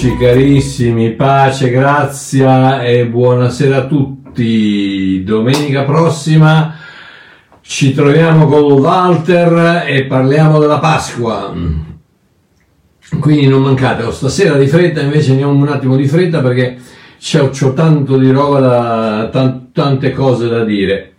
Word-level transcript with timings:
Eccoci 0.00 0.16
carissimi, 0.16 1.10
pace, 1.14 1.70
grazia 1.70 2.84
e 2.84 3.08
buonasera 3.08 3.78
a 3.78 3.86
tutti. 3.88 5.24
Domenica 5.24 5.82
prossima 5.82 6.76
ci 7.62 7.92
troviamo 7.94 8.46
con 8.46 8.62
Walter 8.78 9.82
e 9.88 10.04
parliamo 10.04 10.60
della 10.60 10.78
Pasqua. 10.78 11.52
Quindi 13.18 13.48
non 13.48 13.60
mancate, 13.62 14.04
oh, 14.04 14.12
stasera 14.12 14.56
di 14.56 14.68
fretta 14.68 15.00
invece 15.00 15.32
andiamo 15.32 15.50
un 15.54 15.66
attimo 15.66 15.96
di 15.96 16.06
fretta 16.06 16.42
perché 16.42 16.78
c'ho, 17.20 17.48
c'ho 17.48 17.72
tanto 17.72 18.16
di 18.18 18.30
roba, 18.30 18.60
da, 18.60 19.28
tan, 19.32 19.72
tante 19.72 20.12
cose 20.12 20.46
da 20.46 20.62
dire. 20.62 21.14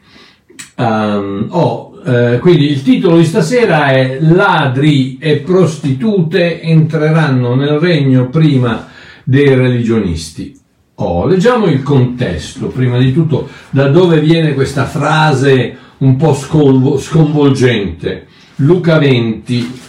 Um, 0.77 1.47
oh, 1.49 1.88
eh, 2.09 2.39
quindi 2.39 2.71
il 2.71 2.81
titolo 2.81 3.17
di 3.17 3.23
stasera 3.23 3.91
è 3.91 4.17
Ladri 4.19 5.17
e 5.19 5.37
prostitute 5.37 6.59
entreranno 6.59 7.53
nel 7.53 7.77
regno 7.77 8.29
prima 8.29 8.87
dei 9.23 9.53
religionisti. 9.53 10.57
Oh, 10.95 11.27
leggiamo 11.27 11.67
il 11.67 11.83
contesto, 11.83 12.67
prima 12.67 12.97
di 12.97 13.13
tutto, 13.13 13.47
da 13.69 13.89
dove 13.89 14.19
viene 14.19 14.55
questa 14.55 14.85
frase 14.85 15.77
un 15.99 16.15
po' 16.15 16.33
sconvolgente. 16.33 18.25
Luca 18.55 18.97
20, 18.97 19.79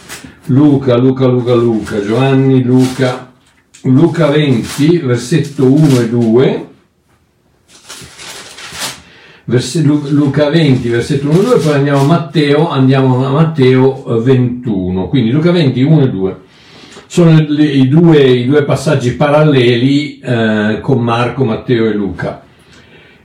Luca, 0.47 0.97
Luca, 0.99 1.27
Luca, 1.27 1.55
Luca, 1.55 2.05
Giovanni, 2.05 2.63
Luca, 2.63 3.33
Luca 3.85 4.27
20, 4.27 4.99
versetto 4.99 5.65
1 5.65 6.01
e 6.01 6.09
2 6.09 6.70
Luca 10.11 10.49
20, 10.49 10.89
versetto 10.89 11.29
1 11.29 11.41
e 11.41 11.45
2, 11.45 11.59
poi 11.59 11.73
andiamo 11.75 12.01
a 12.01 12.05
Matteo, 12.05 12.69
andiamo 12.69 13.27
a 13.27 13.31
Matteo 13.31 14.21
21. 14.21 15.05
Eh, 15.05 15.09
Quindi 15.09 15.31
Luca 15.31 15.51
20, 15.51 15.83
1 15.83 16.03
e 16.03 16.09
2. 16.09 16.37
Sono 17.07 17.37
i 17.39 17.89
due, 17.89 18.23
i 18.23 18.47
due 18.47 18.63
passaggi 18.63 19.15
paralleli 19.15 20.21
eh, 20.21 20.79
con 20.81 21.01
Marco, 21.01 21.45
Matteo 21.45 21.87
e 21.87 21.93
Luca. 21.93 22.43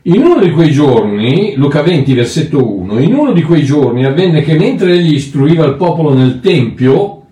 In 0.07 0.21
uno 0.23 0.39
di 0.39 0.51
quei 0.51 0.71
giorni, 0.71 1.53
Luca 1.55 1.81
20, 1.81 2.13
versetto 2.13 2.67
1, 2.67 2.99
in 2.99 3.13
uno 3.13 3.31
di 3.31 3.41
quei 3.43 3.63
giorni 3.63 4.05
avvenne 4.05 4.41
che 4.41 4.55
mentre 4.55 4.93
egli 4.93 5.13
istruiva 5.13 5.65
il 5.65 5.75
popolo 5.75 6.13
nel 6.13 6.39
Tempio, 6.39 7.24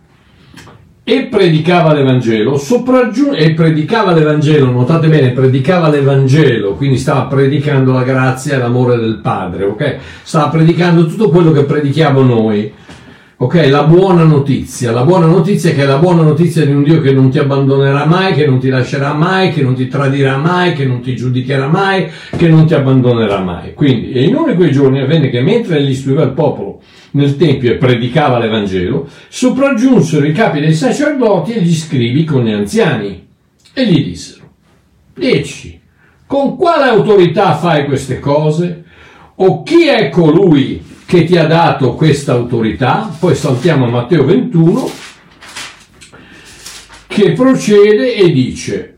e 1.06 1.26
predicava 1.26 1.92
l'Evangelo, 1.94 2.58
sopraggiù- 2.58 3.34
e 3.36 3.54
predicava 3.54 4.14
l'Evangelo, 4.14 4.72
notate 4.72 5.10
bene, 5.10 5.32
predicava 5.32 5.90
l'Evangelo, 5.90 6.76
quindi 6.76 6.98
stava 6.98 7.23
predicando 7.23 7.92
la 7.92 8.04
grazia 8.04 8.56
e 8.56 8.58
l'amore 8.58 8.95
del 8.98 9.20
Padre, 9.22 9.66
ok? 9.66 9.98
Stava 10.23 10.48
predicando 10.48 11.06
tutto 11.06 11.30
quello 11.30 11.52
che 11.52 11.66
predichiamo 11.66 12.22
noi, 12.22 12.72
ok? 13.36 13.68
La 13.70 13.84
buona 13.84 14.23
notizia, 14.23 14.94
la 14.94 15.04
buona 15.04 15.26
notizia 15.26 15.72
è 15.72 15.76
che 15.76 15.84
è 15.84 15.86
la 15.86 15.98
buona 15.98 16.22
notizia 16.22 16.66
di 16.66 16.72
un 16.72 16.84
Dio 16.84 17.02
che 17.02 17.12
non 17.12 17.30
ti 17.30 17.38
abbandonerà 17.38 18.06
mai, 18.06 18.34
che 18.34 18.45
non 18.45 18.60
ti 18.60 18.70
lascerà 18.70 19.12
mai, 19.12 19.52
che 19.52 19.62
non 19.62 19.76
ti 19.76 19.90
tradirà 19.90 20.38
mai, 20.38 20.72
che 20.72 20.86
non 20.86 21.02
ti 21.02 21.17
giudicherà 21.17 21.67
mai, 21.67 22.08
che 22.38 22.48
non 22.48 22.66
ti 22.66 22.76
abbandonerà 22.76 23.40
mai. 23.40 23.73
Quindi, 23.73 24.23
in 24.26 24.36
uno 24.36 24.52
di 24.52 24.56
quei 24.56 24.72
giorni 24.72 25.02
avvenne 25.02 25.30
che 25.30 25.42
mentre 25.42 25.80
egli 25.80 25.89
istruiva 25.89 26.23
il 26.23 26.32
popolo, 26.32 26.80
nel 27.14 27.38
Tempio 27.38 27.72
e 27.72 27.78
predicava 27.78 28.40
l'Evangelo, 28.40 29.08
sopraggiunsero 29.28 30.26
i 30.26 30.32
capi 30.32 30.60
dei 30.60 30.74
sacerdoti 30.74 31.54
e 31.54 31.62
gli 31.62 31.74
scrivi 31.74 32.24
con 32.24 32.44
gli 32.44 32.52
anziani 32.52 33.28
e 33.74 33.88
gli 33.88 34.04
dissero, 34.04 34.44
dici, 35.14 35.80
con 36.26 36.56
quale 36.58 36.90
autorità 36.90 37.56
fai 37.56 37.86
queste 37.86 38.20
cose? 38.20 38.84
O 39.36 39.64
chi 39.64 39.88
è 39.88 40.10
colui 40.10 40.84
che 41.06 41.26
ti 41.26 41.38
ha 41.38 41.46
dato 41.46 41.94
questa 41.94 42.34
autorità? 42.34 43.12
Poi 43.20 43.36
saltiamo 43.36 43.86
a 43.86 43.90
Matteo 43.90 44.26
21, 44.26 44.90
che 47.08 47.32
procede 47.34 48.16
e 48.16 48.32
dice, 48.32 48.98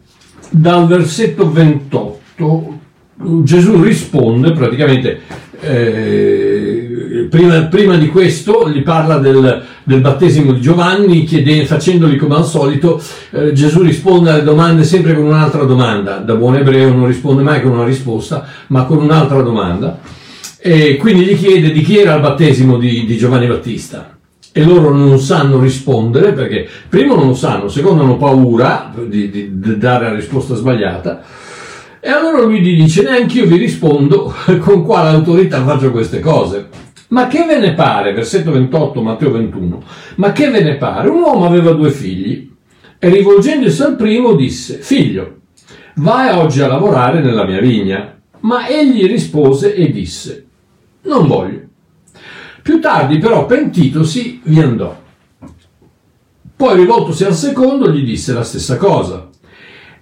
dal 0.50 0.88
versetto 0.88 1.52
28, 1.52 2.80
Gesù 3.44 3.82
risponde 3.82 4.52
praticamente 4.52 5.22
eh, 5.60 6.55
prima, 7.36 7.62
prima, 7.64 7.98
di 7.98 8.08
questo 8.08 8.70
gli 8.70 8.82
parla 8.82 9.18
del, 9.18 9.62
del 9.84 10.00
battesimo 10.00 10.54
di 10.54 10.62
Giovanni, 10.62 11.26
chiede, 11.26 11.66
facendogli 11.66 12.16
come 12.16 12.36
al 12.36 12.46
solito, 12.46 13.02
eh, 13.32 13.52
Gesù 13.52 13.82
risponde 13.82 14.32
alle 14.32 14.44
domande 14.44 14.86
sempre 14.86 15.14
con 15.14 15.26
un'altra 15.26 15.64
domanda, 15.64 16.16
da 16.18 16.36
buon 16.36 16.56
ebreo 16.56 16.94
non 16.94 17.08
risponde 17.08 17.44
mai 17.44 17.62
con 17.62 17.72
una 17.72 17.84
risposta, 17.84 18.48
ma 18.68 18.86
con 18.86 19.00
un'altra 19.00 19.42
domanda, 19.42 20.00
e 20.58 20.96
quindi 20.96 21.26
gli 21.26 21.38
chiede 21.38 21.72
di 21.72 21.82
chi 21.82 21.98
era 21.98 22.16
il 22.16 22.22
battesimo 22.22 22.78
di, 22.78 23.06
di 23.06 23.18
Giovanni 23.18 23.48
Battista. 23.48 24.14
E 24.58 24.64
loro 24.64 24.94
non 24.96 25.20
sanno 25.20 25.60
rispondere 25.60 26.32
perché 26.32 26.66
primo 26.88 27.16
non 27.16 27.28
lo 27.28 27.36
sanno, 27.36 27.68
secondo 27.68 28.04
hanno 28.04 28.16
paura 28.16 28.94
di, 29.06 29.30
di, 29.30 29.60
di 29.60 29.78
dare 29.78 30.06
la 30.06 30.16
risposta 30.16 30.56
sbagliata, 30.56 31.22
e 32.00 32.10
allora 32.10 32.42
lui 32.42 32.62
gli 32.62 32.82
dice, 32.82 33.04
neanche 33.04 33.40
io 33.40 33.48
vi 33.48 33.58
rispondo 33.58 34.34
con 34.62 34.86
quale 34.86 35.10
autorità 35.10 35.62
faccio 35.66 35.92
queste 35.92 36.22
cose. 36.22 36.85
Ma 37.10 37.28
che 37.28 37.46
ve 37.46 37.60
ne 37.60 37.74
pare? 37.74 38.14
Versetto 38.14 38.52
28, 38.52 39.02
Matteo 39.02 39.32
21. 39.32 39.84
Ma 40.16 40.32
che 40.32 40.50
ve 40.50 40.62
ne 40.62 40.76
pare? 40.76 41.10
Un 41.10 41.22
uomo 41.22 41.46
aveva 41.46 41.72
due 41.72 41.92
figli 41.92 42.52
e 42.98 43.10
rivolgendosi 43.10 43.82
al 43.84 43.96
primo 43.96 44.34
disse, 44.34 44.78
figlio, 44.78 45.42
vai 45.96 46.36
oggi 46.36 46.62
a 46.62 46.68
lavorare 46.68 47.22
nella 47.22 47.46
mia 47.46 47.60
vigna. 47.60 48.20
Ma 48.40 48.68
egli 48.68 49.06
rispose 49.06 49.76
e 49.76 49.92
disse, 49.92 50.46
non 51.04 51.28
voglio. 51.28 51.62
Più 52.62 52.80
tardi 52.80 53.18
però, 53.20 53.46
pentitosi, 53.46 54.42
vi 54.44 54.60
andò. 54.60 55.04
Poi 56.56 56.76
rivoltosi 56.76 57.24
al 57.26 57.36
secondo 57.36 57.92
gli 57.92 58.04
disse 58.04 58.34
la 58.34 58.44
stessa 58.44 58.78
cosa. 58.78 59.30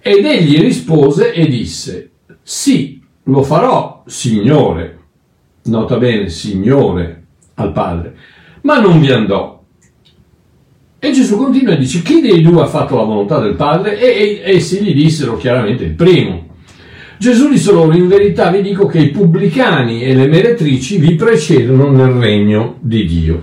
Ed 0.00 0.24
egli 0.24 0.58
rispose 0.60 1.32
e 1.32 1.46
disse, 1.46 2.10
sì, 2.42 3.02
lo 3.24 3.42
farò, 3.42 4.02
Signore. 4.06 5.03
Nota 5.64 5.96
bene, 5.96 6.28
Signore 6.28 7.22
al 7.54 7.72
Padre. 7.72 8.14
Ma 8.62 8.80
non 8.80 9.00
vi 9.00 9.10
andò. 9.10 9.62
E 10.98 11.12
Gesù 11.12 11.36
continua 11.36 11.74
e 11.74 11.78
dice, 11.78 12.02
chi 12.02 12.20
dei 12.20 12.42
due 12.42 12.62
ha 12.62 12.66
fatto 12.66 12.96
la 12.96 13.04
volontà 13.04 13.38
del 13.38 13.54
Padre? 13.54 13.98
E, 13.98 14.40
essi 14.44 14.82
gli 14.82 14.94
dissero 14.94 15.36
chiaramente 15.36 15.84
il 15.84 15.92
primo. 15.92 16.48
Gesù 17.18 17.48
disse 17.48 17.72
loro, 17.72 17.94
in 17.94 18.08
verità 18.08 18.50
vi 18.50 18.62
dico 18.62 18.86
che 18.86 18.98
i 18.98 19.10
pubblicani 19.10 20.02
e 20.02 20.14
le 20.14 20.26
meretrici 20.26 20.98
vi 20.98 21.14
precedono 21.14 21.90
nel 21.90 22.12
regno 22.12 22.76
di 22.80 23.06
Dio. 23.06 23.42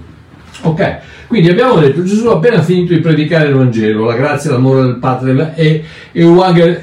Ok? 0.64 1.00
Quindi 1.28 1.50
abbiamo 1.50 1.80
detto, 1.80 2.04
Gesù 2.04 2.28
ha 2.28 2.34
appena 2.34 2.62
finito 2.62 2.94
di 2.94 3.00
predicare 3.00 3.48
il 3.48 3.56
Vangelo, 3.56 4.06
la 4.06 4.16
grazia 4.16 4.50
e 4.50 4.54
l'amore 4.54 4.82
del 4.82 4.98
Padre 4.98 5.54
e 5.56 5.84
Euangelion, 6.12 6.82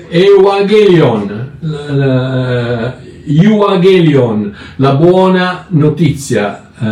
Euangelion, 3.29 4.55
la 4.77 4.95
buona 4.95 5.67
notizia, 5.69 6.69
uh, 6.79 6.87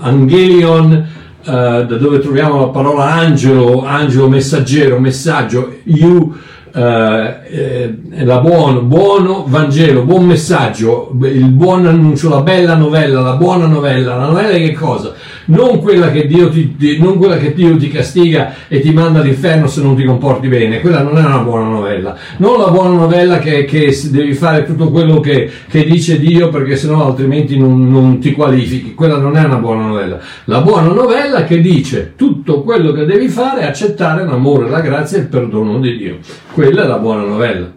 Angelion, 0.00 1.06
uh, 1.44 1.50
da 1.50 1.96
dove 1.96 2.18
troviamo 2.18 2.60
la 2.60 2.68
parola 2.68 3.12
angelo, 3.14 3.84
angelo 3.84 4.28
messaggero, 4.28 4.98
messaggio, 4.98 5.76
you, 5.84 6.34
eh, 6.70 7.98
la 8.24 8.38
buono, 8.40 8.82
buono 8.82 9.44
Vangelo, 9.48 10.02
buon 10.02 10.26
messaggio, 10.26 11.10
il 11.22 11.48
buon 11.48 11.86
annuncio, 11.86 12.28
la 12.28 12.42
bella 12.42 12.76
novella, 12.76 13.20
la 13.20 13.34
buona 13.34 13.66
novella, 13.66 14.16
la 14.16 14.26
novella 14.26 14.56
che 14.56 14.72
cosa? 14.72 15.14
Non 15.48 15.80
quella 15.80 16.10
che 16.10 16.26
Dio 16.26 16.48
ti, 16.50 16.98
non 16.98 17.16
quella 17.16 17.36
che 17.38 17.52
Dio 17.54 17.76
ti 17.76 17.88
castiga 17.88 18.54
e 18.68 18.80
ti 18.80 18.92
manda 18.92 19.20
all'inferno 19.20 19.66
se 19.66 19.82
non 19.82 19.96
ti 19.96 20.04
comporti 20.04 20.48
bene, 20.48 20.80
quella 20.80 21.02
non 21.02 21.16
è 21.16 21.24
una 21.24 21.38
buona 21.38 21.68
novella, 21.68 22.16
non 22.38 22.58
la 22.58 22.70
buona 22.70 22.96
novella 22.96 23.38
che, 23.38 23.64
che 23.64 23.98
devi 24.10 24.34
fare 24.34 24.64
tutto 24.64 24.90
quello 24.90 25.20
che, 25.20 25.50
che 25.68 25.84
dice 25.84 26.18
Dio 26.18 26.50
perché 26.50 26.76
sennò 26.76 27.06
altrimenti 27.06 27.58
non, 27.58 27.90
non 27.90 28.18
ti 28.18 28.32
qualifichi, 28.32 28.94
quella 28.94 29.16
non 29.16 29.36
è 29.36 29.44
una 29.44 29.56
buona 29.56 29.86
novella, 29.86 30.20
la 30.44 30.60
buona 30.60 30.92
novella 30.92 31.44
che 31.44 31.60
dice 31.60 32.12
tutto 32.14 32.62
quello 32.62 32.92
che 32.92 33.06
devi 33.06 33.28
fare 33.28 33.62
è 33.62 33.64
accettare 33.64 34.24
l'amore, 34.24 34.68
la 34.68 34.80
grazia 34.80 35.16
e 35.16 35.22
il 35.22 35.28
perdono 35.28 35.78
di 35.80 35.96
Dio 35.96 36.18
quella 36.52 36.82
è 36.82 36.86
la 36.88 36.98
buona 36.98 37.22
novella. 37.22 37.72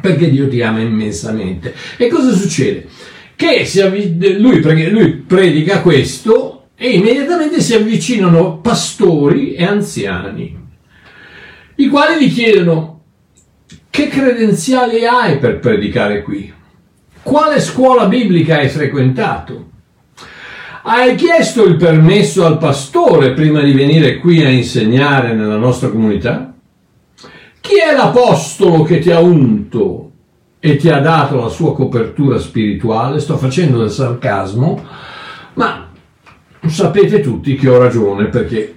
Perché 0.00 0.30
Dio 0.30 0.48
ti 0.48 0.62
ama 0.62 0.80
immensamente. 0.80 1.74
E 1.98 2.08
cosa 2.08 2.32
succede? 2.32 2.86
Che 3.36 3.66
avv- 3.82 4.38
lui, 4.38 4.90
lui 4.90 5.12
predica 5.12 5.80
questo 5.80 6.53
e 6.76 6.90
immediatamente 6.90 7.60
si 7.60 7.74
avvicinano 7.74 8.58
pastori 8.58 9.54
e 9.54 9.64
anziani, 9.64 10.62
i 11.76 11.88
quali 11.88 12.24
gli 12.24 12.32
chiedono 12.32 13.00
che 13.90 14.08
credenziali 14.08 15.06
hai 15.06 15.38
per 15.38 15.60
predicare 15.60 16.22
qui? 16.22 16.52
Quale 17.22 17.60
scuola 17.60 18.06
biblica 18.06 18.56
hai 18.56 18.68
frequentato? 18.68 19.70
Hai 20.82 21.14
chiesto 21.14 21.64
il 21.64 21.76
permesso 21.76 22.44
al 22.44 22.58
pastore 22.58 23.32
prima 23.32 23.62
di 23.62 23.72
venire 23.72 24.18
qui 24.18 24.44
a 24.44 24.50
insegnare 24.50 25.32
nella 25.32 25.56
nostra 25.56 25.88
comunità? 25.88 26.52
Chi 27.60 27.78
è 27.78 27.96
l'apostolo 27.96 28.82
che 28.82 28.98
ti 28.98 29.10
ha 29.10 29.20
unto 29.20 30.10
e 30.60 30.76
ti 30.76 30.90
ha 30.90 30.98
dato 30.98 31.40
la 31.40 31.48
sua 31.48 31.74
copertura 31.74 32.38
spirituale? 32.38 33.20
Sto 33.20 33.38
facendo 33.38 33.78
del 33.78 33.90
sarcasmo, 33.90 34.84
sapete 36.66 37.20
tutti 37.20 37.54
che 37.54 37.68
ho 37.68 37.78
ragione 37.78 38.26
perché 38.26 38.74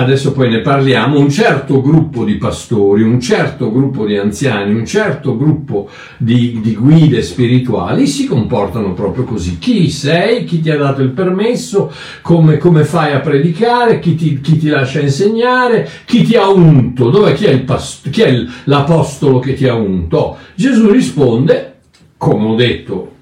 adesso 0.00 0.32
poi 0.32 0.48
ne 0.48 0.60
parliamo, 0.60 1.18
un 1.18 1.28
certo 1.28 1.80
gruppo 1.80 2.24
di 2.24 2.36
pastori, 2.36 3.02
un 3.02 3.20
certo 3.20 3.72
gruppo 3.72 4.06
di 4.06 4.16
anziani, 4.16 4.72
un 4.72 4.86
certo 4.86 5.36
gruppo 5.36 5.88
di, 6.16 6.60
di, 6.62 6.76
guide 6.76 7.20
spirituali 7.22 8.06
si 8.06 8.26
comportano 8.26 8.92
proprio 8.94 9.24
così. 9.24 9.58
Chi 9.58 9.90
sei, 9.90 10.44
chi 10.44 10.60
ti 10.60 10.70
ha 10.70 10.76
dato 10.76 11.02
il 11.02 11.10
permesso, 11.10 11.92
come, 12.22 12.58
come 12.58 12.84
fai 12.84 13.12
a 13.12 13.20
predicare, 13.20 13.98
chi 13.98 14.14
ti, 14.14 14.40
chi 14.40 14.56
ti, 14.56 14.68
lascia 14.68 15.00
insegnare, 15.00 15.88
chi 16.04 16.22
ti 16.22 16.36
ha 16.36 16.48
unto, 16.48 17.10
dov'è 17.10 17.32
chi 17.32 17.46
è, 17.46 17.58
past- 17.60 18.08
chi 18.10 18.22
è 18.22 18.44
l'apostolo 18.64 19.40
che 19.40 19.54
ti 19.54 19.66
ha 19.66 19.74
unto? 19.74 20.36
Gesù 20.54 20.90
risponde, 20.90 21.74
come 22.16 22.46
ho 22.46 22.54
detto, 22.54 23.16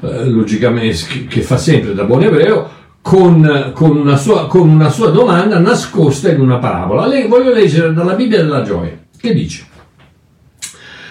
logicamente, 0.00 1.26
che 1.28 1.40
fa 1.42 1.56
sempre 1.56 1.94
da 1.94 2.04
buon 2.04 2.22
ebreo, 2.22 2.80
con, 3.02 3.72
con, 3.74 3.96
una 3.96 4.16
sua, 4.16 4.46
con, 4.46 4.68
una 4.68 4.88
sua, 4.88 5.10
domanda 5.10 5.58
nascosta 5.58 6.30
in 6.30 6.40
una 6.40 6.58
parabola. 6.58 7.06
Le, 7.06 7.26
voglio 7.26 7.52
leggere 7.52 7.92
dalla 7.92 8.14
Bibbia 8.14 8.38
della 8.38 8.62
gioia, 8.62 8.96
che 9.18 9.34
dice, 9.34 9.66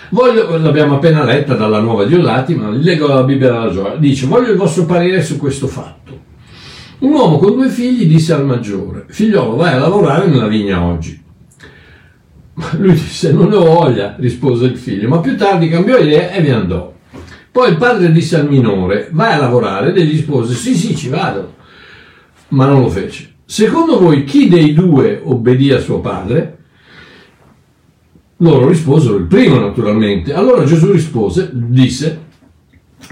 voglio, 0.09 0.57
l'abbiamo 0.57 0.95
appena 0.95 1.23
letta 1.23 1.55
dalla 1.55 1.79
nuova 1.79 2.05
di 2.05 2.15
Ollati, 2.15 2.55
ma 2.55 2.69
leggo 2.69 3.07
la 3.07 3.23
Bibbia 3.23 3.51
della 3.51 3.71
gioia, 3.71 3.95
dice, 3.97 4.25
voglio 4.25 4.51
il 4.51 4.57
vostro 4.57 4.85
parere 4.85 5.21
su 5.21 5.37
questo 5.37 5.67
fatto. 5.67 6.29
Un 6.99 7.13
uomo 7.13 7.37
con 7.37 7.55
due 7.55 7.69
figli 7.69 8.05
disse 8.05 8.31
al 8.33 8.45
maggiore, 8.45 9.05
figliolo 9.07 9.55
vai 9.55 9.73
a 9.73 9.79
lavorare 9.79 10.27
nella 10.27 10.47
vigna 10.47 10.83
oggi. 10.83 11.19
Lui 12.77 12.93
disse, 12.93 13.31
non 13.31 13.49
ne 13.49 13.55
ho 13.55 13.65
voglia, 13.65 14.15
rispose 14.19 14.65
il 14.65 14.77
figlio, 14.77 15.09
ma 15.09 15.19
più 15.19 15.35
tardi 15.35 15.67
cambiò 15.67 15.97
idea 15.97 16.31
e 16.31 16.41
vi 16.41 16.51
andò. 16.51 16.93
Poi 17.51 17.69
il 17.69 17.77
padre 17.77 18.11
disse 18.11 18.37
al 18.37 18.47
minore, 18.47 19.09
vai 19.11 19.33
a 19.33 19.39
lavorare, 19.39 19.89
ed 19.89 19.97
egli 19.97 20.11
rispose, 20.11 20.53
sì 20.53 20.75
sì 20.75 20.95
ci 20.95 21.09
vado 21.09 21.59
ma 22.51 22.65
non 22.65 22.81
lo 22.81 22.89
fece. 22.89 23.29
Secondo 23.45 23.99
voi 23.99 24.23
chi 24.23 24.47
dei 24.47 24.73
due 24.73 25.21
obbedì 25.23 25.71
a 25.71 25.79
suo 25.79 25.99
padre? 25.99 26.57
Loro 28.37 28.69
risposero 28.69 29.17
il 29.17 29.25
primo 29.25 29.59
naturalmente. 29.59 30.33
Allora 30.33 30.63
Gesù 30.63 30.91
rispose, 30.91 31.49
disse, 31.53 32.29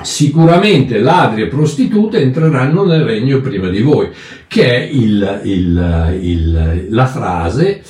sicuramente 0.01 1.00
ladri 1.00 1.44
e 1.44 1.47
prostitute 1.47 2.19
entreranno 2.19 2.85
nel 2.85 3.03
regno 3.03 3.42
prima 3.42 3.69
di 3.69 3.81
voi, 3.81 4.09
che 4.47 4.69
è 4.69 4.89
il, 4.92 5.42
il, 5.44 6.18
il, 6.21 6.88
la 6.89 7.06
frase 7.06 7.81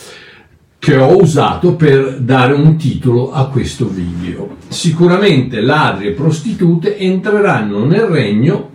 che 0.80 0.96
ho 0.96 1.22
usato 1.22 1.76
per 1.76 2.20
dare 2.20 2.54
un 2.54 2.78
titolo 2.78 3.32
a 3.32 3.50
questo 3.50 3.88
video. 3.88 4.56
Sicuramente 4.70 5.62
ladri 5.62 6.08
e 6.08 6.12
prostitute 6.12 6.98
entreranno 6.98 7.86
nel 7.86 8.04
regno 8.04 8.72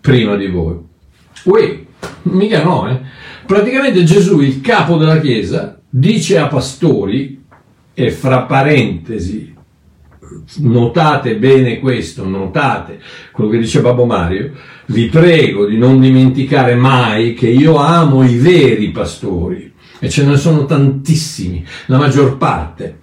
prima 0.00 0.34
di 0.34 0.48
voi. 0.48 0.78
Uè, 1.44 1.84
Mica 2.22 2.62
no, 2.62 2.88
eh. 2.88 3.00
Praticamente 3.46 4.02
Gesù, 4.02 4.40
il 4.40 4.60
capo 4.60 4.96
della 4.96 5.20
Chiesa, 5.20 5.80
dice 5.88 6.38
a 6.38 6.48
pastori, 6.48 7.44
e 7.98 8.10
fra 8.10 8.42
parentesi, 8.42 9.54
notate 10.56 11.36
bene 11.36 11.78
questo, 11.78 12.28
notate 12.28 13.00
quello 13.32 13.48
che 13.48 13.58
dice 13.58 13.80
Babbo 13.80 14.04
Mario, 14.04 14.52
vi 14.86 15.06
prego 15.06 15.64
di 15.64 15.78
non 15.78 15.98
dimenticare 15.98 16.74
mai 16.74 17.32
che 17.32 17.48
io 17.48 17.76
amo 17.76 18.22
i 18.22 18.36
veri 18.36 18.90
pastori, 18.90 19.72
e 19.98 20.08
ce 20.08 20.24
ne 20.24 20.36
sono 20.36 20.64
tantissimi, 20.64 21.64
la 21.86 21.98
maggior 21.98 22.36
parte. 22.36 23.00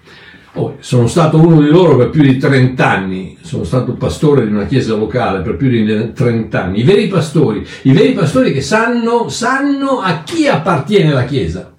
Oh, 0.55 0.75
sono 0.81 1.07
stato 1.07 1.39
uno 1.39 1.59
di 1.59 1.69
loro 1.69 1.97
per 1.97 2.09
più 2.11 2.21
di 2.21 2.37
30 2.37 2.87
anni, 2.87 3.37
sono 3.41 3.63
stato 3.63 3.93
pastore 3.93 4.45
di 4.45 4.51
una 4.51 4.67
chiesa 4.67 4.95
locale 4.95 5.41
per 5.41 5.55
più 5.55 5.67
di 5.67 6.13
30 6.13 6.63
anni. 6.63 6.81
I 6.81 6.83
veri 6.83 7.07
pastori, 7.07 7.65
i 7.83 7.91
veri 7.91 8.13
pastori 8.13 8.53
che 8.53 8.61
sanno, 8.61 9.29
sanno 9.29 10.01
a 10.01 10.21
chi 10.23 10.47
appartiene 10.47 11.11
la 11.11 11.25
chiesa. 11.25 11.73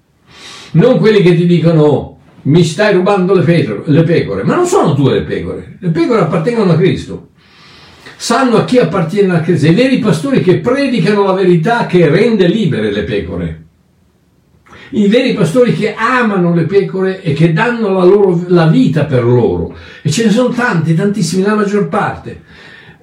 Non 0.71 0.97
quelli 0.97 1.21
che 1.21 1.35
ti 1.35 1.45
dicono 1.45 2.17
mi 2.43 2.65
stai 2.65 2.93
rubando 2.93 3.33
le, 3.33 3.43
pecore, 3.43 3.83
le 3.85 4.03
pecore, 4.03 4.43
ma 4.43 4.55
non 4.55 4.65
sono 4.65 4.93
tue 4.93 5.13
le 5.13 5.21
pecore, 5.21 5.77
le 5.79 5.89
pecore 5.89 6.19
appartengono 6.19 6.73
a 6.73 6.75
Cristo. 6.75 7.29
Sanno 8.17 8.57
a 8.57 8.65
chi 8.65 8.77
appartiene 8.77 9.31
la 9.31 9.41
chiesa, 9.41 9.69
i 9.69 9.73
veri 9.73 9.99
pastori 9.99 10.41
che 10.41 10.59
predicano 10.59 11.23
la 11.23 11.33
verità 11.33 11.85
che 11.85 12.09
rende 12.09 12.47
libere 12.47 12.91
le 12.91 13.03
pecore 13.03 13.64
i 14.95 15.07
veri 15.07 15.33
pastori 15.33 15.73
che 15.73 15.93
amano 15.93 16.53
le 16.53 16.63
pecore 16.63 17.21
e 17.21 17.33
che 17.33 17.51
danno 17.51 17.91
la, 17.91 18.03
loro, 18.05 18.43
la 18.47 18.67
vita 18.67 19.03
per 19.03 19.25
loro. 19.25 19.75
E 20.01 20.09
ce 20.09 20.25
ne 20.25 20.31
sono 20.31 20.49
tanti, 20.49 20.95
tantissimi, 20.95 21.43
la 21.43 21.55
maggior 21.55 21.89
parte. 21.89 22.43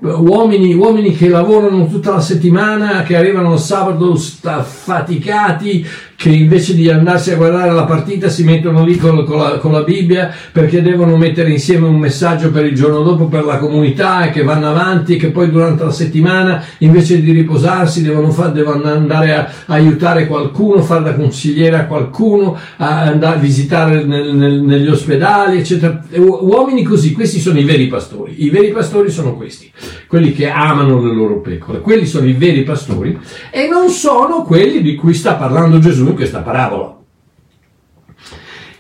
Uomini, 0.00 0.74
uomini, 0.74 1.14
che 1.14 1.28
lavorano 1.28 1.86
tutta 1.86 2.12
la 2.12 2.20
settimana, 2.20 3.02
che 3.02 3.14
arrivano 3.14 3.52
il 3.52 3.58
sabato 3.60 4.18
affaticati, 4.42 5.86
che 6.22 6.28
invece 6.28 6.76
di 6.76 6.88
andarsi 6.88 7.32
a 7.32 7.36
guardare 7.36 7.72
la 7.72 7.82
partita 7.82 8.28
si 8.28 8.44
mettono 8.44 8.84
lì 8.84 8.96
con, 8.96 9.24
con, 9.24 9.38
la, 9.38 9.58
con, 9.58 9.72
la, 9.72 9.82
Bibbia 9.82 10.32
perché 10.52 10.80
devono 10.80 11.16
mettere 11.16 11.50
insieme 11.50 11.88
un 11.88 11.96
messaggio 11.96 12.52
per 12.52 12.64
il 12.64 12.76
giorno 12.76 13.02
dopo 13.02 13.24
per 13.24 13.44
la 13.44 13.58
comunità 13.58 14.26
e 14.26 14.30
che 14.30 14.44
vanno 14.44 14.68
avanti 14.68 15.14
e 15.14 15.16
che 15.16 15.30
poi 15.32 15.50
durante 15.50 15.82
la 15.82 15.90
settimana 15.90 16.62
invece 16.78 17.20
di 17.20 17.32
riposarsi 17.32 18.02
devono, 18.02 18.30
fa, 18.30 18.46
devono 18.46 18.84
andare 18.84 19.34
a, 19.34 19.40
a, 19.66 19.74
aiutare 19.74 20.28
qualcuno, 20.28 20.80
fare 20.82 21.02
da 21.02 21.14
consigliere 21.16 21.74
a 21.74 21.86
qualcuno, 21.86 22.56
a 22.76 23.00
andare 23.00 23.38
a 23.38 23.40
visitare 23.40 24.04
nel, 24.04 24.32
nel, 24.32 24.62
negli 24.62 24.86
ospedali, 24.86 25.58
eccetera. 25.58 26.04
Uomini 26.18 26.84
così, 26.84 27.10
questi 27.14 27.40
sono 27.40 27.58
i 27.58 27.64
veri 27.64 27.88
pastori. 27.88 28.44
I 28.44 28.50
veri 28.50 28.70
pastori 28.70 29.10
sono 29.10 29.34
questi, 29.34 29.72
quelli 30.06 30.32
che 30.32 30.48
amano 30.48 31.02
le 31.02 31.12
loro 31.12 31.40
pecore, 31.40 31.80
quelli 31.80 32.06
sono 32.06 32.28
i 32.28 32.32
veri 32.32 32.62
pastori 32.62 33.18
e 33.50 33.66
non 33.66 33.88
sono 33.88 34.42
quelli 34.42 34.82
di 34.82 34.94
cui 34.94 35.14
sta 35.14 35.34
parlando 35.34 35.80
Gesù 35.80 36.10
questa 36.14 36.40
parabola, 36.40 36.98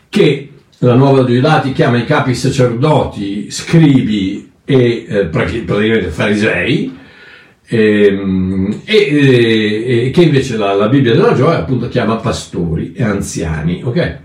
che 0.08 0.52
la 0.78 0.94
nuova 0.94 1.24
Giudati 1.24 1.72
chiama 1.72 1.98
i 1.98 2.04
capi 2.04 2.34
sacerdoti, 2.34 3.50
scribi 3.50 4.50
e 4.64 5.06
eh, 5.08 5.26
praticamente 5.26 6.08
farisei, 6.08 6.98
ehm, 7.66 8.80
e, 8.84 8.96
e, 8.96 10.06
e, 10.06 10.10
che 10.10 10.22
invece 10.22 10.56
la, 10.56 10.74
la, 10.74 10.88
Bibbia 10.88 11.14
della 11.14 11.34
gioia 11.34 11.58
appunto 11.58 11.88
chiama 11.88 12.16
pastori 12.16 12.92
e 12.94 13.02
anziani. 13.02 13.82
Okay? 13.84 14.16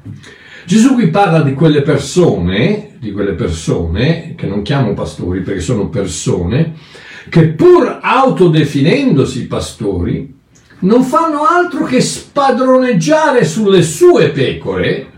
Gesù 0.65 0.95
qui 0.95 1.09
parla 1.09 1.41
di 1.41 1.53
quelle 1.53 1.81
persone, 1.81 2.95
di 2.99 3.11
quelle 3.11 3.33
persone 3.33 4.33
che 4.35 4.47
non 4.47 4.63
chiamo 4.63 4.93
pastori 4.93 5.41
perché 5.41 5.61
sono 5.61 5.89
persone, 5.89 6.73
che 7.29 7.47
pur 7.47 7.99
autodefinendosi 8.01 9.47
pastori, 9.47 10.35
non 10.79 11.03
fanno 11.03 11.43
altro 11.43 11.85
che 11.85 12.01
spadroneggiare 12.01 13.43
sulle 13.43 13.81
sue 13.81 14.29
pecore 14.29 15.11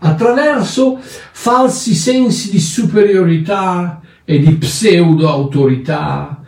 attraverso 0.00 0.98
falsi 1.00 1.94
sensi 1.94 2.50
di 2.50 2.60
superiorità 2.60 4.00
e 4.24 4.38
di 4.38 4.54
pseudo 4.54 5.28
autorità, 5.28 6.42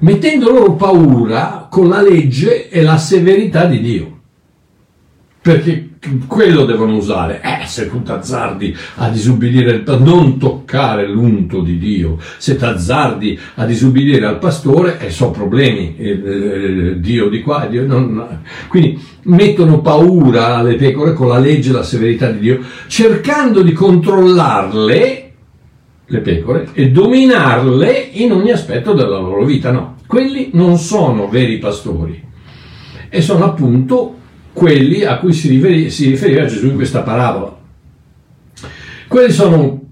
mettendo 0.00 0.50
loro 0.50 0.74
paura 0.74 1.66
con 1.70 1.88
la 1.88 2.00
legge 2.00 2.68
e 2.68 2.82
la 2.82 2.96
severità 2.96 3.66
di 3.66 3.80
Dio. 3.80 4.20
Perché 5.40 5.85
quello 6.26 6.64
devono 6.64 6.96
usare. 6.96 7.40
Eh, 7.42 7.66
se 7.66 7.88
tu 7.88 8.02
t'azzardi 8.02 8.76
a 8.96 9.08
disubbidire, 9.08 9.72
il, 9.72 9.96
non 10.00 10.38
toccare 10.38 11.08
l'unto 11.08 11.60
di 11.60 11.78
Dio. 11.78 12.18
Se 12.38 12.56
t'azzardi 12.56 13.38
a 13.54 13.64
disubbidire 13.64 14.26
al 14.26 14.38
pastore, 14.38 14.98
eh, 14.98 15.10
sono 15.10 15.30
problemi. 15.30 15.96
Eh, 15.96 16.10
eh, 16.10 17.00
Dio 17.00 17.28
di 17.28 17.40
qua, 17.40 17.66
Dio 17.66 17.86
non. 17.86 18.40
Quindi 18.68 19.00
mettono 19.22 19.80
paura 19.80 20.56
alle 20.56 20.76
pecore 20.76 21.12
con 21.12 21.28
la 21.28 21.38
legge 21.38 21.70
e 21.70 21.72
la 21.72 21.82
severità 21.82 22.30
di 22.30 22.38
Dio, 22.38 22.60
cercando 22.86 23.62
di 23.62 23.72
controllarle, 23.72 25.32
le 26.08 26.18
pecore, 26.20 26.68
e 26.72 26.90
dominarle 26.90 28.10
in 28.12 28.32
ogni 28.32 28.50
aspetto 28.50 28.92
della 28.92 29.18
loro 29.18 29.44
vita. 29.44 29.70
No, 29.70 29.96
quelli 30.06 30.50
non 30.52 30.78
sono 30.78 31.28
veri 31.28 31.58
pastori 31.58 32.22
e 33.08 33.20
sono 33.20 33.44
appunto 33.44 34.14
quelli 34.56 35.04
a 35.04 35.18
cui 35.18 35.34
si, 35.34 35.48
riferi, 35.48 35.90
si 35.90 36.08
riferiva 36.08 36.46
Gesù 36.46 36.68
in 36.68 36.76
questa 36.76 37.02
parabola. 37.02 37.54
Quelli 39.06 39.30
sono 39.30 39.82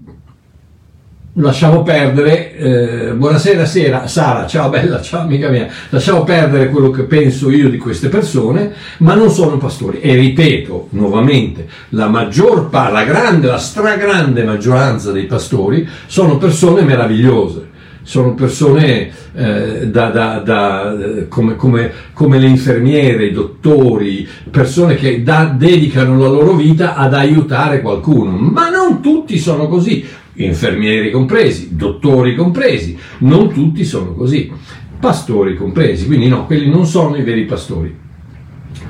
lasciamo 1.33 1.83
perdere, 1.83 2.55
eh, 2.55 3.13
buonasera 3.13 3.63
sera, 3.65 4.07
Sara, 4.07 4.47
ciao 4.47 4.69
bella, 4.69 5.01
ciao 5.01 5.21
amica 5.21 5.49
mia, 5.49 5.67
lasciamo 5.89 6.23
perdere 6.23 6.69
quello 6.69 6.89
che 6.89 7.03
penso 7.03 7.51
io 7.51 7.69
di 7.69 7.77
queste 7.77 8.09
persone, 8.09 8.73
ma 8.99 9.13
non 9.13 9.29
sono 9.29 9.57
pastori. 9.57 9.99
E 9.99 10.15
ripeto 10.15 10.87
nuovamente, 10.91 11.67
la 11.89 12.07
maggior 12.07 12.69
parte, 12.69 12.93
la 12.93 13.03
grande, 13.03 13.47
la 13.47 13.59
stragrande 13.59 14.43
maggioranza 14.43 15.11
dei 15.11 15.25
pastori 15.25 15.87
sono 16.07 16.37
persone 16.37 16.81
meravigliose 16.81 17.73
sono 18.05 18.35
persone 18.35 19.11
eh, 19.33 19.87
da, 19.87 20.09
da, 20.09 20.37
da, 20.37 20.95
come, 21.27 21.55
come, 21.55 21.91
come, 22.13 22.37
le 22.37 22.47
infermiere, 22.47 23.25
i 23.25 23.31
dottori, 23.31 24.27
persone 24.51 24.93
che 24.93 25.23
dedicano 25.23 26.19
la 26.19 26.27
loro 26.27 26.53
vita 26.53 26.95
ad 26.95 27.15
aiutare 27.15 27.81
qualcuno, 27.81 28.29
ma 28.29 28.69
non 28.69 29.01
tutti 29.01 29.39
sono 29.39 29.67
così, 29.67 30.05
infermieri 30.33 31.09
compresi, 31.09 31.75
dottori 31.75 32.35
compresi, 32.35 32.95
non 33.19 33.51
tutti 33.51 33.83
sono 33.83 34.13
così, 34.13 34.51
pastori 34.99 35.55
compresi, 35.55 36.05
quindi 36.05 36.27
no, 36.27 36.45
quelli 36.45 36.69
non 36.69 36.85
sono 36.85 37.15
i 37.15 37.23
veri 37.23 37.45
pastori. 37.45 38.03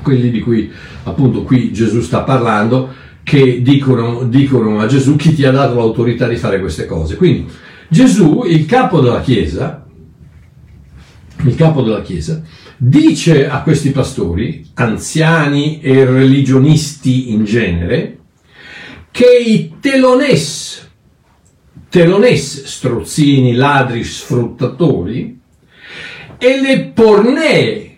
quelli 0.02 0.30
di 0.30 0.40
cui 0.40 0.70
appunto 1.04 1.42
qui 1.42 1.72
Gesù 1.72 2.02
sta 2.02 2.20
parlando, 2.20 2.90
che 3.22 3.62
dicono, 3.62 4.24
dicono 4.24 4.78
a 4.78 4.86
Gesù 4.86 5.16
chi 5.16 5.34
ti 5.34 5.44
ha 5.46 5.50
dato 5.50 5.74
l'autorità 5.76 6.28
di 6.28 6.36
fare 6.36 6.60
queste 6.60 6.84
cose. 6.84 7.16
Quindi 7.16 7.46
Gesù, 7.88 8.42
il 8.46 8.66
capo 8.66 9.00
della 9.00 9.20
Chiesa, 9.20 9.86
il 11.44 11.54
capo 11.54 11.82
della 11.82 12.02
Chiesa, 12.02 12.42
dice 12.76 13.48
a 13.48 13.62
questi 13.62 13.90
pastori, 13.90 14.66
anziani 14.74 15.80
e 15.80 16.04
religionisti 16.04 17.32
in 17.32 17.44
genere, 17.44 18.18
che 19.10 19.26
i 19.26 19.74
telones, 19.80 20.90
telones, 21.88 22.64
strozzini, 22.64 23.54
ladri, 23.54 24.04
sfruttatori, 24.04 25.40
e 26.38 26.60
le 26.60 26.90
pornee, 26.92 27.96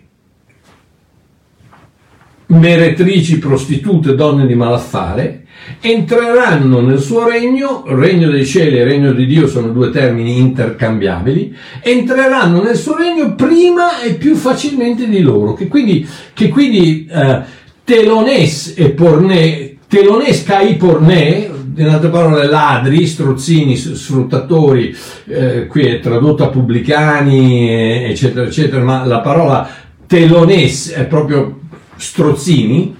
meretrici, 2.47 3.37
prostitute, 3.37 4.15
donne 4.15 4.47
di 4.47 4.55
malaffare, 4.55 5.38
entreranno 5.81 6.81
nel 6.81 6.99
suo 6.99 7.27
regno, 7.27 7.83
regno 7.87 8.29
dei 8.29 8.45
cieli 8.45 8.77
e 8.77 8.83
regno 8.83 9.13
di 9.13 9.25
Dio 9.25 9.47
sono 9.47 9.69
due 9.69 9.89
termini 9.89 10.37
intercambiabili, 10.37 11.55
entreranno 11.81 12.61
nel 12.61 12.75
suo 12.75 12.97
regno 12.97 13.35
prima 13.35 14.01
e 14.01 14.15
più 14.15 14.35
facilmente 14.35 15.07
di 15.07 15.21
loro, 15.21 15.53
che 15.53 15.67
quindi, 15.67 16.07
che 16.33 16.49
quindi 16.49 17.07
eh, 17.09 17.41
telones 17.83 18.73
e 18.75 18.89
porne, 18.89 19.77
telones 19.87 20.43
kai 20.43 20.75
porne, 20.75 21.57
in 21.75 21.87
altre 21.87 22.09
parole 22.09 22.45
ladri, 22.45 23.07
strozzini, 23.07 23.77
sfruttatori, 23.77 24.93
eh, 25.27 25.65
qui 25.67 25.85
è 25.85 25.99
tradotto 26.01 26.43
a 26.43 26.49
pubblicani, 26.49 28.03
eccetera, 28.03 28.45
eccetera, 28.45 28.83
ma 28.83 29.05
la 29.05 29.21
parola 29.21 29.69
telones 30.05 30.91
è 30.91 31.05
proprio 31.05 31.59
strozzini, 31.95 32.95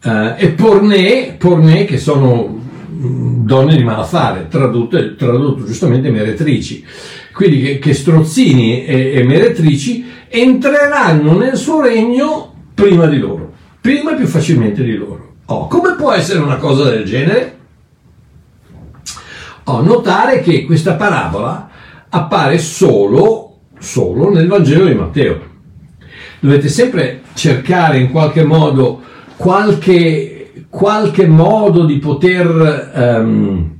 Uh, 0.00 0.34
e 0.36 0.50
pornè, 0.50 1.34
pornè, 1.36 1.84
che 1.84 1.98
sono 1.98 2.46
mm, 2.46 3.44
donne 3.44 3.76
di 3.76 3.82
malaffare, 3.82 4.46
tradotte, 4.48 5.16
tradotto 5.16 5.64
giustamente 5.64 6.10
meretrici. 6.10 6.84
Quindi 7.32 7.60
che, 7.60 7.78
che 7.78 7.94
strozzini 7.94 8.84
e, 8.84 9.12
e, 9.14 9.24
meretrici 9.24 10.04
entreranno 10.28 11.36
nel 11.36 11.56
suo 11.56 11.80
regno 11.80 12.52
prima 12.74 13.06
di 13.06 13.18
loro, 13.18 13.52
prima 13.80 14.12
e 14.12 14.16
più 14.16 14.26
facilmente 14.26 14.84
di 14.84 14.94
loro. 14.94 15.34
Oh, 15.46 15.66
come 15.66 15.94
può 15.94 16.12
essere 16.12 16.38
una 16.38 16.56
cosa 16.56 16.90
del 16.90 17.04
genere? 17.04 17.56
Oh, 19.64 19.82
notare 19.82 20.40
che 20.40 20.64
questa 20.64 20.94
parabola 20.94 21.68
appare 22.08 22.58
solo, 22.58 23.58
solo 23.78 24.30
nel 24.30 24.46
Vangelo 24.46 24.86
di 24.86 24.94
Matteo. 24.94 25.40
Dovete 26.40 26.68
sempre 26.68 27.22
cercare 27.34 27.98
in 27.98 28.10
qualche 28.10 28.44
modo 28.44 29.02
qualche, 29.38 30.66
qualche 30.68 31.26
modo 31.26 31.86
di 31.86 31.98
poter 31.98 32.90
um, 32.92 33.76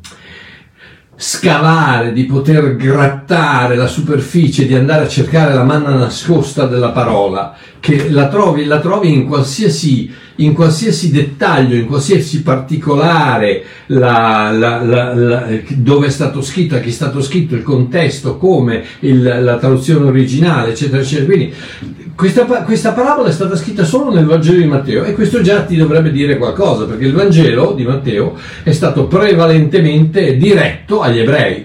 scavare, 1.17 2.13
di 2.13 2.27
poter 2.27 2.77
grattare 2.77 3.75
la 3.75 3.89
superficie, 3.89 4.67
di 4.67 4.75
andare 4.75 5.05
a 5.05 5.09
cercare 5.09 5.53
la 5.53 5.65
manna 5.65 5.97
nascosta 5.97 6.67
della 6.67 6.91
parola, 6.91 7.57
che 7.81 8.09
la 8.09 8.29
trovi, 8.29 8.67
la 8.67 8.79
trovi 8.79 9.13
in, 9.13 9.27
qualsiasi, 9.27 10.09
in 10.37 10.53
qualsiasi 10.53 11.11
dettaglio, 11.11 11.75
in 11.75 11.87
qualsiasi 11.87 12.43
particolare, 12.43 13.65
la, 13.87 14.53
la, 14.53 14.81
la, 14.85 15.47
dove 15.71 16.07
è 16.07 16.11
stato 16.11 16.41
scritto, 16.41 16.77
a 16.77 16.79
chi 16.79 16.91
è 16.91 16.93
stato 16.93 17.21
scritto, 17.21 17.57
il 17.57 17.65
contesto, 17.65 18.37
come 18.37 18.85
il, 19.01 19.21
la 19.43 19.57
traduzione 19.57 20.07
originale, 20.07 20.71
eccetera, 20.71 21.03
eccetera. 21.03 21.27
Quindi 21.27 21.53
questa, 22.19 22.45
questa, 22.65 22.95
parabola 22.95 23.29
è 23.29 23.33
stata 23.33 23.55
scritta 23.55 23.85
solo 23.85 24.13
nel 24.13 24.25
Vangelo 24.25 24.59
di 24.59 24.67
Matteo 24.67 25.05
e 25.05 25.13
questo 25.13 25.41
già 25.41 25.63
ti 25.63 25.77
dovrebbe 25.77 26.11
dire 26.11 26.37
qualcosa, 26.37 26.85
perché 26.85 27.05
il 27.05 27.13
Vangelo 27.13 27.75
di 27.75 27.85
Matteo 27.85 28.37
è 28.65 28.73
stato 28.73 29.07
prevalentemente 29.07 30.37
diretto 30.37 31.01
agli 31.01 31.21
ebrei, 31.21 31.65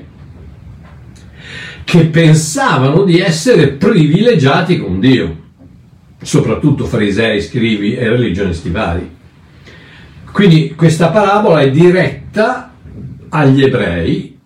che 1.83 2.05
pensavano 2.05 3.01
di 3.01 3.19
essere 3.19 3.69
privilegiati 3.69 4.79
con 4.79 5.00
Dio, 5.00 5.38
soprattutto 6.22 6.86
farisei, 6.86 7.41
scrivi 7.41 7.95
e 7.95 8.07
religionisti 8.07 8.69
vari. 8.69 9.10
Quindi 10.31 10.75
questa 10.75 11.07
parabola 11.07 11.62
è 11.62 11.72
diretta 11.72 12.75
agli 13.29 13.63
ebrei 13.63 14.38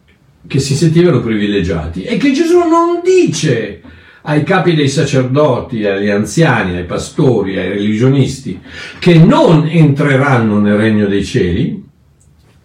che 0.47 0.59
si 0.59 0.73
sentivano 0.73 1.19
privilegiati 1.19 2.03
e 2.03 2.15
che 2.15 2.31
Gesù 2.31 2.59
non 2.59 3.01
dice 3.03 3.81
ai 4.29 4.43
capi 4.43 4.75
dei 4.75 4.89
sacerdoti, 4.89 5.85
agli 5.85 6.09
anziani, 6.09 6.75
ai 6.75 6.83
pastori, 6.83 7.57
ai 7.57 7.69
religionisti, 7.69 8.59
che 8.99 9.15
non 9.15 9.67
entreranno 9.69 10.59
nel 10.59 10.75
regno 10.75 11.07
dei 11.07 11.23
cieli, 11.23 11.81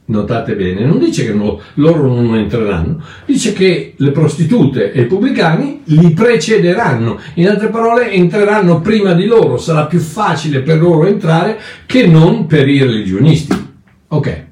notate 0.07 0.57
bene, 0.57 0.85
non 0.85 0.99
dice 0.99 1.25
che 1.25 1.33
no, 1.33 1.61
loro 1.75 2.13
non 2.13 2.35
entreranno, 2.35 3.01
dice 3.25 3.53
che 3.53 3.95
le 3.97 4.11
prostitute 4.11 4.93
e 4.93 5.03
i 5.03 5.07
pubblicani 5.07 5.83
li 5.85 6.11
precederanno, 6.11 7.21
in 7.35 7.49
altre 7.49 7.69
parole 7.69 8.11
entreranno 8.11 8.81
prima 8.81 9.13
di 9.13 9.27
loro, 9.27 9.57
sarà 9.57 9.87
più 9.87 10.01
facile 10.01 10.63
per 10.63 10.81
loro 10.81 11.07
entrare 11.07 11.61
che 11.87 12.09
non 12.09 12.47
per 12.47 12.69
i 12.69 12.81
religionisti. 12.81 13.71
Ok. 14.09 14.51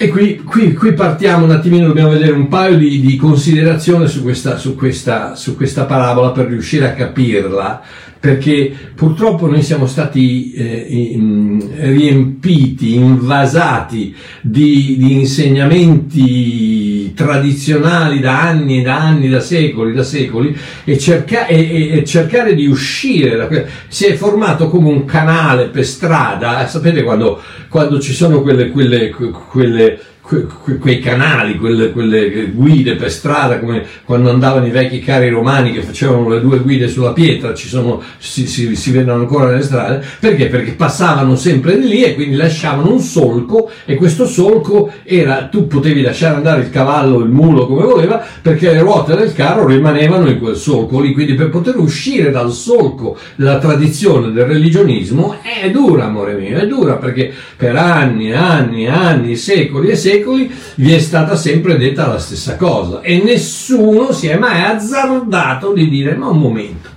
E 0.00 0.10
qui, 0.10 0.36
qui, 0.44 0.74
qui, 0.74 0.92
partiamo 0.92 1.44
un 1.44 1.50
attimino, 1.50 1.88
dobbiamo 1.88 2.10
vedere 2.10 2.30
un 2.30 2.46
paio 2.46 2.76
di, 2.76 3.00
di 3.00 3.16
considerazioni 3.16 4.06
su 4.06 4.22
questa, 4.22 4.56
su, 4.56 4.76
questa, 4.76 5.34
su 5.34 5.56
questa, 5.56 5.86
parabola 5.86 6.30
per 6.30 6.46
riuscire 6.46 6.86
a 6.86 6.92
capirla, 6.92 7.82
perché 8.20 8.72
purtroppo 8.94 9.48
noi 9.48 9.60
siamo 9.64 9.88
stati 9.88 10.52
eh, 10.52 10.86
in, 10.88 11.68
riempiti, 11.78 12.94
invasati 12.94 14.14
di, 14.40 14.98
di, 14.98 15.14
insegnamenti 15.14 16.87
tradizionali 17.14 18.20
da 18.20 18.40
anni 18.40 18.80
e 18.80 18.82
da 18.82 18.98
anni, 18.98 19.28
da 19.28 19.40
secoli, 19.40 19.92
da 19.92 20.02
secoli, 20.02 20.56
e, 20.84 20.98
cerca, 20.98 21.46
e, 21.46 21.98
e 21.98 22.04
cercare 22.04 22.54
di 22.54 22.66
uscire 22.66 23.36
da 23.36 23.46
questo. 23.46 23.68
Si 23.88 24.06
è 24.06 24.14
formato 24.14 24.68
come 24.68 24.88
un 24.88 25.04
canale 25.04 25.68
per 25.68 25.84
strada, 25.84 26.66
sapete 26.66 27.02
quando, 27.02 27.40
quando 27.68 27.98
ci 28.00 28.12
sono 28.12 28.42
quelle, 28.42 28.70
quelle, 28.70 29.10
quelle 29.10 29.98
que, 30.28 30.46
quei 30.78 31.00
canali, 31.00 31.56
quelle, 31.56 31.90
quelle, 31.90 32.50
guide 32.50 32.96
per 32.96 33.10
strada, 33.10 33.58
come 33.58 33.84
quando 34.04 34.28
andavano 34.28 34.66
i 34.66 34.70
vecchi 34.70 35.00
carri 35.00 35.30
romani 35.30 35.72
che 35.72 35.80
facevano 35.80 36.28
le 36.28 36.40
due 36.42 36.58
guide 36.58 36.86
sulla 36.86 37.12
pietra, 37.12 37.54
sono, 37.56 38.02
si, 38.18 38.46
si, 38.46 38.76
si, 38.76 38.90
vedono 38.90 39.20
ancora 39.20 39.46
nelle 39.46 39.62
strade, 39.62 40.04
perché? 40.20 40.48
Perché 40.48 40.72
passavano 40.72 41.34
sempre 41.34 41.76
lì 41.76 42.02
e 42.02 42.14
quindi 42.14 42.36
lasciavano 42.36 42.92
un 42.92 43.00
solco 43.00 43.70
e 43.86 43.94
questo 43.94 44.26
solco 44.26 44.92
era, 45.04 45.48
tu 45.50 45.66
potevi 45.66 46.02
lasciare 46.02 46.36
andare 46.36 46.60
il 46.60 46.70
cavallo, 46.70 47.20
il 47.20 47.30
mulo 47.30 47.66
come 47.66 47.84
voleva, 47.84 48.22
perché 48.42 48.70
le 48.70 48.80
ruote 48.80 49.16
del 49.16 49.32
carro 49.32 49.66
rimanevano 49.66 50.28
in 50.28 50.38
quel 50.38 50.56
solco 50.56 51.00
lì, 51.00 51.14
quindi 51.14 51.34
per 51.34 51.48
poter 51.48 51.78
uscire 51.78 52.30
dal 52.30 52.52
solco 52.52 53.16
della 53.34 53.58
tradizione 53.58 54.30
del 54.30 54.44
religionismo 54.44 55.38
è 55.42 55.70
dura, 55.70 56.04
amore 56.04 56.34
mio, 56.34 56.58
è 56.58 56.66
dura 56.66 56.96
perché 56.96 57.32
per 57.56 57.76
anni, 57.76 58.32
anni, 58.32 58.86
anni, 58.86 59.36
secoli 59.36 59.88
e 59.88 59.96
secoli, 59.96 60.17
secoli 60.18 60.50
vi 60.76 60.92
è 60.92 60.98
stata 60.98 61.36
sempre 61.36 61.76
detta 61.76 62.06
la 62.06 62.18
stessa 62.18 62.56
cosa 62.56 63.00
e 63.00 63.22
nessuno 63.22 64.12
si 64.12 64.28
è 64.28 64.38
mai 64.38 64.62
azzardato 64.62 65.72
di 65.72 65.88
dire 65.88 66.14
ma 66.14 66.28
un 66.28 66.38
momento, 66.38 66.88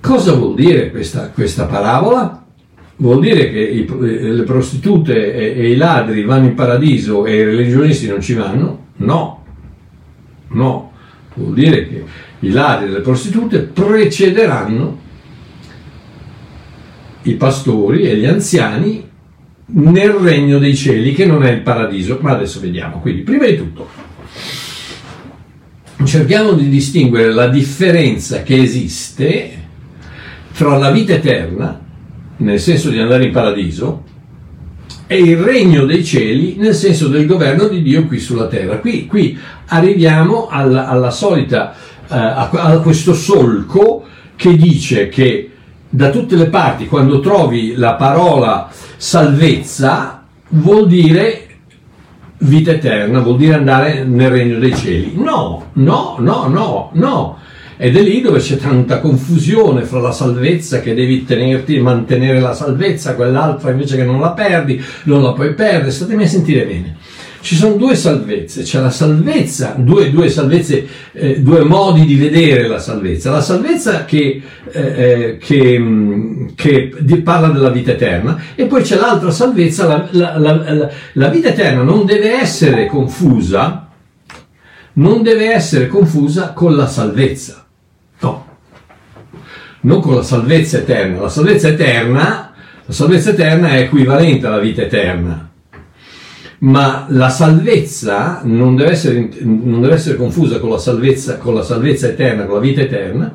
cosa 0.00 0.32
vuol 0.32 0.54
dire 0.54 0.90
questa, 0.90 1.30
questa 1.30 1.66
parabola? 1.66 2.40
Vuol 2.96 3.20
dire 3.20 3.50
che 3.50 3.58
i, 3.58 3.86
le 3.88 4.42
prostitute 4.44 5.34
e, 5.34 5.60
e 5.60 5.70
i 5.70 5.76
ladri 5.76 6.24
vanno 6.24 6.46
in 6.46 6.54
paradiso 6.54 7.26
e 7.26 7.34
i 7.34 7.44
religionisti 7.44 8.06
non 8.06 8.20
ci 8.20 8.34
vanno? 8.34 8.86
No, 8.96 9.44
no, 10.48 10.92
vuol 11.34 11.54
dire 11.54 11.88
che 11.88 12.04
i 12.40 12.50
ladri 12.50 12.88
e 12.88 12.90
le 12.92 13.00
prostitute 13.00 13.60
precederanno 13.60 15.00
i 17.22 17.34
pastori 17.34 18.02
e 18.02 18.16
gli 18.16 18.26
anziani 18.26 19.10
nel 19.66 20.10
regno 20.10 20.58
dei 20.58 20.76
cieli, 20.76 21.12
che 21.14 21.24
non 21.24 21.44
è 21.44 21.50
il 21.50 21.60
paradiso, 21.60 22.18
ma 22.20 22.32
adesso 22.32 22.60
vediamo. 22.60 23.00
Quindi, 23.00 23.22
prima 23.22 23.46
di 23.46 23.56
tutto, 23.56 23.88
cerchiamo 26.04 26.52
di 26.52 26.68
distinguere 26.68 27.32
la 27.32 27.48
differenza 27.48 28.42
che 28.42 28.60
esiste 28.60 29.60
tra 30.52 30.76
la 30.76 30.90
vita 30.90 31.14
eterna, 31.14 31.80
nel 32.38 32.60
senso 32.60 32.90
di 32.90 32.98
andare 32.98 33.24
in 33.24 33.32
paradiso, 33.32 34.04
e 35.06 35.18
il 35.18 35.36
regno 35.36 35.84
dei 35.84 36.04
cieli, 36.04 36.56
nel 36.56 36.74
senso 36.74 37.08
del 37.08 37.26
governo 37.26 37.68
di 37.68 37.82
Dio 37.82 38.06
qui 38.06 38.18
sulla 38.18 38.46
terra. 38.46 38.78
Qui, 38.78 39.06
qui 39.06 39.38
arriviamo 39.66 40.48
alla, 40.48 40.88
alla 40.88 41.10
solita, 41.10 41.74
uh, 42.08 42.14
a, 42.14 42.50
a 42.50 42.78
questo 42.78 43.12
solco 43.12 44.06
che 44.36 44.56
dice 44.56 45.08
che 45.08 45.51
da 45.94 46.08
tutte 46.08 46.36
le 46.36 46.46
parti, 46.46 46.86
quando 46.86 47.20
trovi 47.20 47.74
la 47.76 47.96
parola 47.96 48.70
salvezza, 48.96 50.24
vuol 50.48 50.86
dire 50.88 51.48
vita 52.38 52.70
eterna, 52.70 53.20
vuol 53.20 53.36
dire 53.36 53.54
andare 53.54 54.02
nel 54.02 54.30
regno 54.30 54.58
dei 54.58 54.74
cieli. 54.74 55.12
No, 55.16 55.66
no, 55.74 56.16
no, 56.18 56.46
no, 56.48 56.90
no. 56.94 57.38
Ed 57.76 57.94
è 57.94 58.00
lì 58.00 58.22
dove 58.22 58.38
c'è 58.38 58.56
tanta 58.56 59.00
confusione 59.00 59.82
fra 59.82 60.00
la 60.00 60.12
salvezza 60.12 60.80
che 60.80 60.94
devi 60.94 61.24
tenerti, 61.24 61.78
mantenere 61.78 62.40
la 62.40 62.54
salvezza, 62.54 63.14
quell'altra 63.14 63.70
invece 63.70 63.96
che 63.96 64.04
non 64.04 64.18
la 64.18 64.30
perdi, 64.30 64.82
non 65.04 65.22
la 65.22 65.32
puoi 65.32 65.52
perdere. 65.52 65.90
Statemi 65.90 66.22
a 66.22 66.28
sentire 66.28 66.64
bene. 66.64 66.96
Ci 67.42 67.56
sono 67.56 67.74
due 67.74 67.96
salvezze, 67.96 68.62
c'è 68.62 68.80
la 68.80 68.90
salvezza, 68.90 69.74
due, 69.76 70.12
due 70.12 70.28
salvezze, 70.28 70.86
eh, 71.10 71.40
due 71.40 71.64
modi 71.64 72.06
di 72.06 72.14
vedere 72.14 72.68
la 72.68 72.78
salvezza. 72.78 73.32
La 73.32 73.40
salvezza 73.40 74.04
che, 74.04 74.40
eh, 74.70 74.80
eh 74.80 75.38
che, 75.38 75.76
mm, 75.76 76.50
che, 76.54 76.94
parla 77.24 77.48
della 77.48 77.70
vita 77.70 77.90
eterna 77.90 78.40
e 78.54 78.66
poi 78.66 78.82
c'è 78.82 78.94
l'altra 78.94 79.32
salvezza, 79.32 80.08
la, 80.12 80.38
la, 80.38 80.56
la, 80.56 80.90
la 81.14 81.28
vita 81.30 81.48
eterna 81.48 81.82
non 81.82 82.06
deve 82.06 82.30
essere 82.40 82.86
confusa, 82.86 83.88
non 84.92 85.24
deve 85.24 85.52
essere 85.52 85.88
confusa 85.88 86.52
con 86.52 86.76
la 86.76 86.86
salvezza. 86.86 87.66
No, 88.20 88.46
non 89.80 90.00
con 90.00 90.14
la 90.14 90.22
salvezza 90.22 90.78
eterna. 90.78 91.22
La 91.22 91.28
salvezza 91.28 91.66
eterna, 91.66 92.52
la 92.86 92.92
salvezza 92.92 93.30
eterna 93.30 93.70
è 93.70 93.80
equivalente 93.80 94.46
alla 94.46 94.60
vita 94.60 94.82
eterna 94.82 95.50
ma 96.62 97.06
la 97.08 97.28
salvezza 97.28 98.40
non 98.44 98.76
deve 98.76 98.90
essere, 98.90 99.28
non 99.40 99.80
deve 99.80 99.94
essere 99.94 100.16
confusa 100.16 100.58
con 100.60 100.70
la, 100.70 100.78
salvezza, 100.78 101.38
con 101.38 101.54
la 101.54 101.62
salvezza 101.62 102.08
eterna, 102.08 102.44
con 102.44 102.54
la 102.54 102.60
vita 102.60 102.80
eterna, 102.80 103.34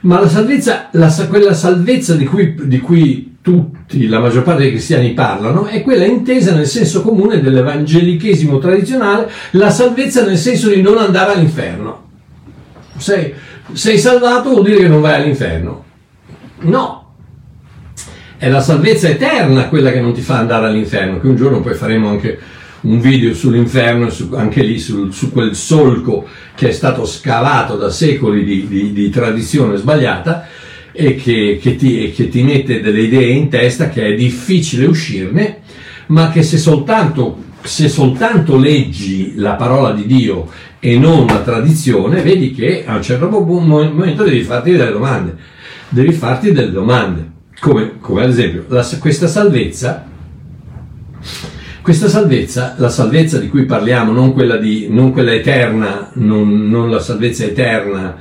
ma 0.00 0.20
la 0.20 0.28
salvezza, 0.28 0.88
la, 0.92 1.12
quella 1.28 1.52
salvezza 1.52 2.14
di 2.14 2.24
cui, 2.24 2.54
di 2.62 2.80
cui 2.80 3.36
tutti, 3.42 4.06
la 4.06 4.20
maggior 4.20 4.42
parte 4.42 4.62
dei 4.62 4.70
cristiani 4.70 5.12
parlano, 5.12 5.66
è 5.66 5.82
quella 5.82 6.06
intesa 6.06 6.54
nel 6.54 6.66
senso 6.66 7.02
comune 7.02 7.40
dell'evangelichesimo 7.40 8.58
tradizionale, 8.58 9.30
la 9.52 9.70
salvezza 9.70 10.24
nel 10.24 10.38
senso 10.38 10.68
di 10.70 10.80
non 10.80 10.96
andare 10.96 11.32
all'inferno. 11.34 12.04
Sei, 12.96 13.34
sei 13.72 13.98
salvato 13.98 14.50
vuol 14.50 14.64
dire 14.64 14.78
che 14.78 14.88
non 14.88 15.02
vai 15.02 15.20
all'inferno. 15.20 15.84
No, 16.60 17.05
è 18.38 18.48
la 18.48 18.60
salvezza 18.60 19.08
eterna 19.08 19.68
quella 19.68 19.90
che 19.90 20.00
non 20.00 20.12
ti 20.12 20.20
fa 20.20 20.38
andare 20.38 20.66
all'inferno, 20.66 21.18
che 21.20 21.26
un 21.26 21.36
giorno 21.36 21.60
poi 21.60 21.74
faremo 21.74 22.08
anche 22.08 22.38
un 22.82 23.00
video 23.00 23.34
sull'inferno, 23.34 24.10
su, 24.10 24.30
anche 24.34 24.62
lì 24.62 24.78
sul, 24.78 25.12
su 25.12 25.32
quel 25.32 25.54
solco 25.54 26.26
che 26.54 26.68
è 26.68 26.72
stato 26.72 27.04
scavato 27.06 27.76
da 27.76 27.90
secoli 27.90 28.44
di, 28.44 28.68
di, 28.68 28.92
di 28.92 29.10
tradizione 29.10 29.76
sbagliata 29.76 30.46
e 30.92 31.16
che, 31.16 31.58
che, 31.60 31.76
ti, 31.76 32.12
che 32.14 32.28
ti 32.28 32.42
mette 32.42 32.80
delle 32.80 33.00
idee 33.00 33.30
in 33.30 33.48
testa 33.48 33.88
che 33.88 34.06
è 34.06 34.14
difficile 34.14 34.86
uscirne, 34.86 35.60
ma 36.08 36.30
che 36.30 36.42
se 36.42 36.58
soltanto, 36.58 37.38
se 37.62 37.88
soltanto 37.88 38.56
leggi 38.56 39.34
la 39.36 39.54
parola 39.54 39.92
di 39.92 40.06
Dio 40.06 40.48
e 40.78 40.98
non 40.98 41.26
la 41.26 41.40
tradizione, 41.40 42.22
vedi 42.22 42.52
che 42.52 42.84
a 42.86 42.96
un 42.96 43.02
certo 43.02 43.28
momento 43.28 44.22
devi 44.22 44.42
farti 44.42 44.72
delle 44.72 44.92
domande. 44.92 45.36
Devi 45.88 46.12
farti 46.12 46.52
delle 46.52 46.72
domande 46.72 47.34
come, 47.60 47.92
come 48.00 48.22
ad 48.22 48.30
esempio 48.30 48.64
la, 48.68 48.86
questa 48.98 49.26
salvezza, 49.26 50.04
questa 51.82 52.08
salvezza, 52.08 52.74
la 52.78 52.88
salvezza 52.88 53.38
di 53.38 53.48
cui 53.48 53.64
parliamo, 53.64 54.12
non 54.12 54.32
quella, 54.32 54.56
di, 54.56 54.88
non 54.90 55.12
quella 55.12 55.32
eterna, 55.32 56.10
non, 56.14 56.68
non 56.68 56.90
la 56.90 57.00
salvezza 57.00 57.44
eterna 57.44 58.16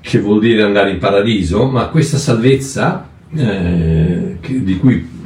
che 0.00 0.18
vuol 0.20 0.40
dire 0.40 0.62
andare 0.62 0.90
in 0.90 0.98
paradiso, 0.98 1.66
ma 1.66 1.88
questa 1.88 2.16
salvezza 2.16 3.08
eh, 3.36 4.38
che, 4.40 4.64
di 4.64 4.78
cui 4.78 5.16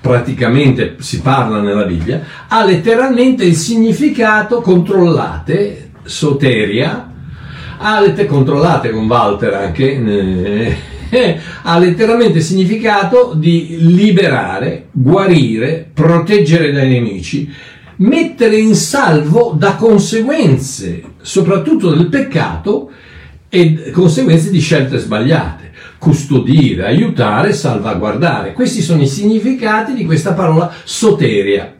praticamente 0.00 0.96
si 1.00 1.20
parla 1.20 1.60
nella 1.60 1.84
Bibbia, 1.84 2.22
ha 2.48 2.64
letteralmente 2.64 3.44
il 3.44 3.54
significato 3.54 4.60
controllate, 4.60 5.90
soteria, 6.04 7.12
ha 7.78 8.12
controllate 8.26 8.90
con 8.90 9.06
Walter 9.06 9.54
anche, 9.54 9.92
eh, 9.92 10.76
ha 11.62 11.78
letteralmente 11.78 12.40
significato 12.40 13.34
di 13.34 13.76
liberare, 13.80 14.86
guarire, 14.92 15.88
proteggere 15.92 16.72
dai 16.72 16.88
nemici, 16.88 17.52
mettere 17.96 18.56
in 18.56 18.74
salvo 18.74 19.54
da 19.56 19.74
conseguenze, 19.74 21.02
soprattutto 21.20 21.90
del 21.90 22.08
peccato 22.08 22.90
e 23.48 23.90
conseguenze 23.90 24.50
di 24.50 24.60
scelte 24.60 24.98
sbagliate, 24.98 25.72
custodire, 25.98 26.86
aiutare, 26.86 27.52
salvaguardare. 27.52 28.52
Questi 28.52 28.80
sono 28.80 29.02
i 29.02 29.06
significati 29.06 29.94
di 29.94 30.04
questa 30.04 30.32
parola 30.32 30.72
soteria. 30.84 31.74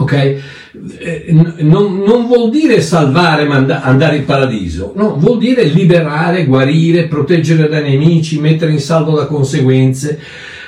Ok? 0.00 0.12
Eh, 0.12 1.26
non, 1.58 1.98
non, 1.98 2.26
vuol 2.26 2.48
dire 2.50 2.80
salvare 2.80 3.44
ma 3.44 3.56
andare 3.56 4.16
in 4.16 4.24
paradiso, 4.24 4.92
no, 4.96 5.16
vuol 5.18 5.38
dire 5.38 5.64
liberare, 5.64 6.46
guarire, 6.46 7.06
proteggere 7.06 7.68
dai 7.68 7.82
nemici, 7.82 8.40
mettere 8.40 8.72
in 8.72 8.80
salvo 8.80 9.16
da 9.16 9.26
conseguenze, 9.26 10.18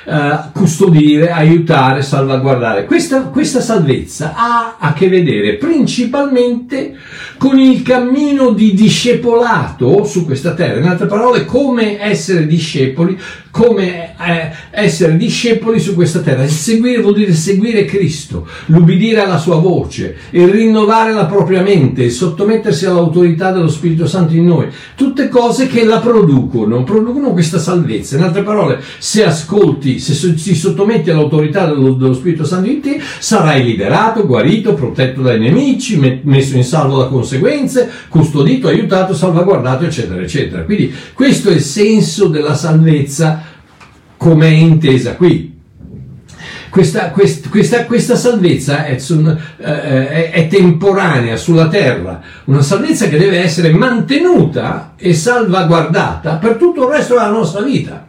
uh, 0.05 0.51
custodire, 0.51 1.31
aiutare, 1.31 2.03
salvaguardare. 2.03 2.85
Questa, 2.85 3.23
questa 3.23 3.59
salvezza 3.59 4.33
ha 4.35 4.75
a 4.77 4.93
che 4.93 5.07
vedere 5.07 5.55
principalmente 5.55 6.95
con 7.37 7.57
il 7.57 7.81
cammino 7.81 8.51
di 8.51 8.73
discepolato 8.73 10.03
su 10.03 10.25
questa 10.25 10.53
terra, 10.53 10.79
in 10.79 10.87
altre 10.87 11.07
parole 11.07 11.45
come 11.45 11.99
essere 11.99 12.45
discepoli 12.45 13.17
come 13.53 14.15
eh, 14.19 14.49
essere 14.71 15.15
discepoli 15.15 15.79
su 15.79 15.93
questa 15.93 16.21
terra. 16.21 16.41
Il 16.41 16.49
seguire 16.49 17.03
vuol 17.03 17.13
dire 17.13 17.33
seguire 17.33 17.85
Cristo, 17.85 18.47
l'ubbidire 18.65 19.21
alla 19.21 19.37
sua 19.37 19.57
voce, 19.57 20.15
il 20.31 20.47
rinnovare 20.47 21.13
la 21.13 21.25
propria 21.25 21.61
mente, 21.61 22.01
il 22.01 22.11
sottomettersi 22.11 22.87
all'autorità 22.87 23.51
dello 23.51 23.67
Spirito 23.67 24.07
Santo 24.07 24.33
in 24.33 24.47
noi. 24.47 24.69
Tutte 24.95 25.29
cose 25.29 25.67
che 25.67 25.85
la 25.85 25.99
producono, 25.99 26.83
producono 26.83 27.31
questa 27.31 27.59
salvezza. 27.59 28.17
In 28.17 28.23
altre 28.23 28.41
parole, 28.41 28.81
se 28.97 29.23
ascolti, 29.23 29.99
se 29.99 30.33
ti 30.33 30.55
sottometti 30.55 31.11
all'autorità 31.11 31.67
dello, 31.67 31.93
dello 31.93 32.15
Spirito 32.15 32.45
Santo 32.45 32.71
in 32.71 32.81
te, 32.81 32.99
sarai 33.19 33.63
liberato, 33.63 34.25
guarito, 34.25 34.73
protetto 34.73 35.21
dai 35.21 35.39
nemici, 35.39 36.21
messo 36.23 36.55
in 36.55 36.63
salvo 36.63 36.97
da 36.97 37.05
conseguenze, 37.05 37.87
custodito, 38.09 38.67
aiutato, 38.67 39.13
salvaguardato, 39.13 39.85
eccetera, 39.85 40.19
eccetera. 40.19 40.63
Quindi 40.63 40.91
questo 41.13 41.49
è 41.49 41.53
il 41.53 41.61
senso 41.61 42.29
della 42.29 42.55
salvezza 42.55 43.41
come 44.23 44.47
è 44.47 44.51
intesa 44.51 45.15
qui. 45.15 45.51
Questa, 46.69 47.09
questa, 47.09 47.49
questa, 47.49 47.85
questa 47.85 48.15
salvezza 48.15 48.85
è, 48.85 48.93
eh, 48.93 50.07
è, 50.07 50.31
è, 50.31 50.47
temporanea 50.47 51.35
sulla 51.35 51.67
terra, 51.67 52.21
una 52.45 52.61
salvezza 52.61 53.09
che 53.09 53.17
deve 53.17 53.39
essere 53.39 53.71
mantenuta 53.71 54.93
e 54.95 55.13
salvaguardata 55.13 56.35
per 56.35 56.55
tutto 56.55 56.87
il 56.87 56.95
resto 56.95 57.15
della 57.15 57.29
nostra 57.29 57.61
vita. 57.61 58.07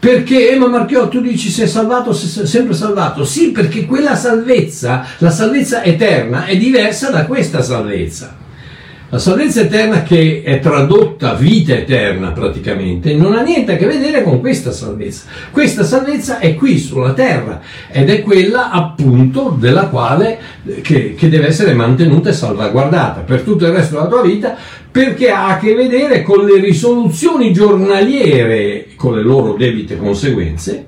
Perché, 0.00 0.50
Emma 0.50 0.66
Marchiò, 0.66 1.08
tu 1.08 1.20
dici 1.20 1.48
sei 1.48 1.68
salvato, 1.68 2.12
sei 2.12 2.44
sempre 2.46 2.74
salvato? 2.74 3.24
Sì, 3.24 3.52
perché 3.52 3.86
quella 3.86 4.16
salvezza, 4.16 5.06
la 5.18 5.30
salvezza 5.30 5.84
eterna, 5.84 6.44
è 6.44 6.56
diversa 6.56 7.10
da 7.10 7.24
questa 7.24 7.62
salvezza. 7.62 8.36
La 9.10 9.18
salvezza 9.18 9.62
eterna 9.62 10.02
che 10.02 10.42
è 10.44 10.60
tradotta 10.60 11.32
vita 11.32 11.72
eterna 11.72 12.32
praticamente 12.32 13.14
non 13.14 13.32
ha 13.32 13.40
niente 13.40 13.72
a 13.72 13.76
che 13.76 13.86
vedere 13.86 14.22
con 14.22 14.38
questa 14.40 14.70
salvezza. 14.70 15.24
Questa 15.50 15.82
salvezza 15.82 16.40
è 16.40 16.54
qui 16.54 16.78
sulla 16.78 17.14
terra 17.14 17.62
ed 17.90 18.10
è 18.10 18.20
quella 18.20 18.70
appunto 18.70 19.56
della 19.58 19.86
quale 19.86 20.38
che, 20.82 21.14
che 21.14 21.28
deve 21.30 21.46
essere 21.46 21.72
mantenuta 21.72 22.28
e 22.28 22.34
salvaguardata 22.34 23.20
per 23.20 23.40
tutto 23.40 23.64
il 23.64 23.72
resto 23.72 23.94
della 23.94 24.08
tua 24.08 24.20
vita 24.20 24.54
perché 24.90 25.30
ha 25.30 25.48
a 25.48 25.58
che 25.58 25.74
vedere 25.74 26.20
con 26.20 26.44
le 26.44 26.60
risoluzioni 26.60 27.50
giornaliere 27.50 28.88
con 28.94 29.14
le 29.14 29.22
loro 29.22 29.54
debite 29.54 29.96
conseguenze 29.96 30.84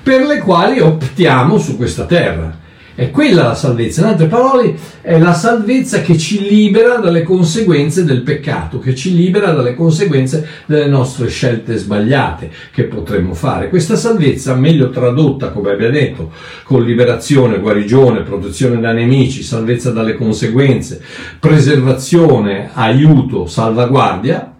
per 0.00 0.24
le 0.24 0.38
quali 0.38 0.78
optiamo 0.78 1.58
su 1.58 1.76
questa 1.76 2.04
terra. 2.04 2.66
È 2.98 3.12
quella 3.12 3.44
la 3.44 3.54
salvezza, 3.54 4.00
in 4.00 4.08
altre 4.08 4.26
parole 4.26 4.74
è 5.02 5.20
la 5.20 5.32
salvezza 5.32 6.00
che 6.00 6.18
ci 6.18 6.48
libera 6.48 6.96
dalle 6.96 7.22
conseguenze 7.22 8.02
del 8.02 8.22
peccato, 8.22 8.80
che 8.80 8.96
ci 8.96 9.14
libera 9.14 9.52
dalle 9.52 9.76
conseguenze 9.76 10.44
delle 10.66 10.88
nostre 10.88 11.28
scelte 11.28 11.76
sbagliate 11.76 12.50
che 12.72 12.86
potremmo 12.86 13.34
fare. 13.34 13.68
Questa 13.68 13.94
salvezza, 13.94 14.56
meglio 14.56 14.90
tradotta, 14.90 15.50
come 15.50 15.70
abbiamo 15.70 15.92
detto, 15.92 16.32
con 16.64 16.82
liberazione, 16.82 17.60
guarigione, 17.60 18.22
protezione 18.22 18.80
dai 18.80 18.96
nemici, 18.96 19.44
salvezza 19.44 19.92
dalle 19.92 20.14
conseguenze, 20.14 21.00
preservazione, 21.38 22.70
aiuto, 22.72 23.46
salvaguardia, 23.46 24.56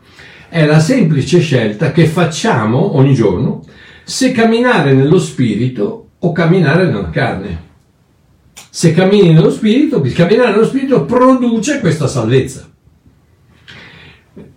è 0.48 0.64
la 0.64 0.78
semplice 0.78 1.40
scelta 1.40 1.90
che 1.90 2.06
facciamo 2.06 2.96
ogni 2.98 3.14
giorno 3.14 3.64
se 4.04 4.30
camminare 4.30 4.92
nello 4.92 5.18
spirito 5.18 6.10
o 6.20 6.30
camminare 6.30 6.86
nella 6.86 7.10
carne 7.10 7.66
se 8.78 8.92
cammini 8.92 9.32
nello 9.32 9.50
Spirito, 9.50 10.00
camminare 10.14 10.52
nello 10.52 10.64
Spirito 10.64 11.04
produce 11.04 11.80
questa 11.80 12.06
salvezza. 12.06 12.68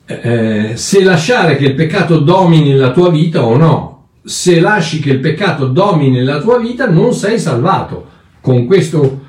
Eh, 0.06 0.74
se 0.76 1.04
lasciare 1.04 1.56
che 1.56 1.66
il 1.66 1.74
peccato 1.74 2.20
domini 2.20 2.76
la 2.76 2.92
tua 2.92 3.10
vita 3.10 3.44
o 3.44 3.58
no, 3.58 4.10
se 4.24 4.60
lasci 4.60 5.00
che 5.00 5.10
il 5.10 5.20
peccato 5.20 5.66
domini 5.66 6.24
la 6.24 6.40
tua 6.40 6.60
vita 6.60 6.88
non 6.88 7.16
sei 7.16 7.40
salvato 7.40 8.10
con 8.42 8.68
questo, 8.68 9.22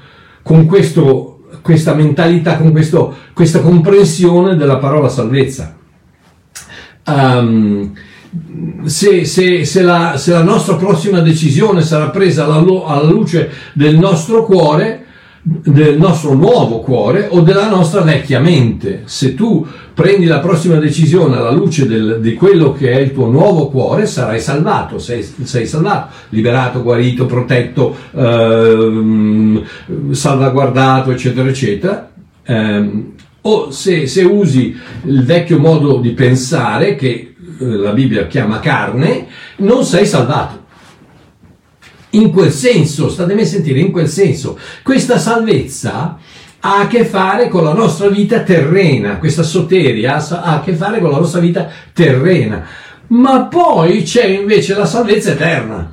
con 0.42 0.66
questo 0.66 1.40
questa 1.62 1.94
mentalità, 1.94 2.59
con 2.59 2.70
questo, 2.70 3.16
questa 3.33 3.61
comprensione 3.61 4.57
della 4.57 4.76
parola 4.76 5.09
salvezza. 5.09 5.74
Um, 7.07 7.94
se, 8.85 9.25
se, 9.27 9.64
se, 9.64 9.83
la, 9.83 10.16
se, 10.16 10.33
la, 10.33 10.42
nostra 10.42 10.77
prossima 10.77 11.21
decisione 11.21 11.83
sarà 11.83 12.09
presa 12.09 12.45
alla, 12.45 12.87
alla 12.87 13.11
luce 13.11 13.51
del 13.75 13.99
nostro 13.99 14.45
cuore, 14.45 15.05
del 15.42 15.99
nostro 15.99 16.35
nuovo 16.35 16.81
cuore 16.81 17.27
o 17.31 17.40
della 17.40 17.68
nostra 17.68 18.01
vecchia 18.01 18.40
mente. 18.40 19.03
Se 19.05 19.35
tu 19.35 19.66
prendi 19.92 20.25
la 20.25 20.38
prossima 20.38 20.77
decisione 20.77 21.37
alla 21.37 21.51
luce 21.51 21.87
del, 21.87 22.21
di 22.23 22.33
quello 22.33 22.73
che 22.73 22.92
è 22.92 23.01
il 23.01 23.12
tuo 23.12 23.27
nuovo 23.29 23.68
cuore, 23.68 24.07
sarai 24.07 24.40
salvato, 24.40 24.99
sei, 24.99 25.23
sei 25.23 25.66
salvato, 25.66 26.14
liberato, 26.31 26.83
guarito, 26.83 27.27
protetto, 27.27 27.95
ehm, 28.14 29.62
salvaguardato, 30.11 31.11
eccetera, 31.11 31.49
eccetera. 31.49 32.11
Eh, 32.45 33.05
o 33.42 33.71
se, 33.73 34.23
usi 34.23 34.77
il 35.05 35.25
vecchio 35.25 35.59
modo 35.59 35.99
di 35.99 36.11
pensare, 36.11 36.95
che 36.95 37.32
la 37.62 37.92
Bibbia 37.92 38.27
chiama 38.27 38.61
carne, 38.61 39.27
non 39.59 39.85
sei 39.85 40.07
salvato. 40.07 40.61
In 42.11 42.31
quel 42.31 42.51
senso, 42.51 43.09
statemi 43.09 43.42
a 43.42 43.46
sentire, 43.46 43.81
in 43.81 43.90
quel 43.90 44.09
senso, 44.09 44.59
questa 44.83 45.18
salvezza 45.18 46.18
ha 46.64 46.81
a 46.81 46.87
che 46.87 47.05
fare 47.05 47.48
con 47.48 47.64
la 47.64 47.72
nostra 47.72 48.09
vita 48.09 48.40
terrena, 48.42 49.18
questa 49.18 49.42
soteria 49.42 50.16
ha 50.16 50.42
a 50.42 50.61
che 50.61 50.75
fare 50.75 51.01
con 51.01 51.11
la 51.11 51.18
nostra 51.18 51.40
vita 51.40 51.68
terrena, 51.92 52.64
ma 53.09 53.46
poi 53.46 54.03
c'è 54.03 54.27
invece 54.27 54.75
la 54.75 54.87
salvezza 54.87 55.33
eterna, 55.33 55.92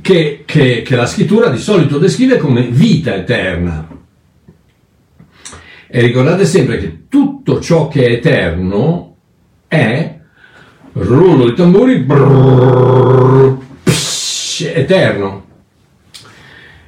che, 0.00 0.42
che, 0.46 0.82
che 0.82 0.96
la 0.96 1.06
scrittura 1.06 1.48
di 1.48 1.58
solito 1.58 1.98
descrive 1.98 2.38
come 2.38 2.62
vita 2.62 3.14
eterna. 3.14 3.88
E 5.86 6.00
ricordate 6.00 6.44
sempre 6.46 6.78
che 6.78 7.06
tutto 7.08 7.60
ciò 7.60 7.88
che 7.88 8.06
è 8.06 8.12
eterno 8.12 9.13
è 9.74 10.18
rullo 10.92 11.46
di 11.46 11.54
tamburi 11.54 11.96
brrr, 11.98 13.56
psh, 13.82 14.72
eterno 14.74 15.42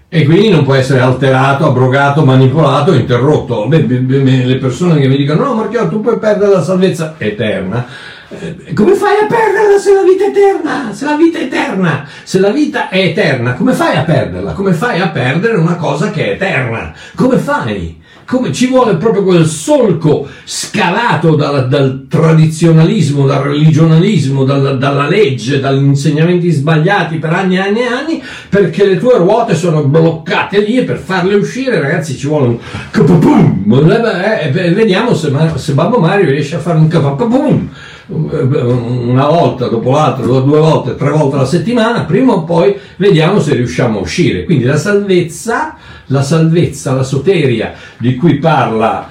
e 0.08 0.24
quindi 0.24 0.48
non 0.48 0.64
può 0.64 0.74
essere 0.74 1.00
alterato, 1.00 1.66
abrogato, 1.66 2.24
manipolato, 2.24 2.94
interrotto. 2.94 3.66
Beh, 3.66 3.86
le 3.86 4.56
persone 4.56 5.00
che 5.00 5.08
mi 5.08 5.16
dicono 5.16 5.44
no 5.44 5.54
Marchio 5.54 5.88
tu 5.88 6.00
puoi 6.00 6.18
perdere 6.18 6.52
la 6.52 6.62
salvezza 6.62 7.16
eterna. 7.18 7.86
Eh, 8.28 8.72
come 8.72 8.94
fai 8.94 9.18
a 9.22 9.26
perderla 9.26 9.78
se 9.78 9.92
la 9.92 10.02
vita 10.02 10.24
è 10.24 10.28
eterna? 10.28 10.92
Se 10.92 11.04
la 11.04 11.16
vita 11.16 11.38
è 11.38 11.42
eterna, 11.42 12.08
se 12.22 12.38
la 12.38 12.50
vita 12.50 12.88
è 12.88 12.98
eterna, 12.98 13.54
come 13.54 13.72
fai 13.72 13.96
a 13.96 14.02
perderla? 14.02 14.52
Come 14.52 14.72
fai 14.72 15.00
a 15.00 15.08
perdere 15.08 15.56
una 15.56 15.76
cosa 15.76 16.10
che 16.10 16.24
è 16.24 16.30
eterna? 16.30 16.92
Come 17.14 17.36
fai? 17.38 18.00
Come 18.26 18.52
ci 18.52 18.66
vuole 18.66 18.96
proprio 18.96 19.22
quel 19.22 19.46
solco 19.46 20.28
scalato 20.44 21.36
dal, 21.36 21.68
dal 21.68 22.06
tradizionalismo, 22.08 23.24
dal 23.24 23.42
religionalismo, 23.42 24.44
dal, 24.44 24.78
dalla 24.78 25.08
legge, 25.08 25.60
dagli 25.60 25.84
insegnamenti 25.84 26.50
sbagliati 26.50 27.18
per 27.18 27.32
anni 27.32 27.56
e 27.56 27.60
anni 27.60 27.80
e 27.80 27.86
anni, 27.86 28.22
perché 28.48 28.84
le 28.84 28.98
tue 28.98 29.16
ruote 29.16 29.54
sono 29.54 29.84
bloccate 29.84 30.60
lì 30.60 30.76
e 30.78 30.82
per 30.82 30.98
farle 30.98 31.36
uscire, 31.36 31.80
ragazzi, 31.80 32.16
ci 32.16 32.26
vuole 32.26 32.48
un 32.48 32.58
capapum. 32.90 33.64
Eh, 33.90 34.52
eh, 34.52 34.70
vediamo 34.72 35.14
se, 35.14 35.32
se 35.54 35.72
Babbo 35.72 35.98
Mario 35.98 36.28
riesce 36.28 36.56
a 36.56 36.60
fare 36.60 36.78
un 36.78 36.88
capapum 36.88 37.70
una 38.08 39.26
volta 39.26 39.66
dopo 39.66 39.90
l'altra, 39.90 40.24
due 40.24 40.40
volte, 40.40 40.94
tre 40.94 41.10
volte 41.10 41.36
alla 41.36 41.46
settimana, 41.46 42.04
prima 42.04 42.34
o 42.34 42.44
poi 42.44 42.76
vediamo 42.96 43.40
se 43.40 43.54
riusciamo 43.54 43.98
a 43.98 44.02
uscire. 44.02 44.44
Quindi 44.44 44.64
la 44.64 44.76
salvezza, 44.76 45.76
la 46.06 46.22
salvezza, 46.22 46.92
la 46.92 47.02
soteria 47.02 47.74
di 47.98 48.14
cui 48.14 48.38
parla 48.38 49.08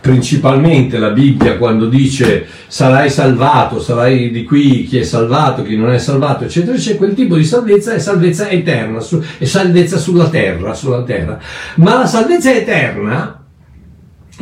principalmente 0.00 0.98
la 0.98 1.10
Bibbia 1.10 1.58
quando 1.58 1.86
dice 1.86 2.46
sarai 2.68 3.10
salvato, 3.10 3.80
sarai 3.80 4.30
di 4.30 4.44
qui 4.44 4.84
chi 4.84 4.98
è 4.98 5.02
salvato, 5.02 5.64
chi 5.64 5.76
non 5.76 5.90
è 5.90 5.98
salvato, 5.98 6.44
eccetera, 6.44 6.76
c'è 6.76 6.96
quel 6.96 7.14
tipo 7.14 7.36
di 7.36 7.44
salvezza 7.44 7.92
è 7.92 7.98
salvezza 7.98 8.48
eterna, 8.48 9.00
è 9.38 9.44
salvezza 9.44 9.98
sulla 9.98 10.28
terra, 10.28 10.74
sulla 10.74 11.02
terra. 11.02 11.38
Ma 11.76 11.98
la 11.98 12.06
salvezza 12.06 12.54
eterna 12.54 13.34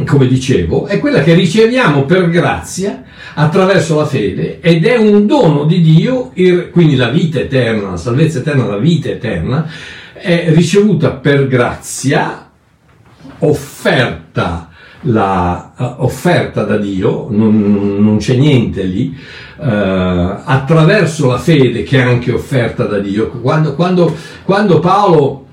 come 0.04 0.26
dicevo, 0.26 0.86
è 0.86 0.98
quella 0.98 1.22
che 1.22 1.32
riceviamo 1.32 2.04
per 2.04 2.28
grazia 2.28 3.02
attraverso 3.38 3.96
la 3.96 4.06
fede 4.06 4.60
ed 4.60 4.86
è 4.86 4.96
un 4.96 5.26
dono 5.26 5.64
di 5.64 5.82
Dio, 5.82 6.32
quindi 6.72 6.96
la 6.96 7.10
vita 7.10 7.38
eterna, 7.38 7.90
la 7.90 7.96
salvezza 7.96 8.38
eterna, 8.38 8.66
la 8.66 8.78
vita 8.78 9.10
eterna, 9.10 9.68
è 10.14 10.46
ricevuta 10.54 11.10
per 11.12 11.46
grazia, 11.46 12.50
offerta, 13.40 14.70
la, 15.02 15.72
uh, 15.76 16.04
offerta 16.04 16.62
da 16.62 16.78
Dio, 16.78 17.26
non, 17.28 17.98
non 17.98 18.16
c'è 18.16 18.36
niente 18.36 18.82
lì, 18.84 19.14
uh, 19.58 19.64
attraverso 19.64 21.26
la 21.28 21.38
fede 21.38 21.82
che 21.82 21.98
è 21.98 22.02
anche 22.02 22.32
offerta 22.32 22.84
da 22.84 22.98
Dio. 22.98 23.28
Quando, 23.28 23.74
quando, 23.74 24.16
quando 24.44 24.78
Paolo, 24.78 25.46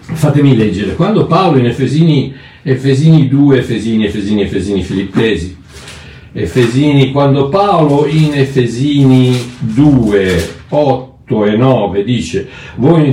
fatemi 0.00 0.56
leggere, 0.56 0.94
quando 0.94 1.26
Paolo 1.26 1.58
in 1.58 1.66
Efesini 1.66 2.34
Efesini 2.62 3.28
2, 3.28 3.58
Efesini, 3.58 4.04
Efesini, 4.04 4.42
Efesini, 4.42 4.82
Filippesi. 4.82 5.57
Efesini, 6.38 7.10
quando 7.10 7.48
Paolo 7.48 8.06
in 8.06 8.32
Efesini 8.34 9.56
2, 9.58 10.56
8 10.68 11.44
e 11.44 11.56
9 11.56 12.04
dice, 12.04 12.48
voi 12.76 13.12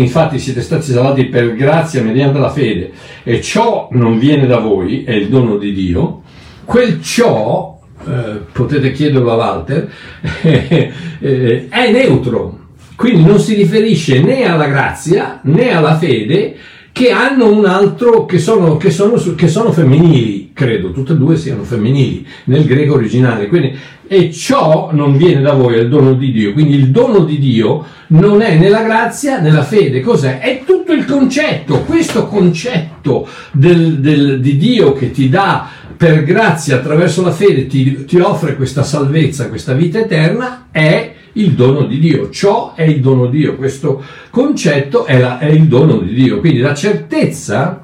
infatti 0.00 0.38
siete 0.38 0.60
stati 0.60 0.92
salvati 0.92 1.24
per 1.26 1.54
grazia 1.54 2.02
mediante 2.02 2.38
la 2.38 2.50
fede 2.50 2.92
e 3.22 3.40
ciò 3.40 3.88
non 3.92 4.18
viene 4.18 4.46
da 4.46 4.58
voi, 4.58 5.04
è 5.04 5.12
il 5.12 5.28
dono 5.28 5.56
di 5.56 5.72
Dio, 5.72 6.22
quel 6.64 7.02
ciò, 7.02 7.80
eh, 8.06 8.42
potete 8.52 8.92
chiederlo 8.92 9.32
a 9.32 9.36
Walter, 9.36 9.90
eh, 10.42 11.68
è 11.68 11.90
neutro, 11.90 12.58
quindi 12.94 13.24
non 13.24 13.38
si 13.38 13.54
riferisce 13.54 14.20
né 14.20 14.44
alla 14.44 14.66
grazia 14.66 15.40
né 15.44 15.70
alla 15.70 15.96
fede, 15.96 16.56
che 16.92 17.10
hanno 17.12 17.50
un 17.50 17.64
altro, 17.64 18.26
che 18.26 18.38
sono, 18.38 18.76
che 18.76 18.90
sono, 18.90 19.16
che 19.36 19.46
sono 19.46 19.70
femminili, 19.70 20.47
credo, 20.58 20.90
tutte 20.90 21.12
e 21.12 21.16
due 21.16 21.36
siano 21.36 21.62
femminili 21.62 22.26
nel 22.46 22.64
greco 22.64 22.94
originale. 22.94 23.46
Quindi, 23.46 23.76
e 24.08 24.32
ciò 24.32 24.90
non 24.92 25.16
viene 25.16 25.40
da 25.40 25.52
voi, 25.52 25.74
è 25.74 25.78
il 25.78 25.88
dono 25.88 26.14
di 26.14 26.32
Dio. 26.32 26.52
Quindi 26.52 26.74
il 26.74 26.88
dono 26.88 27.20
di 27.20 27.38
Dio 27.38 27.84
non 28.08 28.42
è 28.42 28.56
nella 28.56 28.82
grazia, 28.82 29.38
nella 29.38 29.62
fede. 29.62 30.00
Cos'è? 30.00 30.40
È 30.40 30.64
tutto 30.66 30.92
il 30.92 31.04
concetto. 31.04 31.82
Questo 31.82 32.26
concetto 32.26 33.28
del, 33.52 34.00
del, 34.00 34.40
di 34.40 34.56
Dio 34.56 34.94
che 34.94 35.12
ti 35.12 35.28
dà 35.28 35.68
per 35.96 36.24
grazia 36.24 36.76
attraverso 36.76 37.22
la 37.22 37.30
fede, 37.30 37.68
ti, 37.68 38.04
ti 38.04 38.18
offre 38.18 38.56
questa 38.56 38.82
salvezza, 38.82 39.48
questa 39.48 39.74
vita 39.74 40.00
eterna, 40.00 40.66
è 40.72 41.14
il 41.34 41.52
dono 41.52 41.84
di 41.84 42.00
Dio. 42.00 42.30
Ciò 42.30 42.74
è 42.74 42.82
il 42.82 43.00
dono 43.00 43.26
di 43.26 43.38
Dio, 43.38 43.54
questo 43.54 44.02
concetto 44.30 45.04
è, 45.04 45.20
la, 45.20 45.38
è 45.38 45.46
il 45.46 45.66
dono 45.66 45.98
di 45.98 46.14
Dio. 46.14 46.40
Quindi 46.40 46.58
la 46.58 46.74
certezza, 46.74 47.82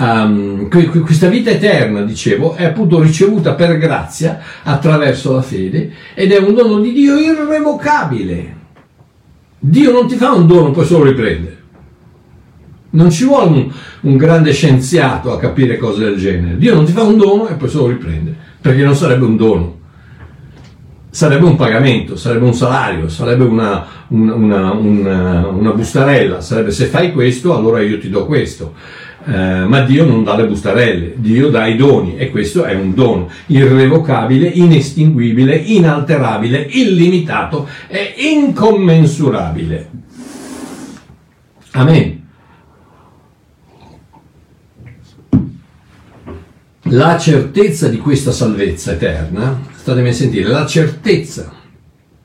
um, 0.00 0.68
questa 0.68 1.28
vita 1.28 1.50
eterna, 1.50 2.02
dicevo, 2.02 2.54
è 2.54 2.64
appunto 2.64 3.00
ricevuta 3.00 3.54
per 3.54 3.78
grazia 3.78 4.40
attraverso 4.62 5.34
la 5.34 5.42
fede 5.42 5.92
ed 6.14 6.32
è 6.32 6.38
un 6.38 6.54
dono 6.54 6.80
di 6.80 6.92
Dio 6.92 7.16
irrevocabile. 7.16 8.56
Dio 9.58 9.92
non 9.92 10.08
ti 10.08 10.16
fa 10.16 10.32
un 10.32 10.46
dono, 10.46 10.70
poi 10.70 10.86
solo 10.86 11.04
riprende. 11.04 11.58
Non 12.92 13.10
ci 13.10 13.24
vuole 13.24 13.50
un, 13.50 13.72
un, 14.00 14.16
grande 14.16 14.52
scienziato 14.52 15.32
a 15.32 15.38
capire 15.38 15.76
cose 15.76 16.02
del 16.02 16.16
genere. 16.16 16.56
Dio 16.56 16.74
non 16.74 16.86
ti 16.86 16.92
fa 16.92 17.02
un 17.02 17.18
dono 17.18 17.46
e 17.46 17.54
poi 17.54 17.68
solo 17.68 17.88
riprende, 17.88 18.34
perché 18.60 18.82
non 18.82 18.96
sarebbe 18.96 19.24
un 19.24 19.36
dono 19.36 19.78
sarebbe 21.10 21.44
un 21.44 21.56
pagamento, 21.56 22.14
sarebbe 22.16 22.44
un 22.44 22.54
salario, 22.54 23.08
sarebbe 23.08 23.42
una, 23.42 23.84
una, 24.08 24.70
una, 24.72 25.46
una, 25.48 25.72
bustarella, 25.72 26.40
sarebbe 26.40 26.70
se 26.70 26.86
fai 26.86 27.12
questo 27.12 27.54
allora 27.54 27.80
io 27.80 27.98
ti 27.98 28.08
do 28.08 28.26
questo. 28.26 28.74
Eh, 29.22 29.64
ma 29.66 29.80
Dio 29.82 30.06
non 30.06 30.24
dà 30.24 30.34
le 30.34 30.46
bustarelle, 30.46 31.14
Dio 31.16 31.50
dà 31.50 31.66
i 31.66 31.76
doni 31.76 32.16
e 32.16 32.30
questo 32.30 32.64
è 32.64 32.74
un 32.74 32.94
dono 32.94 33.28
irrevocabile, 33.46 34.48
inestinguibile, 34.48 35.56
inalterabile, 35.56 36.66
illimitato 36.70 37.68
e 37.88 38.14
incommensurabile. 38.16 39.90
Amen. 41.72 42.18
La 46.84 47.18
certezza 47.18 47.88
di 47.88 47.98
questa 47.98 48.32
salvezza 48.32 48.92
eterna 48.92 49.60
statemi 49.76 50.08
a 50.08 50.12
sentire, 50.12 50.48
la 50.48 50.66
certezza, 50.66 51.52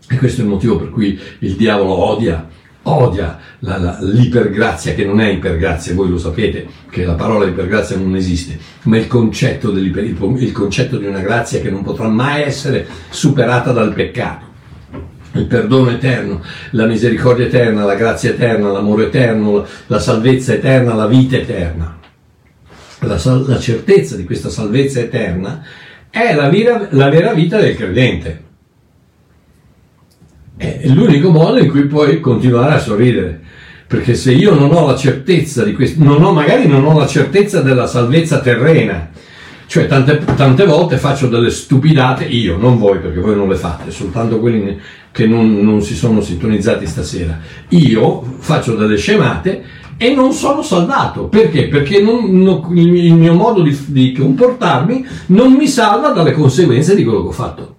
e 0.10 0.18
questo 0.18 0.42
è 0.42 0.44
il 0.44 0.50
motivo 0.50 0.78
per 0.78 0.90
cui 0.90 1.20
il 1.40 1.56
diavolo 1.56 1.92
odia, 1.92 2.48
odia 2.88 3.38
la, 3.60 3.78
la, 3.78 3.98
l'ipergrazia, 4.02 4.94
che 4.94 5.06
non 5.06 5.20
è 5.20 5.30
ipergrazia, 5.30 5.94
voi 5.94 6.10
lo 6.10 6.18
sapete 6.18 6.68
che 6.90 7.04
la 7.04 7.14
parola 7.14 7.46
ipergrazia 7.46 7.98
non 7.98 8.16
esiste, 8.16 8.58
ma 8.84 8.98
il 8.98 9.08
concetto, 9.08 9.72
il 9.72 10.52
concetto 10.52 10.98
di 10.98 11.06
una 11.06 11.22
grazia 11.22 11.62
che 11.62 11.70
non 11.70 11.84
potrà 11.84 12.08
mai 12.08 12.44
essere 12.44 12.86
superata 13.10 13.72
dal 13.72 13.94
peccato. 13.94 14.44
il 15.34 15.46
perdono 15.46 15.90
eterno, 15.92 16.42
la 16.72 16.86
misericordia 16.86 17.46
eterna, 17.46 17.84
la 17.84 17.96
grazia 17.96 18.30
eterna, 18.32 18.72
l'amore 18.72 19.06
eterno, 19.06 19.66
la 19.88 20.00
salvezza 20.00 20.54
eterna, 20.54 20.94
la 20.94 21.08
vita 21.08 21.36
eterna. 21.36 22.00
La, 23.00 23.20
la 23.46 23.60
certezza 23.60 24.16
di 24.16 24.24
questa 24.24 24.50
salvezza 24.50 25.00
eterna 25.00 25.62
è 26.10 26.34
la 26.34 26.50
vera, 26.50 26.88
la 26.92 27.10
vera 27.10 27.34
vita 27.34 27.60
del 27.60 27.76
credente. 27.76 28.44
È 30.86 30.90
l'unico 30.90 31.32
modo 31.32 31.58
in 31.58 31.68
cui 31.68 31.88
puoi 31.88 32.20
continuare 32.20 32.76
a 32.76 32.80
sorridere. 32.80 33.42
Perché 33.88 34.14
se 34.14 34.34
io 34.34 34.54
non 34.54 34.72
ho 34.72 34.86
la 34.86 34.96
certezza 34.96 35.64
di 35.64 35.74
questo, 35.74 36.04
non 36.04 36.24
ho, 36.24 36.32
magari 36.32 36.68
non 36.68 36.86
ho 36.86 36.96
la 36.96 37.08
certezza 37.08 37.62
della 37.62 37.88
salvezza 37.88 38.40
terrena, 38.40 39.10
cioè 39.66 39.88
tante, 39.88 40.24
tante, 40.36 40.64
volte 40.64 40.98
faccio 40.98 41.26
delle 41.26 41.50
stupidate, 41.50 42.26
io, 42.26 42.58
non 42.58 42.78
voi 42.78 43.00
perché 43.00 43.20
voi 43.20 43.36
non 43.36 43.50
le 43.50 43.56
fate, 43.56 43.90
soltanto 43.90 44.40
quelli 44.40 44.80
che 45.12 45.26
non, 45.26 45.56
non 45.56 45.82
si 45.82 45.96
sono 45.96 46.22
sintonizzati 46.22 46.86
stasera. 46.86 47.40
Io 47.70 48.22
faccio 48.38 48.76
delle 48.76 48.98
scemate 48.98 49.64
e 49.98 50.14
non 50.14 50.34
sono 50.34 50.62
salvato. 50.62 51.30
Perché? 51.30 51.68
Perché 51.68 52.00
non, 52.00 52.30
non, 52.44 52.78
il 52.78 53.16
mio 53.16 53.34
modo 53.34 53.64
di, 53.64 53.76
di 53.88 54.14
comportarmi 54.14 55.04
non 55.28 55.54
mi 55.54 55.68
salva 55.68 56.10
dalle 56.10 56.34
conseguenze 56.34 56.94
di 56.94 57.04
quello 57.04 57.24
che 57.24 57.28
ho 57.30 57.32
fatto. 57.32 57.75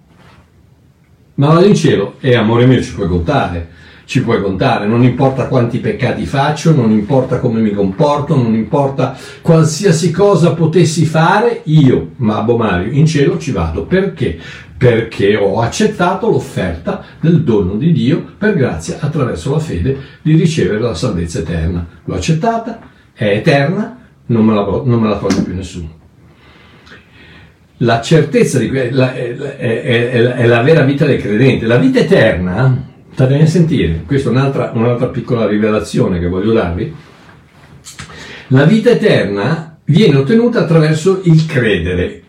Ma 1.37 1.47
vado 1.47 1.65
in 1.65 1.75
cielo 1.75 2.15
e 2.19 2.35
amore 2.35 2.65
mio 2.65 2.81
ci 2.81 2.93
puoi 2.93 3.07
contare 3.07 3.75
ci 4.07 4.23
puoi 4.23 4.41
contare, 4.41 4.87
non 4.87 5.03
importa 5.03 5.47
quanti 5.47 5.79
peccati 5.79 6.25
faccio, 6.25 6.73
non 6.73 6.91
importa 6.91 7.39
come 7.39 7.59
mi 7.59 7.71
comporto, 7.71 8.37
non 8.37 8.55
importa 8.55 9.17
qualsiasi 9.41 10.11
cosa 10.11 10.53
potessi 10.53 11.05
fare, 11.05 11.61
io, 11.65 12.11
Mabbo 12.15 12.55
Mario, 12.55 12.93
in 12.93 13.05
cielo 13.05 13.37
ci 13.37 13.51
vado. 13.51 13.83
Perché? 13.83 14.39
Perché 14.77 15.35
ho 15.35 15.59
accettato 15.59 16.29
l'offerta 16.29 17.03
del 17.19 17.43
dono 17.43 17.75
di 17.75 17.91
Dio 17.91 18.23
per 18.37 18.55
grazia 18.55 18.97
attraverso 19.01 19.51
la 19.51 19.59
fede 19.59 19.97
di 20.21 20.37
ricevere 20.37 20.79
la 20.79 20.95
salvezza 20.95 21.39
eterna. 21.39 21.85
L'ho 22.05 22.15
accettata, 22.15 22.79
è 23.11 23.25
eterna, 23.25 23.97
non 24.27 24.45
me 24.45 24.53
la, 24.53 24.61
non 24.85 25.01
me 25.01 25.09
la 25.09 25.17
toglie 25.17 25.41
più 25.41 25.53
nessuno 25.53 25.96
la 27.77 28.01
certezza 28.01 28.59
di 28.59 28.69
que- 28.69 28.89
è, 28.89 29.35
è, 29.35 29.57
è, 29.57 30.11
è, 30.11 30.45
la 30.45 30.61
vera 30.61 30.83
vita 30.83 31.05
del 31.05 31.21
credente. 31.21 31.65
La 31.65 31.77
vita 31.77 31.99
eterna 31.99 32.87
State 33.17 33.41
a 33.41 33.47
sentire, 33.47 34.03
questa 34.05 34.29
è 34.29 34.31
un'altra, 34.31 34.69
un'altra 34.75 35.07
piccola 35.07 35.47
rivelazione 35.47 36.19
che 36.19 36.27
voglio 36.27 36.53
darvi. 36.53 36.93
La 38.49 38.63
vita 38.65 38.91
eterna 38.91 39.79
viene 39.85 40.17
ottenuta 40.17 40.59
attraverso 40.59 41.21
il 41.23 41.47
credere. 41.47 42.23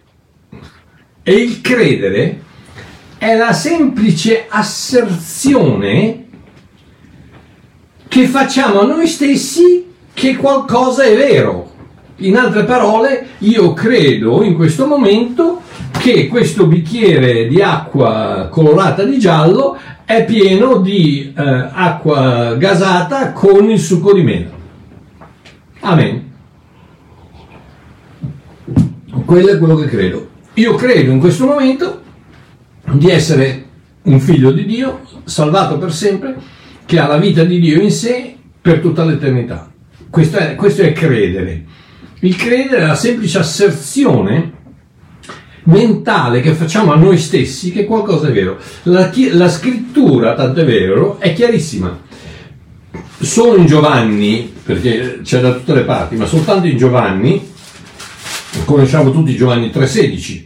E 1.23 1.33
il 1.35 1.61
credere 1.61 2.41
è 3.19 3.37
la 3.37 3.53
semplice 3.53 4.47
asserzione 4.49 6.25
che 8.09 8.27
facciamo 8.27 8.81
a 8.81 8.87
noi 8.87 9.07
stessi 9.09 9.93
che 10.15 10.37
qualcosa 10.37 11.03
è 11.03 11.15
vero. 11.15 11.71
In 12.21 12.37
altre 12.37 12.65
parole, 12.65 13.29
io 13.39 13.73
credo 13.75 14.43
in 14.43 14.55
questo 14.55 14.87
momento 14.87 15.63
che 16.01 16.27
questo 16.27 16.67
bicchiere 16.67 17.47
di 17.47 17.63
acqua 17.63 18.49
colorata 18.51 19.05
di 19.05 19.21
giallo 19.21 19.77
è 20.05 20.25
pieno 20.25 20.79
di 20.79 21.33
eh, 21.37 21.43
acqua 21.73 22.57
gasata 22.57 23.31
con 23.33 23.71
il 23.71 23.79
succo 23.79 24.13
di 24.13 24.23
mela. 24.23 24.51
Amen. 25.81 26.33
Quello 29.25 29.49
è 29.51 29.59
quello 29.59 29.77
che 29.77 29.87
credo. 29.87 30.29
Io 30.55 30.75
credo 30.75 31.13
in 31.13 31.21
questo 31.21 31.47
momento 31.47 32.03
di 32.95 33.11
essere 33.11 33.67
un 34.03 34.19
figlio 34.19 34.51
di 34.51 34.67
Dio, 34.67 35.03
salvato 35.23 35.79
per 35.79 35.93
sempre, 35.93 36.35
che 36.85 36.99
ha 36.99 37.07
la 37.07 37.19
vita 37.19 37.45
di 37.45 37.61
Dio 37.61 37.81
in 37.81 37.93
sé 37.93 38.35
per 38.61 38.81
tutta 38.81 39.05
l'eternità. 39.05 39.71
Questo 40.11 40.39
è, 40.39 40.57
questo 40.57 40.83
è 40.83 40.93
credere. 40.93 41.65
Il 42.21 42.35
credere 42.35 42.83
è 42.83 42.87
la 42.87 42.97
semplice 42.97 43.39
asserzione 43.39 44.53
mentale 45.65 46.41
che 46.41 46.53
facciamo 46.53 46.93
a 46.93 46.97
noi 46.97 47.17
stessi 47.17 47.71
che 47.71 47.85
qualcosa 47.85 48.29
è 48.29 48.33
vero. 48.33 48.59
La, 48.85 49.13
la 49.33 49.49
scrittura, 49.49 50.35
tanto 50.35 50.61
è 50.61 50.65
vero, 50.65 51.21
è 51.21 51.33
chiarissima. 51.33 52.07
Solo 53.21 53.57
in 53.57 53.67
Giovanni, 53.67 54.53
perché 54.65 55.21
c'è 55.23 55.41
da 55.41 55.53
tutte 55.53 55.75
le 55.75 55.83
parti, 55.83 56.17
ma 56.17 56.27
soltanto 56.27 56.67
in 56.67 56.77
Giovanni, 56.77 57.41
conosciamo 58.65 59.13
tutti 59.13 59.37
Giovanni 59.37 59.69
3,16, 59.69 60.45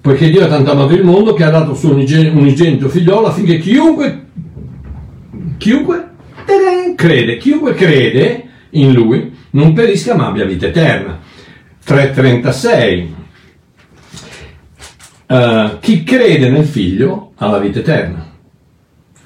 poiché 0.00 0.30
Dio 0.30 0.44
ha 0.44 0.48
tanto 0.48 0.70
amato 0.70 0.94
il 0.94 1.04
mondo 1.04 1.34
che 1.34 1.44
ha 1.44 1.50
dato 1.50 1.74
suo 1.74 1.92
unigenito 1.92 2.88
figliolo 2.88 3.26
affinché 3.26 3.58
chiunque, 3.58 4.26
chiunque 5.58 6.10
crede, 6.94 7.36
chiunque 7.38 7.74
crede 7.74 8.44
in 8.70 8.92
lui 8.92 9.33
non 9.54 9.72
perisca 9.72 10.14
ma 10.14 10.26
abbia 10.26 10.44
vita 10.44 10.66
eterna. 10.66 11.18
3,36 11.86 13.06
uh, 15.26 15.78
chi 15.80 16.02
crede 16.02 16.48
nel 16.48 16.64
figlio 16.64 17.32
ha 17.36 17.48
la 17.48 17.58
vita 17.58 17.80
eterna. 17.80 18.32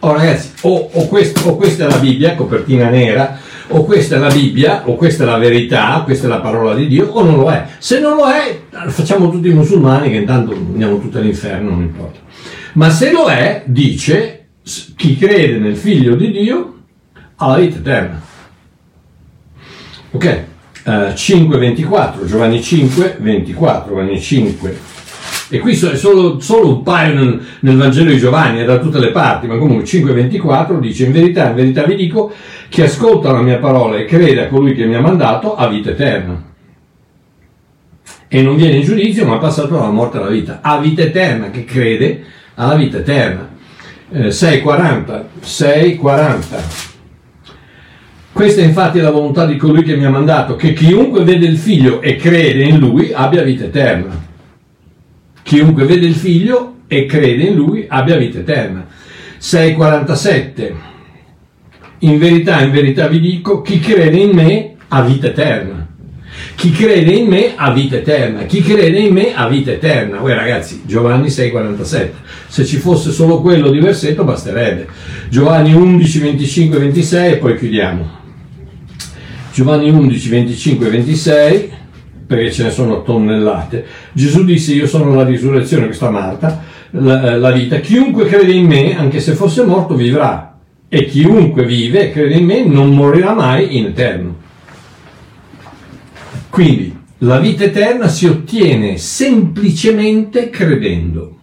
Oh 0.00 0.12
ragazzi, 0.12 0.50
o, 0.62 0.90
o, 0.92 1.08
questo, 1.08 1.48
o, 1.48 1.56
questa 1.56 1.86
è 1.86 1.88
la 1.88 1.98
Bibbia, 1.98 2.36
copertina 2.36 2.88
nera, 2.88 3.36
o 3.68 3.84
questa 3.84 4.14
è 4.14 4.18
la 4.18 4.30
Bibbia, 4.30 4.88
o 4.88 4.94
questa 4.94 5.24
è 5.24 5.26
la 5.26 5.38
verità, 5.38 6.02
questa 6.04 6.26
è 6.26 6.30
la 6.30 6.40
parola 6.40 6.74
di 6.74 6.86
Dio, 6.86 7.08
o 7.08 7.24
non 7.24 7.36
lo 7.36 7.50
è. 7.50 7.66
Se 7.78 7.98
non 7.98 8.16
lo 8.16 8.26
è, 8.26 8.60
facciamo 8.90 9.28
tutti 9.28 9.48
i 9.48 9.52
musulmani 9.52 10.10
che 10.10 10.16
intanto 10.16 10.52
andiamo 10.52 11.00
tutti 11.00 11.16
all'inferno, 11.16 11.70
non 11.70 11.82
importa. 11.82 12.20
Ma 12.74 12.90
se 12.90 13.10
lo 13.10 13.26
è, 13.28 13.64
dice, 13.66 14.46
chi 14.94 15.16
crede 15.16 15.58
nel 15.58 15.76
figlio 15.76 16.14
di 16.14 16.30
Dio 16.30 16.74
ha 17.36 17.48
la 17.48 17.56
vita 17.56 17.78
eterna. 17.78 18.22
Ok, 20.18 20.44
uh, 20.84 20.90
5.24, 21.14 22.24
Giovanni 22.26 22.60
5, 22.60 23.18
24, 23.20 23.88
Giovanni 23.88 24.20
5, 24.20 24.78
e 25.48 25.60
qui 25.60 25.74
è 25.74 25.96
solo, 25.96 26.40
solo 26.40 26.68
un 26.70 26.82
paio 26.82 27.14
nel, 27.14 27.40
nel, 27.60 27.76
Vangelo 27.76 28.10
di 28.10 28.18
Giovanni, 28.18 28.58
è 28.58 28.64
da 28.64 28.80
tutte 28.80 28.98
le 28.98 29.12
parti, 29.12 29.46
ma 29.46 29.56
comunque 29.58 29.84
5,24 29.84 30.80
dice 30.80 31.04
in 31.04 31.12
verità, 31.12 31.50
in 31.50 31.54
verità 31.54 31.84
vi 31.84 31.94
dico, 31.94 32.32
chi 32.68 32.82
ascolta 32.82 33.30
la 33.30 33.42
mia 33.42 33.58
parola 33.58 33.96
e 33.96 34.06
crede 34.06 34.46
a 34.46 34.48
colui 34.48 34.74
che 34.74 34.86
mi 34.86 34.96
ha 34.96 35.00
mandato 35.00 35.54
ha 35.54 35.68
vita 35.68 35.90
eterna. 35.90 36.42
E 38.26 38.42
non 38.42 38.56
viene 38.56 38.78
in 38.78 38.82
giudizio, 38.82 39.24
ma 39.24 39.36
ha 39.36 39.38
passato 39.38 39.76
dalla 39.76 39.92
morte 39.92 40.18
alla 40.18 40.30
vita. 40.30 40.58
Ha 40.62 40.78
vita 40.78 41.02
eterna, 41.02 41.50
che 41.50 41.64
crede 41.64 42.24
alla 42.56 42.74
vita 42.74 42.98
eterna. 42.98 43.48
Eh, 44.10 44.30
6,40, 44.30 45.24
6,40. 45.44 46.96
Questa 48.32 48.60
è 48.60 48.64
infatti 48.64 49.00
la 49.00 49.10
volontà 49.10 49.46
di 49.46 49.56
colui 49.56 49.82
che 49.82 49.96
mi 49.96 50.04
ha 50.04 50.10
mandato, 50.10 50.54
che 50.56 50.72
chiunque 50.72 51.24
vede 51.24 51.46
il 51.46 51.56
figlio 51.56 52.00
e 52.00 52.16
crede 52.16 52.62
in 52.64 52.78
lui 52.78 53.12
abbia 53.12 53.42
vita 53.42 53.64
eterna 53.64 54.26
Chiunque 55.48 55.86
vede 55.86 56.04
il 56.04 56.14
figlio 56.14 56.80
e 56.88 57.06
crede 57.06 57.44
in 57.44 57.54
lui 57.54 57.86
abbia 57.88 58.18
vita 58.18 58.40
eterna. 58.40 58.86
6,47 59.40 60.72
In 62.00 62.18
verità, 62.18 62.60
in 62.60 62.70
verità 62.70 63.08
vi 63.08 63.18
dico, 63.18 63.62
chi 63.62 63.80
crede 63.80 64.18
in 64.18 64.32
me 64.32 64.74
ha 64.88 65.00
vita 65.00 65.28
eterna. 65.28 65.87
Chi 66.58 66.72
crede 66.72 67.12
in 67.12 67.28
me 67.28 67.52
ha 67.54 67.70
vita 67.70 67.94
eterna. 67.94 68.42
Chi 68.42 68.62
crede 68.62 68.98
in 68.98 69.12
me 69.12 69.32
ha 69.32 69.46
vita 69.46 69.70
eterna. 69.70 70.18
Voi 70.18 70.34
ragazzi, 70.34 70.82
Giovanni 70.84 71.28
6,47. 71.28 72.10
Se 72.48 72.64
ci 72.64 72.78
fosse 72.78 73.12
solo 73.12 73.40
quello 73.40 73.70
di 73.70 73.78
versetto 73.78 74.24
basterebbe. 74.24 74.88
Giovanni 75.28 75.72
11, 75.72 76.18
25, 76.18 76.78
26 76.80 77.32
e 77.32 77.36
poi 77.36 77.56
chiudiamo. 77.56 78.10
Giovanni 79.52 79.88
11, 79.88 80.28
25, 80.30 80.88
26 80.88 81.72
perché 82.26 82.50
ce 82.50 82.64
ne 82.64 82.70
sono 82.72 83.04
tonnellate. 83.04 83.86
Gesù 84.12 84.44
disse 84.44 84.72
io 84.72 84.88
sono 84.88 85.14
la 85.14 85.22
risurrezione, 85.22 85.86
questa 85.86 86.10
Marta, 86.10 86.64
la, 86.90 87.36
la 87.36 87.52
vita. 87.52 87.78
Chiunque 87.78 88.26
crede 88.26 88.50
in 88.50 88.66
me, 88.66 88.98
anche 88.98 89.20
se 89.20 89.34
fosse 89.34 89.62
morto, 89.62 89.94
vivrà. 89.94 90.58
E 90.88 91.04
chiunque 91.04 91.64
vive 91.64 92.08
e 92.08 92.10
crede 92.10 92.34
in 92.34 92.46
me 92.46 92.64
non 92.64 92.92
morirà 92.96 93.32
mai 93.32 93.78
in 93.78 93.84
eterno. 93.84 94.46
Quindi 96.58 96.92
la 97.18 97.38
vita 97.38 97.62
eterna 97.62 98.08
si 98.08 98.26
ottiene 98.26 98.96
semplicemente 98.98 100.50
credendo. 100.50 101.36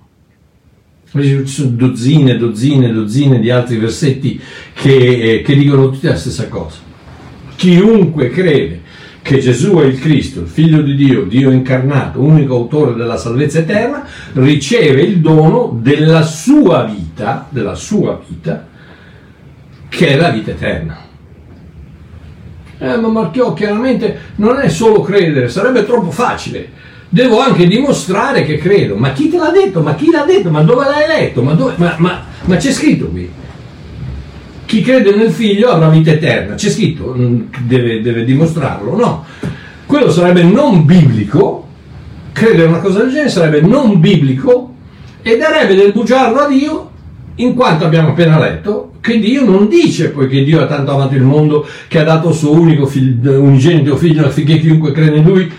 Ci 1.09 1.47
sono 1.47 1.69
dozzine, 1.69 2.35
dozzine, 2.35 2.91
dozzine 2.91 3.39
di 3.39 3.49
altri 3.49 3.77
versetti 3.77 4.37
che, 4.73 4.95
eh, 5.35 5.41
che 5.41 5.55
dicono 5.55 5.89
tutti 5.89 6.07
la 6.07 6.17
stessa 6.17 6.49
cosa. 6.49 6.79
Chiunque 7.55 8.29
crede 8.29 8.81
che 9.21 9.39
Gesù 9.39 9.77
è 9.77 9.85
il 9.85 10.01
Cristo, 10.01 10.41
il 10.41 10.47
figlio 10.47 10.81
di 10.81 10.95
Dio, 10.95 11.23
Dio 11.23 11.49
incarnato, 11.49 12.19
unico 12.19 12.55
autore 12.55 12.93
della 12.93 13.15
salvezza 13.15 13.59
eterna, 13.59 14.05
riceve 14.33 15.01
il 15.01 15.19
dono 15.19 15.79
della 15.81 16.23
sua 16.23 16.83
vita, 16.83 17.47
della 17.51 17.75
sua 17.75 18.21
vita, 18.27 18.67
che 19.87 20.07
è 20.09 20.17
la 20.17 20.31
vita 20.31 20.51
eterna. 20.51 21.04
Eh, 22.93 22.97
ma 22.97 23.07
Marchiò, 23.07 23.53
chiaramente 23.53 24.17
non 24.35 24.59
è 24.59 24.69
solo 24.69 25.01
credere, 25.01 25.49
sarebbe 25.49 25.85
troppo 25.85 26.11
facile. 26.11 26.69
Devo 27.09 27.39
anche 27.39 27.67
dimostrare 27.67 28.43
che 28.45 28.57
credo. 28.57 28.95
Ma 28.95 29.11
chi 29.11 29.29
te 29.29 29.37
l'ha 29.37 29.51
detto? 29.51 29.81
Ma 29.81 29.95
chi 29.95 30.11
l'ha 30.11 30.23
detto? 30.23 30.49
Ma 30.49 30.61
dove 30.61 30.85
l'hai 30.85 31.07
letto? 31.07 31.41
Ma, 31.41 31.53
dove, 31.53 31.73
ma, 31.77 31.95
ma 31.97 32.23
Ma 32.45 32.55
c'è 32.57 32.71
scritto 32.71 33.07
qui. 33.07 33.29
Chi 34.65 34.81
crede 34.81 35.15
nel 35.15 35.31
figlio 35.31 35.69
avrà 35.69 35.89
vita 35.89 36.11
eterna. 36.11 36.55
C'è 36.55 36.69
scritto, 36.69 37.15
deve, 37.61 38.01
deve 38.01 38.23
dimostrarlo. 38.25 38.95
No. 38.95 39.25
Quello 39.85 40.11
sarebbe 40.11 40.43
non 40.43 40.85
biblico. 40.85 41.67
Credere 42.31 42.67
una 42.67 42.79
cosa 42.79 42.99
del 42.99 43.11
genere 43.11 43.29
sarebbe 43.29 43.61
non 43.61 43.99
biblico 43.99 44.73
e 45.21 45.37
darebbe 45.37 45.75
del 45.75 45.93
bugiardo 45.93 46.39
a 46.39 46.47
Dio, 46.47 46.91
in 47.35 47.55
quanto 47.55 47.85
abbiamo 47.85 48.09
appena 48.09 48.37
letto 48.37 48.91
che 49.05 49.19
Dio 49.19 49.45
non 49.45 49.67
dice, 49.67 50.09
poiché 50.09 50.43
Dio 50.43 50.63
ha 50.63 50.65
tanto 50.65 50.93
amato 50.93 51.13
il 51.13 51.21
mondo 51.21 51.67
che 51.87 51.99
ha 51.99 52.03
dato 52.03 52.33
suo 52.33 52.53
unico 52.53 52.87
figlio, 52.87 53.39
unigenito 53.39 53.95
figlio 53.97 54.25
affinché 54.25 54.57
chiunque 54.57 54.91
crede 54.91 55.17
in 55.17 55.23
lui 55.23 55.51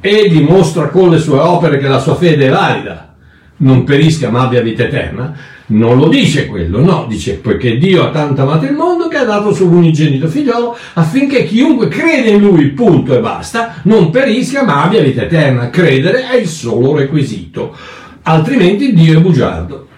e 0.00 0.28
dimostra 0.28 0.86
con 0.90 1.10
le 1.10 1.18
sue 1.18 1.38
opere 1.40 1.78
che 1.78 1.88
la 1.88 1.98
sua 1.98 2.14
fede 2.14 2.46
è 2.46 2.50
valida, 2.50 3.16
non 3.56 3.82
perisca 3.82 4.30
ma 4.30 4.42
abbia 4.42 4.60
vita 4.60 4.84
eterna, 4.84 5.36
non 5.66 5.98
lo 5.98 6.06
dice 6.06 6.46
quello, 6.46 6.78
no, 6.78 7.06
dice 7.08 7.34
poiché 7.34 7.78
Dio 7.78 8.04
ha 8.04 8.10
tanto 8.10 8.42
amato 8.42 8.64
il 8.64 8.74
mondo 8.74 9.08
che 9.08 9.16
ha 9.16 9.24
dato 9.24 9.52
suo 9.52 9.66
unigenito 9.66 10.28
figliolo 10.28 10.76
affinché 10.92 11.46
chiunque 11.46 11.88
crede 11.88 12.30
in 12.30 12.42
lui, 12.42 12.68
punto 12.68 13.16
e 13.16 13.18
basta, 13.18 13.80
non 13.82 14.10
perisca 14.10 14.62
ma 14.62 14.84
abbia 14.84 15.02
vita 15.02 15.22
eterna. 15.22 15.68
Credere 15.68 16.28
è 16.28 16.36
il 16.36 16.46
solo 16.46 16.94
requisito, 16.94 17.74
altrimenti 18.22 18.92
Dio 18.92 19.18
è 19.18 19.20
bugiardo. 19.20 19.88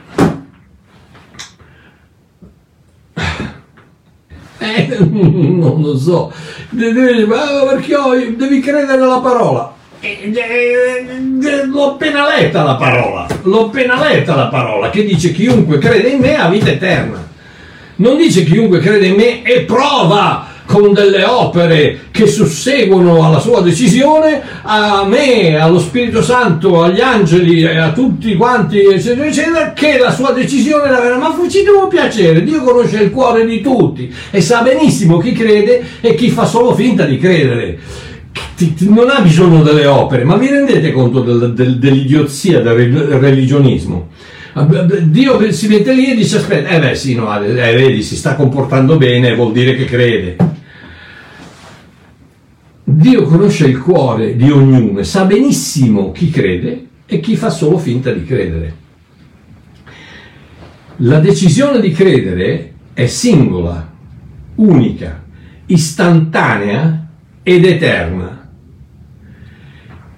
non 4.98 5.80
lo 5.82 5.96
so, 5.96 6.32
perché 6.70 7.96
devi 8.36 8.60
credere 8.60 8.98
nella 8.98 9.18
parola. 9.20 9.74
Eh, 10.00 10.30
l'ho 11.64 11.92
appena 11.92 12.26
letta 12.28 12.62
la 12.62 12.76
parola, 12.76 13.26
l'ho 13.42 13.66
appena 13.66 13.98
letta 13.98 14.34
la 14.34 14.46
parola 14.48 14.90
che 14.90 15.04
dice 15.04 15.32
chiunque 15.32 15.78
crede 15.78 16.10
in 16.10 16.20
me 16.20 16.36
ha 16.36 16.48
vita 16.48 16.70
eterna. 16.70 17.26
Non 17.96 18.16
dice 18.18 18.44
chiunque 18.44 18.78
crede 18.78 19.06
in 19.06 19.14
me 19.14 19.42
e 19.42 19.62
prova 19.62 20.45
con 20.80 20.92
delle 20.92 21.24
opere 21.24 22.00
che 22.10 22.26
susseguono 22.26 23.24
alla 23.24 23.38
sua 23.38 23.62
decisione, 23.62 24.42
a 24.62 25.06
me, 25.06 25.56
allo 25.58 25.78
Spirito 25.78 26.22
Santo, 26.22 26.82
agli 26.82 27.00
angeli, 27.00 27.64
a 27.64 27.92
tutti 27.92 28.34
quanti, 28.36 28.80
eccetera, 28.80 29.26
eccetera, 29.26 29.72
che 29.72 29.98
la 29.98 30.12
sua 30.12 30.32
decisione 30.32 30.90
la 30.90 31.00
vera. 31.00 31.16
Ma 31.16 31.34
ci 31.48 31.62
devo 31.62 31.86
piacere, 31.88 32.42
Dio 32.42 32.62
conosce 32.62 33.02
il 33.02 33.10
cuore 33.10 33.46
di 33.46 33.60
tutti 33.62 34.12
e 34.30 34.40
sa 34.40 34.60
benissimo 34.60 35.18
chi 35.18 35.32
crede 35.32 35.82
e 36.00 36.14
chi 36.14 36.28
fa 36.28 36.44
solo 36.44 36.74
finta 36.74 37.04
di 37.04 37.18
credere 37.18 37.78
non 38.80 39.10
ha 39.10 39.20
bisogno 39.20 39.62
delle 39.62 39.86
opere, 39.86 40.24
ma 40.24 40.36
vi 40.36 40.48
rendete 40.48 40.92
conto 40.92 41.20
del, 41.20 41.52
del, 41.54 41.78
dell'idiozia 41.78 42.60
del 42.60 42.74
religionismo? 42.74 44.08
Dio 45.02 45.52
si 45.52 45.68
mette 45.68 45.92
lì 45.92 46.12
e 46.12 46.14
dice 46.14 46.38
aspetta, 46.38 46.70
eh 46.70 46.80
beh 46.80 46.94
sì, 46.94 47.14
no, 47.14 47.38
eh, 47.42 47.52
vedi, 47.52 48.02
si 48.02 48.16
sta 48.16 48.34
comportando 48.34 48.96
bene, 48.96 49.34
vuol 49.34 49.52
dire 49.52 49.74
che 49.74 49.84
crede. 49.84 50.36
Dio 52.88 53.24
conosce 53.24 53.66
il 53.66 53.80
cuore 53.80 54.36
di 54.36 54.48
ognuno 54.48 55.00
e 55.00 55.04
sa 55.04 55.24
benissimo 55.24 56.12
chi 56.12 56.30
crede 56.30 56.86
e 57.04 57.18
chi 57.18 57.34
fa 57.34 57.50
solo 57.50 57.78
finta 57.78 58.12
di 58.12 58.24
credere. 58.24 58.74
La 60.98 61.18
decisione 61.18 61.80
di 61.80 61.90
credere 61.90 62.74
è 62.94 63.06
singola, 63.06 63.92
unica, 64.54 65.24
istantanea 65.66 67.08
ed 67.42 67.64
eterna, 67.64 68.50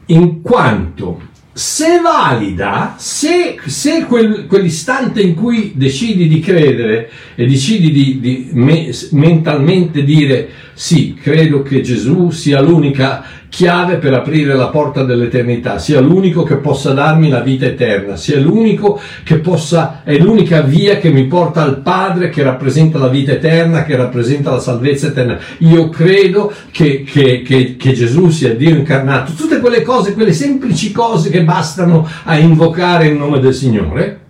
in 0.06 0.42
quanto 0.42 1.22
se 1.58 2.00
valida, 2.00 2.96
se, 2.98 3.58
se 3.64 4.04
quel, 4.04 4.46
quell'istante 4.46 5.22
in 5.22 5.34
cui 5.34 5.72
decidi 5.74 6.28
di 6.28 6.38
credere 6.38 7.10
e 7.34 7.46
decidi 7.46 7.90
di, 7.90 8.20
di 8.20 8.48
me, 8.52 8.90
mentalmente 9.12 10.04
dire 10.04 10.48
sì, 10.80 11.18
credo 11.20 11.62
che 11.62 11.80
Gesù 11.80 12.30
sia 12.30 12.60
l'unica 12.60 13.24
chiave 13.48 13.96
per 13.96 14.14
aprire 14.14 14.54
la 14.54 14.68
porta 14.68 15.02
dell'eternità, 15.02 15.80
sia 15.80 15.98
l'unico 15.98 16.44
che 16.44 16.58
possa 16.58 16.92
darmi 16.92 17.28
la 17.28 17.40
vita 17.40 17.66
eterna, 17.66 18.14
sia 18.14 18.38
l'unico 18.38 19.00
che 19.24 19.38
possa, 19.38 20.02
è 20.04 20.16
l'unica 20.18 20.60
via 20.60 20.98
che 20.98 21.10
mi 21.10 21.24
porta 21.24 21.62
al 21.62 21.80
Padre, 21.80 22.28
che 22.28 22.44
rappresenta 22.44 22.96
la 22.96 23.08
vita 23.08 23.32
eterna, 23.32 23.82
che 23.82 23.96
rappresenta 23.96 24.52
la 24.52 24.60
salvezza 24.60 25.08
eterna. 25.08 25.40
Io 25.58 25.88
credo 25.88 26.52
che, 26.70 27.02
che, 27.02 27.42
che, 27.42 27.74
che 27.76 27.92
Gesù 27.92 28.28
sia 28.28 28.54
Dio 28.54 28.70
incarnato. 28.70 29.32
Tutte 29.32 29.58
quelle 29.58 29.82
cose, 29.82 30.14
quelle 30.14 30.32
semplici 30.32 30.92
cose 30.92 31.28
che 31.28 31.42
bastano 31.42 32.08
a 32.22 32.38
invocare 32.38 33.08
il 33.08 33.16
nome 33.16 33.40
del 33.40 33.52
Signore. 33.52 34.20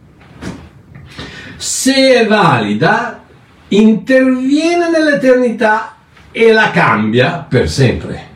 Se 1.57 2.23
è 2.23 2.27
valida, 2.27 3.23
interviene 3.69 4.89
nell'eternità 4.91 5.93
e 6.33 6.53
la 6.53 6.71
cambia 6.71 7.47
per 7.49 7.69
sempre. 7.69 8.27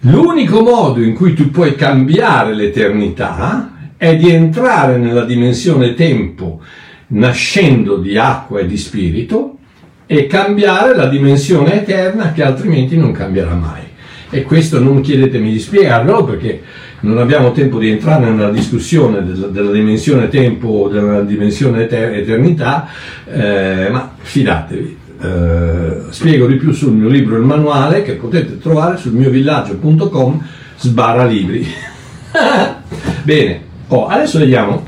L'unico 0.00 0.62
modo 0.62 1.02
in 1.02 1.14
cui 1.14 1.34
tu 1.34 1.50
puoi 1.50 1.74
cambiare 1.74 2.54
l'eternità 2.54 3.72
è 3.96 4.16
di 4.16 4.30
entrare 4.30 4.98
nella 4.98 5.24
dimensione 5.24 5.94
tempo 5.94 6.60
nascendo 7.08 7.96
di 7.96 8.16
acqua 8.16 8.60
e 8.60 8.66
di 8.66 8.76
spirito 8.76 9.58
e 10.06 10.26
cambiare 10.26 10.94
la 10.94 11.06
dimensione 11.06 11.80
eterna 11.82 12.32
che 12.32 12.42
altrimenti 12.42 12.96
non 12.96 13.12
cambierà 13.12 13.54
mai. 13.54 13.82
E 14.28 14.42
questo 14.42 14.80
non 14.80 15.00
chiedetemi 15.00 15.50
di 15.50 15.58
spiegarlo 15.58 16.24
perché 16.24 16.62
non 17.00 17.18
abbiamo 17.18 17.52
tempo 17.52 17.78
di 17.78 17.90
entrare 17.90 18.28
nella 18.30 18.50
discussione 18.50 19.24
della, 19.24 19.46
della 19.46 19.70
dimensione 19.70 20.28
tempo 20.28 20.68
o 20.68 20.88
della 20.88 21.22
dimensione 21.22 21.84
eter- 21.84 22.14
eternità, 22.14 22.88
eh, 23.24 23.88
ma 23.90 24.12
fidatevi, 24.18 24.95
eh, 25.20 26.02
spiego 26.10 26.46
di 26.46 26.56
più 26.56 26.72
sul 26.72 26.92
mio 26.92 27.08
libro 27.08 27.36
Il 27.36 27.44
manuale 27.44 28.02
che 28.02 28.14
potete 28.14 28.58
trovare 28.58 28.96
sul 28.96 29.12
mio 29.12 29.30
villaggio.com 29.30 30.46
sbarra 30.78 31.24
libri. 31.24 31.66
Bene, 33.22 33.60
oh, 33.88 34.06
adesso 34.06 34.38
vediamo 34.38 34.84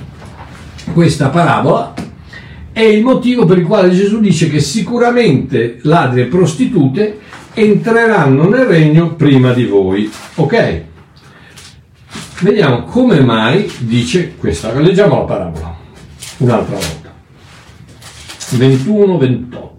questa 0.92 1.28
parabola 1.28 1.94
è 2.72 2.82
il 2.82 3.02
motivo 3.02 3.44
per 3.44 3.58
il 3.58 3.66
quale 3.66 3.90
Gesù 3.90 4.20
dice 4.20 4.48
che 4.48 4.60
sicuramente 4.60 5.78
ladri 5.82 6.20
e 6.20 6.26
prostitute 6.26 7.18
entreranno 7.54 8.48
nel 8.48 8.66
regno 8.66 9.14
prima 9.14 9.52
di 9.52 9.64
voi. 9.64 10.08
Ok? 10.36 10.82
Vediamo 12.40 12.84
come 12.84 13.20
mai 13.20 13.68
dice 13.78 14.34
questa. 14.36 14.72
Leggiamo 14.78 15.18
la 15.18 15.24
parabola 15.24 15.76
un'altra 16.38 16.76
volta. 16.76 17.12
21-28. 18.50 19.77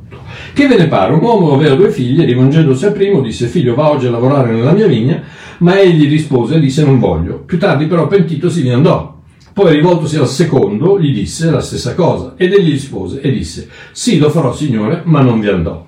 Che 0.60 0.68
ve 0.68 0.76
ne 0.76 0.88
pare? 0.88 1.14
Un 1.14 1.22
uomo 1.22 1.54
aveva 1.54 1.74
due 1.74 1.90
figli 1.90 2.20
e 2.20 2.26
rivolgendosi 2.26 2.86
al 2.86 2.92
primo 2.92 3.22
disse 3.22 3.48
figlio 3.48 3.76
va 3.76 3.92
oggi 3.92 4.08
a 4.08 4.10
lavorare 4.10 4.52
nella 4.52 4.74
mia 4.74 4.88
vigna, 4.88 5.24
ma 5.60 5.80
egli 5.80 6.06
rispose 6.10 6.56
e 6.56 6.60
disse 6.60 6.84
non 6.84 7.00
voglio. 7.00 7.40
Più 7.46 7.58
tardi 7.58 7.86
però 7.86 8.08
pentitosi 8.08 8.62
vi 8.62 8.70
andò. 8.70 9.22
Poi 9.54 9.74
rivoltosi 9.74 10.18
al 10.18 10.28
secondo 10.28 11.00
gli 11.00 11.14
disse 11.14 11.50
la 11.50 11.62
stessa 11.62 11.96
cosa 11.96 12.34
ed 12.36 12.52
egli 12.52 12.72
rispose 12.72 13.22
e 13.22 13.32
disse 13.32 13.70
sì 13.94 14.18
lo 14.18 14.30
farò 14.30 14.54
signore 14.54 15.02
ma 15.06 15.22
non 15.22 15.40
vi 15.40 15.48
andò. 15.48 15.86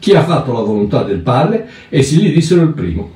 Chi 0.00 0.14
ha 0.16 0.24
fatto 0.24 0.52
la 0.52 0.62
volontà 0.62 1.04
del 1.04 1.20
padre? 1.20 1.68
Essi 1.88 2.16
gli 2.16 2.34
dissero 2.34 2.62
il 2.62 2.72
primo. 2.72 3.08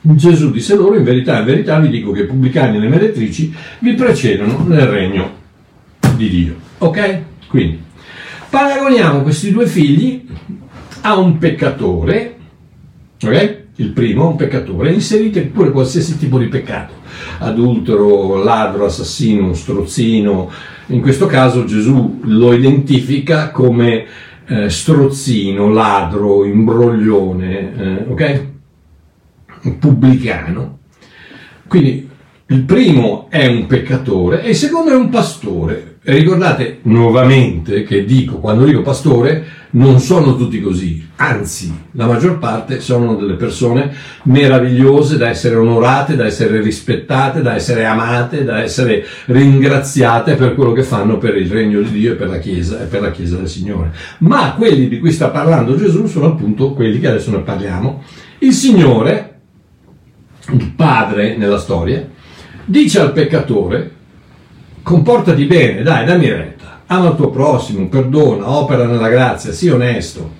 Gesù 0.00 0.50
disse 0.50 0.76
loro 0.76 0.96
in 0.96 1.04
verità 1.04 1.40
in 1.40 1.44
verità 1.44 1.78
vi 1.78 1.90
dico 1.90 2.12
che 2.12 2.22
i 2.22 2.26
pubblicani 2.26 2.78
e 2.78 2.80
le 2.80 2.88
meretrici 2.88 3.54
vi 3.80 3.92
precedono 3.92 4.64
nel 4.66 4.86
regno 4.86 5.30
di 6.16 6.30
Dio. 6.30 6.54
Ok? 6.78 7.20
Quindi 7.48 7.88
Paragoniamo 8.50 9.22
questi 9.22 9.52
due 9.52 9.64
figli 9.64 10.26
a 11.02 11.16
un 11.16 11.38
peccatore, 11.38 12.36
ok? 13.22 13.58
Il 13.76 13.90
primo, 13.90 14.26
un 14.26 14.34
peccatore, 14.34 14.92
inserite 14.92 15.42
pure 15.42 15.70
qualsiasi 15.70 16.18
tipo 16.18 16.36
di 16.36 16.48
peccato, 16.48 16.94
adultero, 17.38 18.42
ladro, 18.42 18.86
assassino, 18.86 19.54
strozzino. 19.54 20.50
In 20.86 21.00
questo 21.00 21.26
caso 21.26 21.64
Gesù 21.64 22.22
lo 22.24 22.52
identifica 22.52 23.52
come 23.52 24.06
eh, 24.48 24.68
strozzino, 24.68 25.70
ladro, 25.70 26.44
imbroglione, 26.44 27.76
eh, 27.76 28.04
ok? 28.08 28.46
Pubblicano. 29.78 30.78
Quindi 31.68 32.10
il 32.46 32.62
primo 32.62 33.28
è 33.30 33.46
un 33.46 33.66
peccatore 33.66 34.42
e 34.42 34.48
il 34.50 34.56
secondo 34.56 34.90
è 34.90 34.96
un 34.96 35.08
pastore. 35.08 35.89
Ricordate 36.10 36.80
nuovamente 36.82 37.84
che 37.84 38.04
dico, 38.04 38.38
quando 38.38 38.64
dico 38.64 38.82
pastore, 38.82 39.44
non 39.72 40.00
sono 40.00 40.34
tutti 40.34 40.60
così, 40.60 41.06
anzi, 41.14 41.72
la 41.92 42.06
maggior 42.06 42.40
parte 42.40 42.80
sono 42.80 43.14
delle 43.14 43.34
persone 43.34 43.94
meravigliose 44.24 45.16
da 45.16 45.28
essere 45.28 45.54
onorate, 45.54 46.16
da 46.16 46.26
essere 46.26 46.60
rispettate, 46.62 47.42
da 47.42 47.54
essere 47.54 47.84
amate, 47.84 48.42
da 48.42 48.60
essere 48.60 49.06
ringraziate 49.26 50.34
per 50.34 50.56
quello 50.56 50.72
che 50.72 50.82
fanno 50.82 51.16
per 51.16 51.36
il 51.36 51.48
regno 51.48 51.80
di 51.80 51.92
Dio 51.92 52.14
e 52.14 52.16
per 52.16 52.28
la 52.28 52.38
Chiesa 52.40 52.82
e 52.82 52.86
per 52.86 53.02
la 53.02 53.12
Chiesa 53.12 53.36
del 53.36 53.48
Signore. 53.48 53.92
Ma 54.18 54.54
quelli 54.54 54.88
di 54.88 54.98
cui 54.98 55.12
sta 55.12 55.28
parlando 55.28 55.76
Gesù 55.76 56.06
sono 56.06 56.26
appunto 56.26 56.72
quelli 56.72 56.98
che 56.98 57.06
adesso 57.06 57.30
ne 57.30 57.38
parliamo. 57.38 58.02
Il 58.38 58.52
Signore, 58.52 59.42
il 60.50 60.72
Padre 60.74 61.36
nella 61.36 61.58
storia, 61.58 62.04
dice 62.64 62.98
al 62.98 63.12
peccatore, 63.12 63.98
comportati 64.82 65.44
bene, 65.44 65.82
dai, 65.82 66.04
dammi 66.04 66.28
retta. 66.28 66.80
ama 66.86 67.10
il 67.10 67.16
tuo 67.16 67.30
prossimo, 67.30 67.88
perdona, 67.88 68.50
opera 68.50 68.84
nella 68.86 69.08
grazia, 69.08 69.52
sii 69.52 69.70
onesto. 69.70 70.38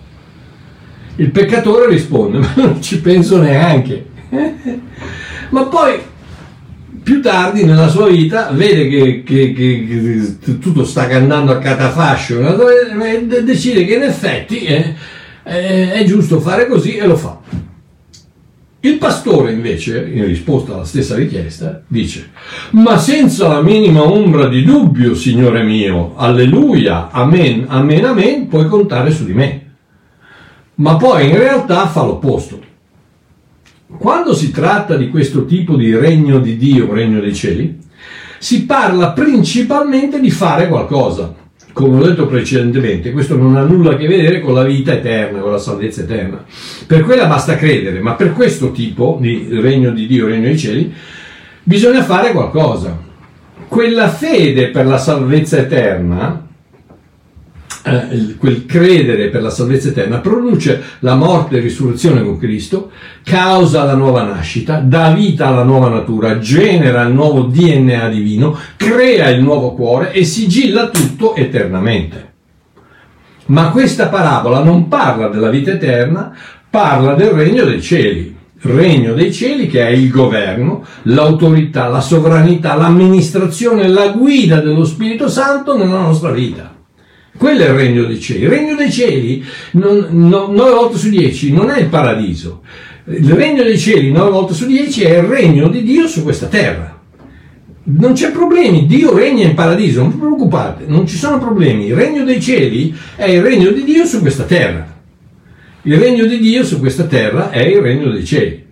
Il 1.16 1.30
peccatore 1.30 1.88
risponde, 1.88 2.38
ma 2.42 2.52
non 2.56 2.82
ci 2.82 3.00
penso 3.00 3.40
neanche. 3.40 4.06
ma 5.50 5.64
poi 5.64 6.00
più 7.02 7.20
tardi 7.22 7.64
nella 7.64 7.88
sua 7.88 8.08
vita 8.08 8.50
vede 8.52 8.88
che, 8.88 9.22
che, 9.24 9.52
che, 9.52 9.86
che 9.86 10.58
tutto 10.58 10.84
sta 10.84 11.08
andando 11.08 11.52
a 11.52 11.58
catafascio 11.58 12.40
e 13.02 13.42
decide 13.42 13.84
che 13.84 13.94
in 13.94 14.02
effetti 14.02 14.64
è, 14.64 14.94
è, 15.42 15.90
è 15.92 16.04
giusto 16.04 16.40
fare 16.40 16.66
così 16.68 16.96
e 16.96 17.06
lo 17.06 17.16
fa. 17.16 17.38
Il 18.82 18.96
pastore 18.96 19.52
invece, 19.52 20.08
in 20.10 20.24
risposta 20.24 20.72
alla 20.72 20.84
stessa 20.84 21.14
richiesta, 21.14 21.82
dice, 21.86 22.30
ma 22.70 22.96
senza 22.96 23.46
la 23.46 23.60
minima 23.60 24.02
ombra 24.02 24.48
di 24.48 24.62
dubbio, 24.62 25.14
Signore 25.14 25.62
mio, 25.62 26.14
alleluia, 26.16 27.10
amen, 27.10 27.66
amen, 27.68 28.04
amen, 28.06 28.48
puoi 28.48 28.66
contare 28.68 29.10
su 29.10 29.26
di 29.26 29.34
me. 29.34 29.74
Ma 30.76 30.96
poi 30.96 31.28
in 31.28 31.36
realtà 31.36 31.88
fa 31.88 32.04
l'opposto. 32.04 32.58
Quando 33.98 34.34
si 34.34 34.50
tratta 34.50 34.96
di 34.96 35.10
questo 35.10 35.44
tipo 35.44 35.76
di 35.76 35.94
regno 35.94 36.38
di 36.38 36.56
Dio, 36.56 36.90
regno 36.90 37.20
dei 37.20 37.34
cieli, 37.34 37.78
si 38.38 38.64
parla 38.64 39.10
principalmente 39.12 40.20
di 40.20 40.30
fare 40.30 40.68
qualcosa 40.68 41.34
come 41.72 41.98
ho 41.98 42.06
detto 42.06 42.26
precedentemente, 42.26 43.12
questo 43.12 43.36
non 43.36 43.56
ha 43.56 43.62
nulla 43.62 43.92
a 43.92 43.96
che 43.96 44.06
vedere 44.06 44.40
con 44.40 44.54
la 44.54 44.64
vita 44.64 44.92
eterna, 44.92 45.40
con 45.40 45.52
la 45.52 45.58
salvezza 45.58 46.02
eterna. 46.02 46.44
Per 46.86 47.02
quella 47.02 47.26
basta 47.26 47.56
credere, 47.56 48.00
ma 48.00 48.14
per 48.14 48.32
questo 48.32 48.72
tipo 48.72 49.18
di 49.20 49.48
regno 49.50 49.90
di 49.90 50.06
Dio, 50.06 50.26
regno 50.26 50.46
dei 50.46 50.58
cieli, 50.58 50.92
bisogna 51.62 52.02
fare 52.02 52.32
qualcosa. 52.32 52.98
Quella 53.68 54.08
fede 54.08 54.68
per 54.68 54.86
la 54.86 54.98
salvezza 54.98 55.58
eterna 55.58 56.48
eh, 57.82 58.36
quel 58.36 58.66
credere 58.66 59.28
per 59.28 59.42
la 59.42 59.50
salvezza 59.50 59.88
eterna 59.88 60.18
produce 60.18 60.82
la 61.00 61.14
morte 61.14 61.56
e 61.56 61.60
risurrezione 61.60 62.22
con 62.22 62.38
Cristo, 62.38 62.90
causa 63.24 63.84
la 63.84 63.94
nuova 63.94 64.22
nascita, 64.22 64.80
dà 64.80 65.12
vita 65.12 65.46
alla 65.46 65.62
nuova 65.62 65.88
natura, 65.88 66.38
genera 66.38 67.02
il 67.02 67.14
nuovo 67.14 67.42
DNA 67.42 68.08
divino, 68.08 68.56
crea 68.76 69.30
il 69.30 69.42
nuovo 69.42 69.72
cuore 69.74 70.12
e 70.12 70.24
sigilla 70.24 70.88
tutto 70.88 71.34
eternamente. 71.34 72.28
Ma 73.46 73.70
questa 73.70 74.08
parabola 74.08 74.62
non 74.62 74.86
parla 74.86 75.28
della 75.28 75.50
vita 75.50 75.72
eterna, 75.72 76.36
parla 76.68 77.14
del 77.14 77.30
regno 77.30 77.64
dei 77.64 77.82
cieli. 77.82 78.36
Regno 78.62 79.14
dei 79.14 79.32
cieli 79.32 79.66
che 79.66 79.86
è 79.86 79.88
il 79.88 80.10
governo, 80.10 80.84
l'autorità, 81.04 81.88
la 81.88 82.02
sovranità, 82.02 82.76
l'amministrazione, 82.76 83.88
la 83.88 84.08
guida 84.08 84.60
dello 84.60 84.84
Spirito 84.84 85.28
Santo 85.28 85.78
nella 85.78 86.00
nostra 86.00 86.30
vita. 86.30 86.79
Quello 87.40 87.62
è 87.62 87.68
il 87.68 87.74
regno 87.74 88.04
dei 88.04 88.20
cieli. 88.20 88.42
Il 88.42 88.50
regno 88.50 88.74
dei 88.74 88.92
cieli, 88.92 89.42
non, 89.70 90.08
no, 90.10 90.48
9 90.48 90.70
volte 90.72 90.98
su 90.98 91.08
10, 91.08 91.54
non 91.54 91.70
è 91.70 91.80
il 91.80 91.86
paradiso. 91.86 92.60
Il 93.06 93.32
regno 93.32 93.62
dei 93.62 93.78
cieli, 93.78 94.12
9 94.12 94.30
volte 94.30 94.52
su 94.52 94.66
10, 94.66 95.04
è 95.04 95.16
il 95.16 95.22
regno 95.22 95.68
di 95.68 95.82
Dio 95.82 96.06
su 96.06 96.22
questa 96.22 96.48
terra. 96.48 97.00
Non 97.84 98.12
c'è 98.12 98.30
problemi, 98.30 98.84
Dio 98.84 99.16
regna 99.16 99.46
in 99.46 99.54
paradiso, 99.54 100.02
non 100.02 100.10
vi 100.10 100.18
preoccupate, 100.18 100.84
non 100.86 101.06
ci 101.06 101.16
sono 101.16 101.38
problemi. 101.38 101.86
Il 101.86 101.94
regno 101.94 102.24
dei 102.24 102.42
cieli 102.42 102.94
è 103.16 103.24
il 103.24 103.40
regno 103.40 103.70
di 103.70 103.84
Dio 103.84 104.04
su 104.04 104.20
questa 104.20 104.44
terra. 104.44 104.86
Il 105.84 105.96
regno 105.96 106.26
di 106.26 106.38
Dio 106.40 106.62
su 106.62 106.78
questa 106.78 107.04
terra 107.04 107.48
è 107.48 107.62
il 107.62 107.80
regno 107.80 108.10
dei 108.10 108.24
cieli. 108.26 108.66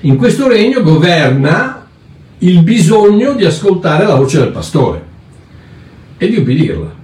In 0.00 0.16
questo 0.16 0.48
regno 0.48 0.82
governa 0.82 1.86
il 2.38 2.64
bisogno 2.64 3.34
di 3.34 3.44
ascoltare 3.44 4.06
la 4.06 4.16
voce 4.16 4.40
del 4.40 4.50
pastore 4.50 5.04
e 6.18 6.28
di 6.28 6.38
ubbidirla. 6.38 7.01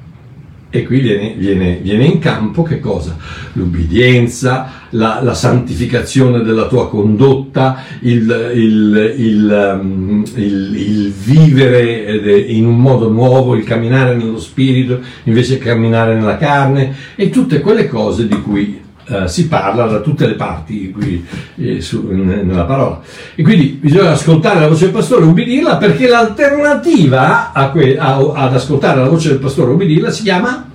E 0.71 0.85
qui 0.85 1.01
viene, 1.01 1.35
viene, 1.35 1.79
viene, 1.81 2.05
in 2.05 2.19
campo 2.19 2.62
che 2.62 2.79
cosa? 2.79 3.16
L'ubbidienza, 3.55 4.71
la, 4.91 5.21
la 5.23 5.33
santificazione 5.33 6.43
della 6.43 6.66
tua 6.66 6.91
condotta, 6.91 7.85
il, 8.01 8.53
il, 8.55 9.14
il, 9.16 9.79
um, 9.81 10.25
il, 10.35 11.11
vivere 11.11 12.39
in 12.49 12.66
un 12.66 12.79
modo 12.79 13.09
nuovo, 13.09 13.55
il 13.55 13.64
camminare 13.64 14.14
nello 14.14 14.39
spirito 14.39 15.01
invece 15.25 15.57
che 15.57 15.64
camminare 15.64 16.14
nella 16.14 16.37
carne 16.37 16.95
e 17.14 17.31
tutte 17.31 17.61
quelle 17.61 17.89
cose 17.89 18.29
di 18.29 18.41
cui 18.43 18.87
Uh, 19.09 19.26
si 19.26 19.48
parla 19.48 19.86
da 19.86 20.00
tutte 20.00 20.26
le 20.26 20.34
parti 20.34 20.90
qui, 20.90 21.26
eh, 21.56 21.80
su, 21.80 22.06
nella 22.11 22.64
parola. 22.64 23.00
E 23.34 23.42
quindi 23.42 23.78
bisogna 23.80 24.11
ascoltare 24.11 24.61
la 24.61 24.68
voce 24.68 24.84
del 24.84 24.92
pastore 24.92 25.24
e 25.24 25.28
ubbidirla 25.28 25.78
perché 25.78 26.06
l'alternativa 26.06 27.52
a 27.52 27.70
que- 27.70 27.96
a, 27.96 28.16
ad 28.34 28.54
ascoltare 28.54 29.00
la 29.00 29.09
voce 29.09 29.30
del 29.30 29.38
pastore 29.38 29.70
e 29.70 29.74
ubbidirla 29.74 30.11
si 30.11 30.24
chiama 30.24 30.70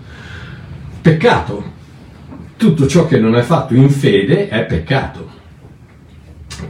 peccato. 0.99 1.71
Tutto 2.57 2.87
ciò 2.87 3.05
che 3.05 3.19
non 3.19 3.35
è 3.35 3.43
fatto 3.43 3.75
in 3.75 3.91
fede 3.91 4.47
è 4.47 4.63
peccato. 4.65 5.29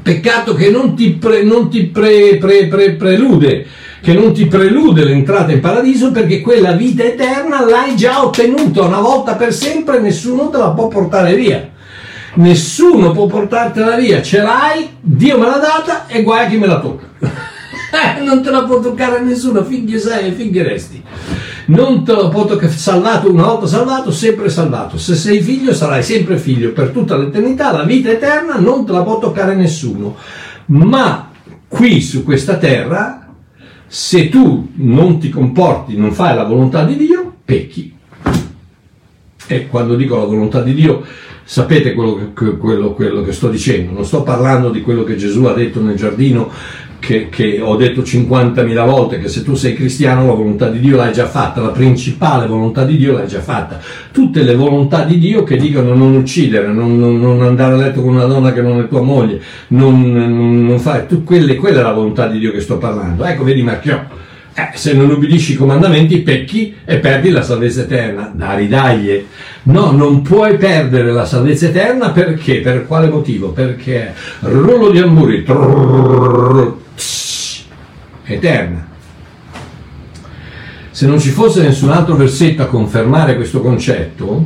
Peccato 0.01 0.55
che 0.55 0.69
non 0.69 0.95
ti, 0.95 1.11
pre, 1.11 1.43
non 1.43 1.69
ti 1.69 1.85
pre, 1.85 2.37
pre, 2.37 2.91
prelude 2.95 3.67
che 4.03 4.11
non 4.11 4.33
ti 4.33 4.47
prelude 4.47 5.05
l'entrata 5.05 5.53
in 5.53 5.61
paradiso 5.61 6.11
perché 6.11 6.41
quella 6.41 6.73
vita 6.73 7.03
eterna 7.03 7.65
l'hai 7.65 7.95
già 7.95 8.21
ottenuta 8.21 8.81
una 8.81 8.99
volta 8.99 9.35
per 9.35 9.53
sempre, 9.53 10.01
nessuno 10.01 10.49
te 10.49 10.57
la 10.57 10.71
può 10.71 10.89
portare 10.89 11.35
via. 11.35 11.69
Nessuno 12.33 13.11
può 13.11 13.27
portartela 13.27 13.95
via, 13.95 14.21
ce 14.21 14.41
l'hai, 14.41 14.89
Dio 14.99 15.39
me 15.39 15.45
l'ha 15.45 15.57
data 15.57 16.07
e 16.07 16.21
guai 16.21 16.45
a 16.45 16.49
chi 16.49 16.57
me 16.57 16.67
la 16.67 16.81
tocca. 16.81 17.05
non 18.25 18.43
te 18.43 18.51
la 18.51 18.63
può 18.63 18.81
toccare 18.81 19.21
nessuno, 19.21 19.63
finché 19.63 19.97
sei 19.97 20.27
e 20.27 20.31
finché 20.33 20.63
resti. 20.63 21.01
Non 21.67 22.03
te 22.03 22.11
la 22.11 22.27
può 22.27 22.43
toccare, 22.43 22.73
salvato 22.73 23.31
una 23.31 23.45
volta 23.45 23.67
salvato, 23.67 24.11
sempre 24.11 24.49
salvato. 24.49 24.97
Se 24.97 25.15
sei 25.15 25.39
figlio 25.39 25.73
sarai 25.73 26.03
sempre 26.03 26.35
figlio 26.37 26.73
per 26.73 26.89
tutta 26.89 27.15
l'eternità, 27.15 27.71
la 27.71 27.83
vita 27.83 28.09
eterna 28.09 28.57
non 28.57 28.85
te 28.85 28.91
la 28.91 29.01
può 29.03 29.17
toccare 29.17 29.55
nessuno. 29.55 30.17
Ma 30.65 31.29
qui 31.69 32.01
su 32.01 32.25
questa 32.25 32.57
terra 32.57 33.22
se 33.95 34.27
tu 34.27 34.71
non 34.77 35.19
ti 35.19 35.29
comporti, 35.29 35.95
non 35.95 36.11
fai 36.13 36.35
la 36.35 36.45
volontà 36.45 36.83
di 36.83 36.97
Dio, 36.97 37.31
pecchi. 37.45 37.95
E 39.45 39.67
quando 39.67 39.95
dico 39.95 40.17
la 40.17 40.25
volontà 40.25 40.63
di 40.63 40.73
Dio, 40.73 41.05
sapete 41.43 41.93
quello 41.93 42.33
che, 42.33 42.57
quello, 42.57 42.93
quello 42.93 43.21
che 43.21 43.31
sto 43.31 43.49
dicendo. 43.49 43.91
Non 43.91 44.03
sto 44.03 44.23
parlando 44.23 44.71
di 44.71 44.81
quello 44.81 45.03
che 45.03 45.15
Gesù 45.15 45.43
ha 45.43 45.53
detto 45.53 45.79
nel 45.79 45.95
giardino 45.95 46.49
che, 47.03 47.27
che, 47.27 47.59
ho 47.59 47.75
detto 47.75 48.01
50.000 48.01 48.85
volte 48.85 49.19
che 49.19 49.27
se 49.27 49.43
tu 49.43 49.55
sei 49.55 49.73
cristiano 49.73 50.25
la 50.25 50.33
volontà 50.33 50.69
di 50.69 50.79
Dio 50.79 50.95
l'hai 50.95 51.11
già 51.11 51.25
fatta, 51.25 51.59
la 51.59 51.71
principale 51.71 52.47
volontà 52.47 52.85
di 52.85 52.95
Dio 52.95 53.11
l'hai 53.11 53.27
già 53.27 53.41
fatta. 53.41 53.77
Tutte 54.13 54.41
le 54.41 54.55
volontà 54.55 55.03
di 55.03 55.19
Dio 55.19 55.43
che 55.43 55.57
dicono 55.57 55.93
non 55.95 56.15
uccidere, 56.15 56.71
non, 56.71 56.97
non, 56.97 57.19
non 57.19 57.41
andare 57.41 57.73
a 57.73 57.75
letto 57.77 58.01
con 58.01 58.15
una 58.15 58.23
donna 58.23 58.53
che 58.53 58.61
non 58.61 58.79
è 58.79 58.87
tua 58.87 59.01
moglie, 59.01 59.41
non, 59.67 60.65
non 60.65 60.79
fare, 60.79 61.05
tu, 61.05 61.25
quelle, 61.25 61.55
quella 61.57 61.81
è 61.81 61.83
la 61.83 61.91
volontà 61.91 62.27
di 62.27 62.39
Dio 62.39 62.53
che 62.53 62.61
sto 62.61 62.77
parlando. 62.77 63.25
Ecco, 63.25 63.43
vedi 63.43 63.63
Marchiò, 63.63 63.99
eh, 64.53 64.69
se 64.75 64.93
non 64.93 65.09
ubbidisci 65.09 65.53
i 65.53 65.55
comandamenti 65.57 66.19
pecchi 66.19 66.73
e 66.85 66.99
perdi 66.99 67.31
la 67.31 67.41
salvezza 67.41 67.81
eterna. 67.81 68.31
Da 68.33 68.55
ridaglie. 68.55 69.25
No, 69.63 69.91
non 69.91 70.21
puoi 70.21 70.55
perdere 70.55 71.11
la 71.11 71.25
salvezza 71.25 71.65
eterna 71.67 72.11
perché? 72.11 72.61
Per 72.61 72.87
quale 72.87 73.09
motivo? 73.09 73.49
Perché 73.49 74.13
rullo 74.39 74.89
di 74.89 74.99
amburi, 74.99 75.43
trrr, 75.43 76.81
eterna. 78.25 78.87
Se 80.91 81.07
non 81.07 81.19
ci 81.19 81.29
fosse 81.29 81.63
nessun 81.63 81.89
altro 81.89 82.15
versetto 82.15 82.61
a 82.61 82.67
confermare 82.67 83.35
questo 83.35 83.61
concetto, 83.61 84.45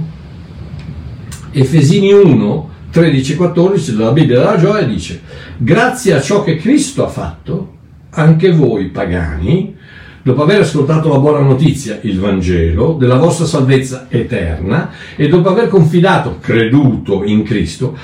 Efesini 1.51 2.13
1, 2.13 2.69
13 2.91 3.33
e 3.33 3.35
14 3.35 3.95
della 3.95 4.11
Bibbia 4.11 4.37
della 4.37 4.57
gioia 4.57 4.83
dice, 4.83 5.21
grazie 5.57 6.13
a 6.13 6.21
ciò 6.21 6.43
che 6.43 6.55
Cristo 6.55 7.05
ha 7.05 7.09
fatto, 7.09 7.75
anche 8.11 8.51
voi 8.51 8.85
pagani, 8.85 9.75
dopo 10.23 10.43
aver 10.43 10.61
ascoltato 10.61 11.09
la 11.09 11.19
buona 11.19 11.39
notizia, 11.39 11.99
il 12.01 12.19
Vangelo, 12.19 12.93
della 12.99 13.17
vostra 13.17 13.45
salvezza 13.45 14.07
eterna, 14.09 14.91
e 15.15 15.27
dopo 15.27 15.49
aver 15.49 15.67
confidato, 15.67 16.37
creduto 16.39 17.23
in 17.23 17.43
Cristo, 17.43 17.97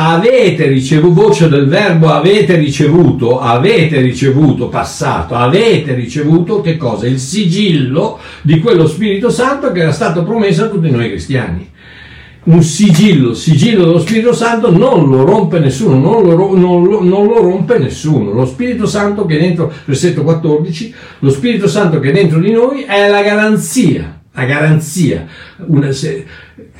avete 0.00 0.68
ricevuto, 0.68 1.22
voce 1.22 1.48
del 1.48 1.66
verbo 1.66 2.10
avete 2.10 2.54
ricevuto, 2.54 3.40
avete 3.40 4.00
ricevuto 4.00 4.68
passato, 4.68 5.34
avete 5.34 5.92
ricevuto 5.94 6.60
che 6.60 6.76
cosa? 6.76 7.08
Il 7.08 7.18
sigillo 7.18 8.20
di 8.42 8.60
quello 8.60 8.86
Spirito 8.86 9.28
Santo 9.28 9.72
che 9.72 9.80
era 9.80 9.90
stato 9.90 10.22
promesso 10.22 10.64
a 10.64 10.68
tutti 10.68 10.88
noi 10.88 11.08
cristiani. 11.08 11.68
Un 12.44 12.62
sigillo, 12.62 13.34
sigillo 13.34 13.86
dello 13.86 13.98
Spirito 13.98 14.32
Santo 14.32 14.70
non 14.70 15.08
lo 15.08 15.24
rompe 15.24 15.58
nessuno, 15.58 15.98
non 15.98 16.22
lo, 16.22 16.56
non 16.56 16.84
lo, 16.84 17.02
non 17.02 17.26
lo 17.26 17.40
rompe 17.40 17.78
nessuno. 17.78 18.30
Lo 18.30 18.46
Spirito 18.46 18.86
Santo 18.86 19.26
che 19.26 19.36
è 19.36 19.40
dentro, 19.40 19.70
versetto 19.84 20.22
14, 20.22 20.94
lo 21.18 21.30
Spirito 21.30 21.66
Santo 21.66 21.98
che 21.98 22.10
è 22.10 22.12
dentro 22.12 22.38
di 22.38 22.52
noi 22.52 22.82
è 22.82 23.08
la 23.08 23.22
garanzia, 23.22 24.20
la 24.32 24.44
garanzia. 24.44 25.26
Una, 25.66 25.90
se, 25.90 26.24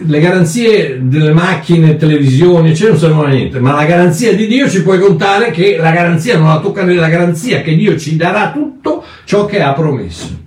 le 0.01 0.20
garanzie 0.20 1.01
delle 1.03 1.32
macchine, 1.32 1.96
televisioni, 1.96 2.70
eccetera, 2.70 2.90
non 2.92 3.01
servono 3.01 3.26
a 3.26 3.30
niente, 3.30 3.59
ma 3.59 3.72
la 3.72 3.84
garanzia 3.84 4.34
di 4.34 4.46
Dio 4.46 4.68
ci 4.68 4.82
puoi 4.82 5.01
contare 5.01 5.51
che 5.51 5.76
la 5.76 5.90
garanzia 5.90 6.38
non 6.38 6.49
la 6.49 6.61
tocca 6.61 6.84
nella 6.84 7.09
garanzia 7.09 7.62
che 7.62 7.74
Dio 7.74 7.99
ci 7.99 8.16
darà 8.16 8.53
tutto 8.53 9.05
ciò 9.24 9.44
che 9.46 9.61
ha 9.61 9.72
promesso. 9.72 10.46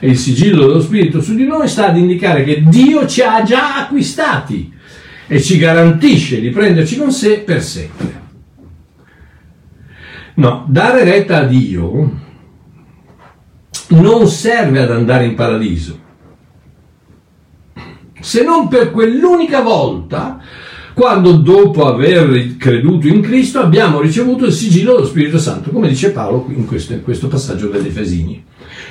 e 0.00 0.10
il 0.10 0.16
sigillo 0.16 0.66
dello 0.66 0.80
Spirito 0.80 1.20
su 1.20 1.34
di 1.34 1.44
noi 1.44 1.66
sta 1.68 1.88
ad 1.88 1.96
indicare 1.96 2.44
che 2.44 2.62
Dio 2.64 3.06
ci 3.06 3.20
ha 3.20 3.42
già 3.42 3.78
acquistati 3.78 4.72
e 5.26 5.42
ci 5.42 5.58
garantisce 5.58 6.40
di 6.40 6.50
prenderci 6.50 6.96
con 6.96 7.10
sé 7.10 7.40
per 7.40 7.62
sempre. 7.62 8.26
No, 10.34 10.64
dare 10.68 11.02
retta 11.02 11.38
a 11.38 11.44
Dio 11.44 12.26
non 13.88 14.28
serve 14.28 14.80
ad 14.80 14.90
andare 14.90 15.24
in 15.24 15.34
paradiso, 15.34 15.98
se 18.20 18.42
non 18.42 18.68
per 18.68 18.90
quell'unica 18.90 19.60
volta 19.60 20.40
quando 20.98 21.32
dopo 21.32 21.86
aver 21.86 22.56
creduto 22.56 23.06
in 23.06 23.20
Cristo 23.20 23.60
abbiamo 23.60 24.00
ricevuto 24.00 24.46
il 24.46 24.52
sigillo 24.52 24.94
dello 24.94 25.06
Spirito 25.06 25.38
Santo, 25.38 25.70
come 25.70 25.86
dice 25.86 26.10
Paolo 26.10 26.46
in 26.48 26.66
questo, 26.66 26.92
in 26.92 27.04
questo 27.04 27.28
passaggio 27.28 27.68
degli 27.68 27.86
Efesini. 27.86 28.44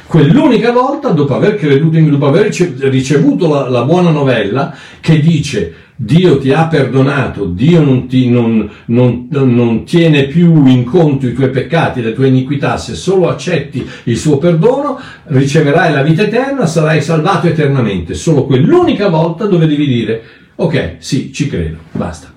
Quell'unica 0.05 0.71
volta, 0.71 1.09
dopo 1.09 1.36
aver 1.36 1.57
creduto 1.57 1.97
in 1.97 2.09
dopo 2.09 2.28
aver 2.28 2.47
ricevuto 2.80 3.49
la, 3.49 3.67
la 3.67 3.84
buona 3.84 4.09
novella, 4.09 4.73
che 5.01 5.19
dice 5.19 5.73
Dio 6.00 6.38
ti 6.38 6.52
ha 6.52 6.68
perdonato, 6.68 7.45
Dio 7.45 7.82
non, 7.82 8.08
ti, 8.08 8.30
non, 8.30 8.70
non, 8.86 9.28
non, 9.30 9.84
tiene 9.84 10.28
più 10.28 10.66
in 10.68 10.84
conto 10.84 11.26
i 11.26 11.34
tuoi 11.34 11.50
peccati, 11.50 12.02
le 12.04 12.14
tue 12.14 12.28
iniquità, 12.28 12.78
se 12.78 12.93
solo 12.93 13.30
accetti 13.30 13.84
il 14.04 14.16
suo 14.16 14.38
perdono, 14.38 15.00
riceverai 15.24 15.91
la 15.91 16.04
vita 16.04 16.22
eterna, 16.22 16.68
sarai 16.68 17.02
salvato 17.02 17.48
eternamente. 17.48 18.14
Solo 18.14 18.45
quell'unica 18.45 19.10
volta 19.10 19.48
dove 19.48 19.66
devi 19.66 19.88
dire 19.88 20.22
Ok, 20.60 20.95
sì, 20.98 21.32
ci 21.32 21.48
credo, 21.48 21.78
basta. 21.91 22.36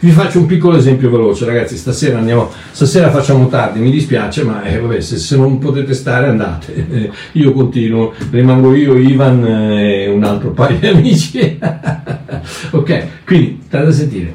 Vi 0.00 0.12
faccio 0.12 0.38
un 0.38 0.46
piccolo 0.46 0.76
esempio 0.76 1.10
veloce, 1.10 1.44
ragazzi. 1.44 1.76
Stasera 1.76 2.18
andiamo, 2.18 2.48
stasera 2.70 3.10
facciamo 3.10 3.48
tardi, 3.48 3.80
mi 3.80 3.90
dispiace, 3.90 4.44
ma 4.44 4.62
eh, 4.62 4.78
vabbè, 4.78 5.00
se, 5.00 5.16
se, 5.16 5.36
non 5.36 5.58
potete 5.58 5.92
stare 5.92 6.28
andate. 6.28 6.86
Eh, 6.88 7.10
io 7.38 7.52
continuo, 7.52 8.12
rimango 8.30 8.74
io, 8.76 8.96
Ivan 8.96 9.44
eh, 9.44 10.04
e 10.04 10.08
un 10.08 10.22
altro 10.22 10.50
paio 10.50 10.78
di 10.78 10.86
amici. 10.86 11.58
ok, 12.70 13.06
quindi 13.26 13.60
state 13.66 13.86
a 13.86 13.92
sentire. 13.92 14.34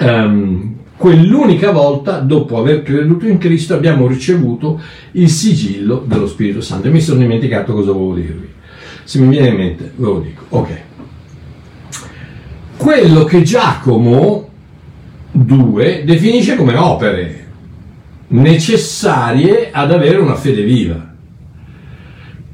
Um, 0.00 0.74
quell'unica 0.96 1.70
volta, 1.70 2.18
dopo 2.18 2.58
aver 2.58 2.82
creduto 2.82 3.28
in 3.28 3.38
Cristo, 3.38 3.74
abbiamo 3.74 4.08
ricevuto 4.08 4.80
il 5.12 5.28
sigillo 5.28 6.02
dello 6.04 6.26
Spirito 6.26 6.60
Santo. 6.60 6.88
E 6.88 6.90
mi 6.90 7.00
sono 7.00 7.20
dimenticato 7.20 7.72
cosa 7.74 7.92
volevo 7.92 8.14
dirvi. 8.14 8.48
Se 9.04 9.20
mi 9.20 9.28
viene 9.28 9.48
in 9.48 9.54
mente, 9.54 9.92
ve 9.94 10.04
lo 10.04 10.18
dico. 10.18 10.44
Ok 10.48 10.86
quello 12.78 13.24
che 13.24 13.42
Giacomo 13.42 14.48
2 15.32 16.04
definisce 16.06 16.54
come 16.56 16.76
opere 16.76 17.46
necessarie 18.28 19.70
ad 19.72 19.92
avere 19.92 20.18
una 20.18 20.36
fede 20.36 20.62
viva, 20.62 21.14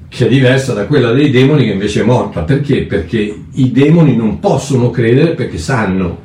che 0.08 0.26
è 0.26 0.28
diversa 0.28 0.72
da 0.72 0.86
quella 0.86 1.12
dei 1.12 1.30
demoni 1.30 1.64
che 1.64 1.72
invece 1.72 2.00
è 2.00 2.04
morta. 2.04 2.42
Perché? 2.42 2.84
Perché 2.84 3.44
i 3.52 3.70
demoni 3.70 4.16
non 4.16 4.40
possono 4.40 4.90
credere 4.90 5.34
perché 5.34 5.58
sanno 5.58 6.22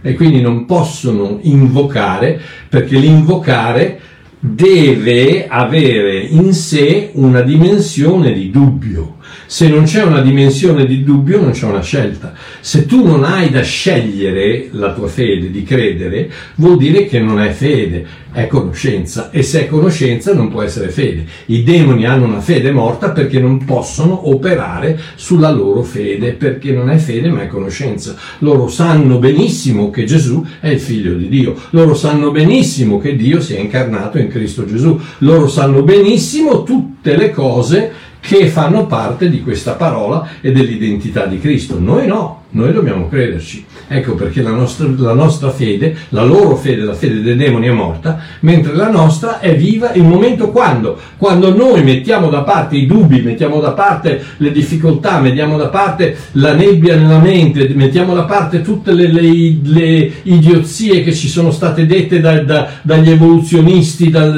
e 0.00 0.14
quindi 0.14 0.40
non 0.40 0.64
possono 0.64 1.38
invocare 1.42 2.40
perché 2.68 2.98
l'invocare 2.98 4.00
deve 4.38 5.48
avere 5.48 6.20
in 6.20 6.52
sé 6.52 7.10
una 7.14 7.40
dimensione 7.40 8.32
di 8.32 8.50
dubbio. 8.50 9.13
Se 9.46 9.68
non 9.68 9.84
c'è 9.84 10.02
una 10.02 10.20
dimensione 10.20 10.86
di 10.86 11.02
dubbio 11.02 11.40
non 11.40 11.50
c'è 11.50 11.66
una 11.66 11.82
scelta. 11.82 12.32
Se 12.60 12.86
tu 12.86 13.04
non 13.04 13.24
hai 13.24 13.50
da 13.50 13.62
scegliere 13.62 14.68
la 14.72 14.92
tua 14.92 15.08
fede, 15.08 15.50
di 15.50 15.62
credere, 15.62 16.30
vuol 16.56 16.78
dire 16.78 17.06
che 17.06 17.20
non 17.20 17.40
è 17.40 17.50
fede, 17.50 18.06
è 18.32 18.48
conoscenza 18.48 19.30
e 19.30 19.42
se 19.42 19.60
è 19.60 19.68
conoscenza 19.68 20.34
non 20.34 20.50
può 20.50 20.62
essere 20.62 20.88
fede. 20.88 21.24
I 21.46 21.62
demoni 21.62 22.04
hanno 22.04 22.24
una 22.24 22.40
fede 22.40 22.72
morta 22.72 23.10
perché 23.10 23.38
non 23.38 23.64
possono 23.64 24.28
operare 24.28 24.98
sulla 25.14 25.50
loro 25.50 25.82
fede, 25.82 26.32
perché 26.32 26.72
non 26.72 26.90
è 26.90 26.96
fede 26.96 27.28
ma 27.28 27.42
è 27.42 27.46
conoscenza. 27.46 28.16
Loro 28.38 28.68
sanno 28.68 29.18
benissimo 29.18 29.90
che 29.90 30.04
Gesù 30.04 30.44
è 30.58 30.68
il 30.68 30.80
figlio 30.80 31.14
di 31.14 31.28
Dio, 31.28 31.54
loro 31.70 31.94
sanno 31.94 32.32
benissimo 32.32 32.98
che 32.98 33.14
Dio 33.14 33.40
si 33.40 33.54
è 33.54 33.60
incarnato 33.60 34.18
in 34.18 34.28
Cristo 34.28 34.64
Gesù, 34.64 34.98
loro 35.18 35.46
sanno 35.46 35.82
benissimo 35.82 36.64
tutte 36.64 37.16
le 37.16 37.30
cose 37.30 37.92
che 38.26 38.48
fanno 38.48 38.86
parte 38.86 39.28
di 39.28 39.42
questa 39.42 39.72
parola 39.72 40.26
e 40.40 40.50
dell'identità 40.50 41.26
di 41.26 41.38
Cristo. 41.38 41.78
Noi 41.78 42.06
no, 42.06 42.44
noi 42.50 42.72
dobbiamo 42.72 43.06
crederci. 43.06 43.66
Ecco 43.86 44.14
perché 44.14 44.40
la 44.40 44.50
nostra, 44.50 44.88
la 44.96 45.12
nostra, 45.12 45.50
fede, 45.50 45.94
la 46.10 46.24
loro 46.24 46.56
fede, 46.56 46.82
la 46.82 46.94
fede 46.94 47.20
dei 47.20 47.36
demoni 47.36 47.66
è 47.66 47.72
morta, 47.72 48.18
mentre 48.40 48.74
la 48.74 48.88
nostra 48.88 49.40
è 49.40 49.54
viva 49.56 49.92
il 49.92 50.04
momento 50.04 50.50
quando? 50.50 50.98
Quando 51.18 51.54
noi 51.54 51.82
mettiamo 51.82 52.28
da 52.30 52.42
parte 52.42 52.76
i 52.76 52.86
dubbi, 52.86 53.20
mettiamo 53.20 53.60
da 53.60 53.72
parte 53.72 54.22
le 54.38 54.52
difficoltà, 54.52 55.20
mettiamo 55.20 55.58
da 55.58 55.68
parte 55.68 56.16
la 56.32 56.54
nebbia 56.54 56.96
nella 56.96 57.18
mente, 57.18 57.68
mettiamo 57.74 58.14
da 58.14 58.24
parte 58.24 58.62
tutte 58.62 58.92
le, 58.92 59.06
le, 59.12 59.58
le 59.62 60.12
idiozie 60.22 61.02
che 61.02 61.12
ci 61.12 61.28
sono 61.28 61.50
state 61.50 61.84
dette 61.84 62.20
da, 62.20 62.40
da, 62.42 62.68
dagli 62.80 63.10
evoluzionisti, 63.10 64.08
da, 64.08 64.28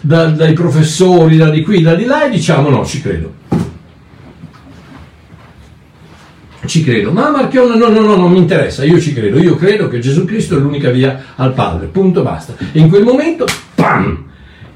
dai 0.00 0.52
professori, 0.52 1.36
da 1.36 1.48
di 1.48 1.62
qui, 1.62 1.80
da 1.80 1.94
di 1.94 2.04
là 2.04 2.26
e 2.26 2.30
diciamo 2.30 2.68
no, 2.68 2.84
ci 2.84 3.00
credo. 3.00 3.37
Ci 6.68 6.84
credo. 6.84 7.10
Ma 7.10 7.30
Marchione, 7.30 7.76
no, 7.76 7.88
no, 7.88 8.00
no, 8.00 8.14
non 8.14 8.30
mi 8.30 8.38
interessa, 8.38 8.84
io 8.84 9.00
ci 9.00 9.12
credo. 9.12 9.38
Io 9.38 9.56
credo 9.56 9.88
che 9.88 9.98
Gesù 9.98 10.24
Cristo 10.24 10.56
è 10.56 10.60
l'unica 10.60 10.90
via 10.90 11.24
al 11.34 11.54
Padre, 11.54 11.86
punto, 11.86 12.22
basta. 12.22 12.54
E 12.72 12.78
in 12.78 12.88
quel 12.88 13.02
momento, 13.02 13.46
pam! 13.74 14.26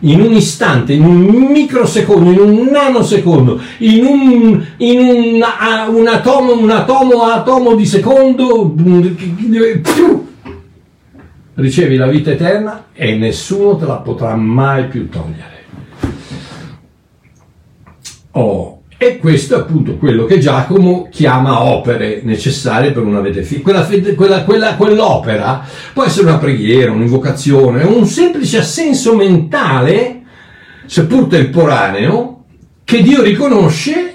In 0.04 0.20
un 0.20 0.32
istante, 0.32 0.94
in 0.94 1.04
un 1.04 1.20
microsecondo, 1.52 2.32
in 2.32 2.38
un 2.40 2.68
nanosecondo, 2.72 3.60
in 3.78 4.04
un, 4.04 4.64
in 4.78 4.98
un, 4.98 5.44
un 5.94 6.08
atomo, 6.08 6.58
un 6.58 6.70
atomo, 6.70 7.22
atomo 7.22 7.76
di 7.76 7.86
secondo, 7.86 8.74
ricevi 11.54 11.94
la 11.94 12.08
vita 12.08 12.32
eterna 12.32 12.86
e 12.92 13.14
nessuno 13.14 13.76
te 13.76 13.86
la 13.86 13.98
potrà 13.98 14.34
mai 14.34 14.88
più 14.88 15.08
togliere. 15.08 15.64
Oh, 18.32 18.81
e 19.02 19.18
questo 19.18 19.56
è 19.56 19.58
appunto 19.58 19.96
quello 19.96 20.26
che 20.26 20.38
Giacomo 20.38 21.08
chiama 21.10 21.64
opere 21.64 22.20
necessarie 22.22 22.92
per 22.92 23.02
una 23.02 23.20
fede. 23.20 23.60
Quella, 23.60 23.84
quella, 24.14 24.44
quella, 24.44 24.76
quell'opera 24.76 25.66
può 25.92 26.04
essere 26.04 26.28
una 26.28 26.38
preghiera, 26.38 26.92
un'invocazione, 26.92 27.82
un 27.82 28.06
semplice 28.06 28.58
assenso 28.58 29.16
mentale, 29.16 30.22
seppur 30.86 31.26
temporaneo, 31.26 32.44
che 32.84 33.02
Dio 33.02 33.22
riconosce 33.22 34.11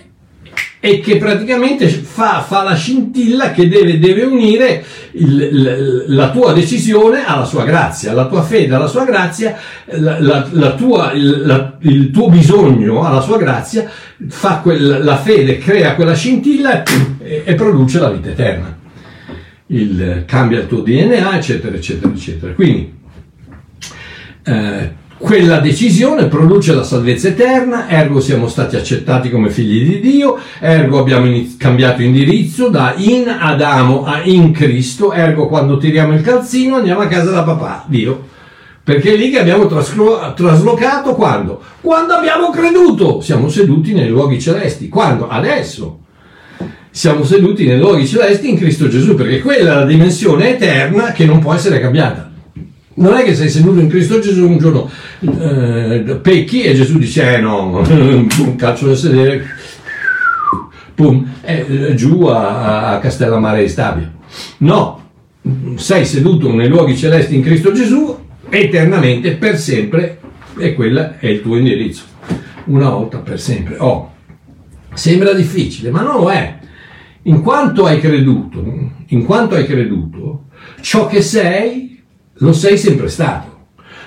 e 0.87 1.01
che 1.01 1.17
praticamente 1.17 1.89
fa, 1.89 2.41
fa 2.41 2.63
la 2.63 2.73
scintilla 2.73 3.51
che 3.51 3.67
deve, 3.67 3.99
deve 3.99 4.23
unire 4.23 4.85
il, 5.11 6.05
la 6.07 6.29
tua 6.29 6.53
decisione 6.53 7.25
alla 7.25 7.43
sua 7.43 7.65
grazia, 7.65 8.13
la 8.13 8.27
tua 8.27 8.41
fede 8.41 8.73
alla 8.73 8.87
sua 8.87 9.03
grazia, 9.03 9.57
la, 9.87 10.17
la, 10.21 10.47
la 10.49 10.75
tua, 10.75 11.11
il, 11.11 11.77
il, 11.81 12.09
tuo 12.11 12.29
bisogno 12.29 13.03
alla 13.03 13.19
sua 13.19 13.37
grazia, 13.37 13.89
fa 14.29 14.59
quel, 14.59 15.03
la 15.03 15.17
fede 15.17 15.57
crea 15.57 15.93
quella 15.95 16.15
scintilla 16.15 16.83
e, 16.83 17.41
e 17.43 17.55
produce 17.55 17.99
la 17.99 18.09
vita 18.09 18.29
eterna. 18.29 18.77
Il, 19.69 20.23
cambia 20.25 20.59
il 20.59 20.67
tuo 20.67 20.79
DNA, 20.83 21.35
eccetera, 21.35 21.75
eccetera, 21.75 22.13
eccetera. 22.13 22.53
Quindi, 22.53 22.93
eh, 24.45 24.96
quella 25.17 25.59
decisione 25.59 26.27
produce 26.27 26.73
la 26.73 26.83
salvezza 26.83 27.29
eterna, 27.29 27.89
ergo 27.89 28.19
siamo 28.19 28.47
stati 28.47 28.75
accettati 28.75 29.29
come 29.29 29.49
figli 29.49 29.87
di 29.87 29.99
Dio, 29.99 30.37
ergo 30.59 30.99
abbiamo 30.99 31.25
iniz- 31.25 31.57
cambiato 31.57 32.03
indirizzo 32.03 32.69
da 32.69 32.93
in 32.97 33.27
Adamo 33.27 34.05
a 34.05 34.21
in 34.23 34.51
Cristo, 34.51 35.11
ergo 35.11 35.47
quando 35.47 35.77
tiriamo 35.77 36.13
il 36.13 36.21
calzino 36.21 36.75
andiamo 36.75 37.01
a 37.01 37.07
casa 37.07 37.31
da 37.31 37.43
papà, 37.43 37.85
Dio. 37.87 38.35
Perché 38.83 39.13
è 39.13 39.17
lì 39.17 39.31
che 39.31 39.39
abbiamo 39.39 39.65
traslo- 39.65 40.33
traslocato 40.33 41.13
quando? 41.15 41.61
Quando 41.81 42.13
abbiamo 42.13 42.51
creduto, 42.51 43.19
siamo 43.19 43.49
seduti 43.49 43.93
nei 43.93 44.07
luoghi 44.07 44.39
celesti. 44.39 44.87
Quando? 44.87 45.27
Adesso. 45.27 45.99
Siamo 46.89 47.25
seduti 47.25 47.65
nei 47.65 47.77
luoghi 47.77 48.07
celesti 48.07 48.49
in 48.49 48.57
Cristo 48.57 48.87
Gesù, 48.87 49.15
perché 49.15 49.41
quella 49.41 49.71
è 49.71 49.75
la 49.75 49.85
dimensione 49.85 50.51
eterna 50.51 51.11
che 51.11 51.25
non 51.25 51.39
può 51.39 51.53
essere 51.53 51.81
cambiata. 51.81 52.26
Non 52.99 53.13
è 53.13 53.23
che 53.23 53.35
sei 53.35 53.49
seduto 53.49 53.79
in 53.79 53.89
Cristo 53.89 54.19
Gesù 54.19 54.47
un 54.47 54.57
giorno 54.57 54.89
eh, 55.19 56.19
pecchi 56.19 56.63
e 56.63 56.73
Gesù 56.73 56.97
dice 56.97 57.35
eh 57.35 57.39
no, 57.39 57.83
un 57.87 58.55
calcio 58.57 58.87
del 58.87 58.97
sedere, 58.97 59.45
pum, 60.95 61.27
eh, 61.41 61.93
giù 61.93 62.23
a, 62.23 62.93
a 62.93 62.99
Castellammare 62.99 63.61
di 63.61 63.69
Stabia. 63.69 64.11
No, 64.59 65.09
sei 65.75 66.05
seduto 66.05 66.51
nei 66.53 66.67
luoghi 66.67 66.97
celesti 66.97 67.35
in 67.35 67.43
Cristo 67.43 67.71
Gesù 67.71 68.17
eternamente, 68.49 69.35
per 69.35 69.59
sempre, 69.59 70.19
e 70.57 70.73
quello 70.73 71.13
è 71.19 71.27
il 71.27 71.41
tuo 71.41 71.57
indirizzo. 71.57 72.03
Una 72.65 72.89
volta 72.89 73.19
per 73.19 73.39
sempre. 73.39 73.75
Oh, 73.77 74.13
sembra 74.93 75.33
difficile, 75.33 75.91
ma 75.91 76.01
non 76.01 76.15
lo 76.15 76.31
è. 76.31 76.57
In 77.23 77.43
quanto 77.43 77.85
hai 77.85 77.99
creduto, 77.99 78.63
in 79.05 79.23
quanto 79.23 79.53
hai 79.53 79.67
creduto, 79.67 80.45
ciò 80.81 81.05
che 81.05 81.21
sei 81.21 81.86
lo 82.39 82.53
sei 82.53 82.77
sempre 82.77 83.09
stato. 83.09 83.55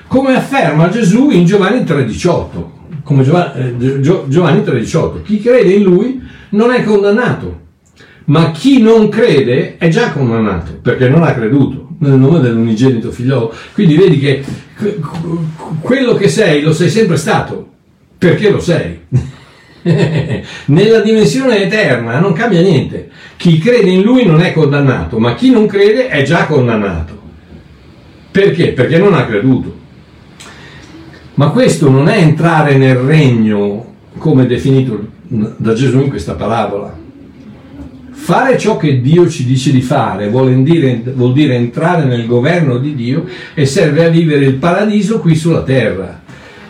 Come 0.07 0.35
afferma 0.35 0.89
Gesù 0.89 1.31
in 1.31 1.45
Giovanni 1.45 1.81
3,18. 1.81 2.79
come 3.03 3.23
Giovanni, 3.23 3.77
eh, 3.79 4.01
Giovanni 4.01 4.63
3,18, 4.63 5.23
chi 5.23 5.41
crede 5.41 5.73
in 5.73 5.83
lui 5.83 6.21
non 6.51 6.73
è 6.73 6.83
condannato, 6.85 7.61
ma 8.27 8.51
chi 8.51 8.81
non 8.81 9.09
crede 9.09 9.77
è 9.79 9.89
già 9.89 10.13
condannato 10.13 10.79
perché 10.81 11.09
non 11.09 11.23
ha 11.23 11.33
creduto 11.33 11.89
nel 11.99 12.19
nome 12.19 12.41
dell'unigenito 12.41 13.11
figliolo. 13.11 13.53
Quindi 13.73 13.97
vedi 13.97 14.19
che 14.19 14.45
quello 15.81 16.15
che 16.15 16.29
sei 16.29 16.63
lo 16.63 16.73
sei 16.73 16.89
sempre 16.89 17.17
stato, 17.17 17.69
perché 18.17 18.51
lo 18.51 18.61
sei. 18.61 19.01
Nella 20.67 21.01
dimensione 21.01 21.63
eterna 21.63 22.19
non 22.19 22.33
cambia 22.33 22.61
niente. 22.61 23.11
Chi 23.37 23.59
crede 23.59 23.91
in 23.91 24.03
lui 24.03 24.25
non 24.25 24.41
è 24.41 24.53
condannato, 24.53 25.19
ma 25.19 25.35
chi 25.35 25.51
non 25.51 25.67
crede 25.67 26.09
è 26.09 26.23
già 26.23 26.47
condannato. 26.47 27.20
Perché? 28.31 28.69
Perché 28.69 28.99
non 28.99 29.15
ha 29.15 29.25
creduto. 29.25 29.79
Ma 31.35 31.51
questo 31.51 31.89
non 31.89 32.09
è 32.09 32.19
entrare 32.19 32.77
nel 32.77 32.97
regno 32.97 33.95
come 34.19 34.47
definito 34.47 35.09
da 35.27 35.73
Gesù 35.73 36.01
in 36.01 36.09
questa 36.09 36.35
parabola. 36.35 36.97
Fare 38.11 38.59
ciò 38.59 38.77
che 38.77 39.01
Dio 39.01 39.29
ci 39.29 39.45
dice 39.45 39.73
di 39.73 39.81
fare 39.81 40.29
vuol 40.29 40.63
dire, 40.63 41.03
vuol 41.15 41.33
dire 41.33 41.55
entrare 41.55 42.05
nel 42.05 42.27
governo 42.27 42.77
di 42.79 42.95
Dio 42.95 43.25
e 43.55 43.65
serve 43.65 44.05
a 44.05 44.09
vivere 44.09 44.45
il 44.45 44.55
paradiso 44.55 45.21
qui 45.21 45.35
sulla 45.35 45.63
terra. 45.63 46.21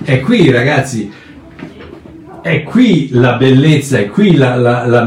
E 0.02 0.20
qui 0.20 0.50
ragazzi, 0.50 1.10
è 2.42 2.62
qui 2.62 3.10
la 3.12 3.34
bellezza, 3.34 3.98
è 3.98 4.08
qui 4.08 4.34
la, 4.34 4.56
la, 4.56 4.86
la, 4.86 5.04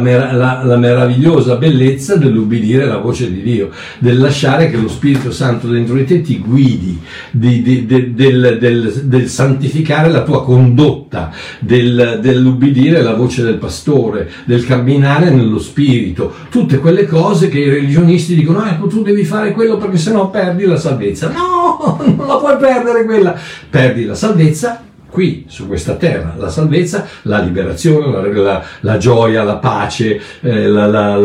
la, 0.63 0.77
meravigliosa 0.77 1.55
bellezza 1.55 2.15
dell'ubbidire 2.15 2.85
la 2.85 2.97
voce 2.97 3.31
di 3.31 3.41
Dio, 3.41 3.69
del 3.99 4.19
lasciare 4.19 4.69
che 4.69 4.77
lo 4.77 4.87
Spirito 4.87 5.31
Santo 5.31 5.67
dentro 5.67 5.95
di 5.95 6.05
te 6.05 6.21
ti 6.21 6.39
guidi, 6.39 6.99
di, 7.31 7.61
di, 7.61 7.85
de, 7.85 8.13
del, 8.13 8.57
del, 8.59 8.91
del, 9.05 9.27
santificare 9.27 10.09
la 10.09 10.23
tua 10.23 10.43
condotta, 10.43 11.31
del, 11.59 12.19
dell'ubbidire 12.21 13.01
la 13.01 13.13
voce 13.13 13.43
del 13.43 13.57
pastore, 13.57 14.29
del 14.45 14.65
camminare 14.65 15.29
nello 15.29 15.59
Spirito, 15.59 16.31
tutte 16.49 16.77
quelle 16.77 17.05
cose 17.05 17.49
che 17.49 17.59
i 17.59 17.69
religionisti 17.69 18.35
dicono, 18.35 18.59
ah, 18.59 18.71
ecco 18.71 18.87
tu 18.87 19.01
devi 19.01 19.23
fare 19.23 19.53
quello 19.53 19.77
perché 19.77 19.97
sennò 19.97 20.29
perdi 20.29 20.65
la 20.65 20.77
salvezza. 20.77 21.29
No, 21.29 21.99
non 22.15 22.27
la 22.27 22.37
puoi 22.37 22.57
perdere 22.57 23.05
quella, 23.05 23.35
perdi 23.69 24.05
la 24.05 24.15
salvezza 24.15 24.91
qui 25.13 25.45
su 25.47 25.67
questa 25.67 25.93
terra, 25.93 26.33
la 26.39 26.49
salvezza, 26.49 27.07
la 27.21 27.39
liberazione, 27.39 28.11
la, 28.11 28.27
la, 28.41 28.65
la 28.79 28.97
gioia, 28.97 29.43
la 29.43 29.57
pace, 29.57 30.19
eh, 30.41 30.67
la, 30.67 30.87
la, 30.87 31.17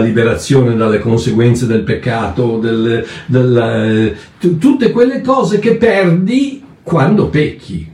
liberazione 0.00 0.74
dalle 0.74 1.00
conseguenze 1.00 1.66
del 1.66 1.82
peccato, 1.82 2.56
del, 2.58 3.04
del, 3.26 3.58
eh, 3.58 4.16
t- 4.40 4.56
tutte 4.56 4.90
quelle 4.90 5.20
cose 5.20 5.58
che 5.58 5.76
perdi 5.76 6.64
quando 6.82 7.28
pecchi. 7.28 7.92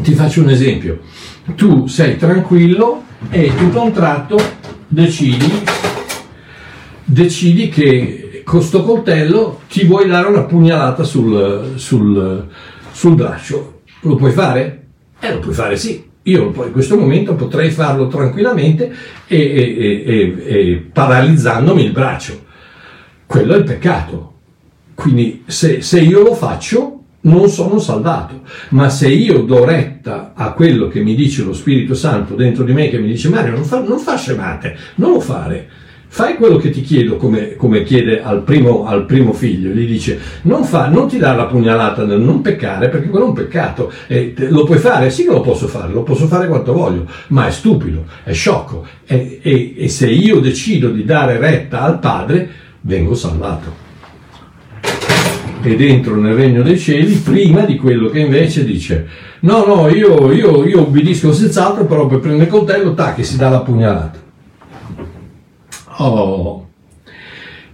Ti 0.00 0.14
faccio 0.14 0.40
un 0.40 0.48
esempio, 0.48 1.00
tu 1.56 1.86
sei 1.88 2.16
tranquillo 2.16 3.02
e 3.28 3.52
tutto 3.54 3.80
a 3.80 3.84
un 3.84 3.92
tratto 3.92 4.40
decidi, 4.88 5.62
decidi 7.04 7.68
che 7.68 8.23
con 8.54 8.62
sto 8.62 8.84
coltello 8.84 9.62
ti 9.68 9.84
vuoi 9.84 10.06
dare 10.06 10.28
una 10.28 10.44
pugnalata 10.44 11.02
sul, 11.02 11.72
sul, 11.74 12.46
sul 12.92 13.14
braccio. 13.16 13.80
Lo 14.02 14.14
puoi 14.14 14.30
fare? 14.30 14.84
Eh, 15.18 15.32
lo 15.32 15.40
puoi 15.40 15.54
fare 15.54 15.76
sì. 15.76 16.08
Io 16.22 16.52
in 16.64 16.70
questo 16.70 16.96
momento 16.96 17.34
potrei 17.34 17.72
farlo 17.72 18.06
tranquillamente 18.06 18.94
e, 19.26 19.36
e, 19.36 20.04
e, 20.06 20.44
e 20.46 20.88
paralizzandomi 20.92 21.84
il 21.84 21.90
braccio. 21.90 22.44
Quello 23.26 23.54
è 23.54 23.56
il 23.56 23.64
peccato. 23.64 24.34
Quindi 24.94 25.42
se, 25.46 25.82
se 25.82 25.98
io 25.98 26.22
lo 26.22 26.34
faccio, 26.34 27.00
non 27.22 27.48
sono 27.48 27.80
salvato. 27.80 28.42
Ma 28.68 28.88
se 28.88 29.08
io 29.08 29.40
do 29.40 29.64
retta 29.64 30.30
a 30.32 30.52
quello 30.52 30.86
che 30.86 31.02
mi 31.02 31.16
dice 31.16 31.42
lo 31.42 31.54
Spirito 31.54 31.94
Santo 31.94 32.36
dentro 32.36 32.62
di 32.62 32.72
me, 32.72 32.88
che 32.88 33.00
mi 33.00 33.08
dice 33.08 33.28
Mario, 33.30 33.50
non 33.50 33.64
fa, 33.64 33.80
non 33.80 33.98
fa 33.98 34.16
scemate, 34.16 34.76
non 34.94 35.14
lo 35.14 35.20
fare 35.20 35.82
fai 36.14 36.36
quello 36.36 36.58
che 36.58 36.70
ti 36.70 36.80
chiedo 36.80 37.16
come, 37.16 37.56
come 37.56 37.82
chiede 37.82 38.22
al 38.22 38.42
primo, 38.42 38.86
al 38.86 39.04
primo, 39.04 39.32
figlio, 39.32 39.70
gli 39.70 39.84
dice 39.84 40.16
non, 40.42 40.62
fa, 40.62 40.86
non 40.86 41.08
ti 41.08 41.18
dà 41.18 41.34
la 41.34 41.46
pugnalata 41.46 42.04
nel 42.04 42.20
non 42.20 42.40
peccare 42.40 42.88
perché 42.88 43.08
quello 43.08 43.24
è 43.24 43.28
un 43.30 43.34
peccato, 43.34 43.90
e 44.06 44.32
te, 44.32 44.48
lo 44.48 44.62
puoi 44.62 44.78
fare? 44.78 45.10
Sì 45.10 45.24
che 45.24 45.30
lo 45.30 45.40
posso 45.40 45.66
fare, 45.66 45.92
lo 45.92 46.04
posso 46.04 46.28
fare 46.28 46.46
quanto 46.46 46.72
voglio, 46.72 47.04
ma 47.30 47.48
è 47.48 47.50
stupido, 47.50 48.04
è 48.22 48.32
sciocco 48.32 48.86
e, 49.04 49.40
e, 49.42 49.74
e 49.76 49.88
se 49.88 50.08
io 50.08 50.38
decido 50.38 50.90
di 50.90 51.04
dare 51.04 51.36
retta 51.36 51.80
al 51.80 51.98
Padre 51.98 52.48
vengo 52.82 53.16
salvato 53.16 53.82
ed 55.62 55.80
entro 55.80 56.14
nel 56.14 56.34
regno 56.34 56.62
dei 56.62 56.78
cieli 56.78 57.12
prima 57.14 57.62
di 57.62 57.74
quello 57.74 58.08
che 58.08 58.20
invece 58.20 58.64
dice 58.64 59.08
no 59.40 59.64
no 59.64 59.88
io, 59.88 60.30
io, 60.30 60.64
io 60.64 60.80
obbedisco 60.82 61.32
senz'altro 61.32 61.86
però 61.86 62.06
per 62.06 62.20
prendere 62.20 62.44
il 62.44 62.50
coltello 62.50 62.94
tac 62.94 63.16
che 63.16 63.24
si 63.24 63.36
dà 63.36 63.48
la 63.48 63.62
pugnalata 63.62 64.23
Oh. 65.96 66.68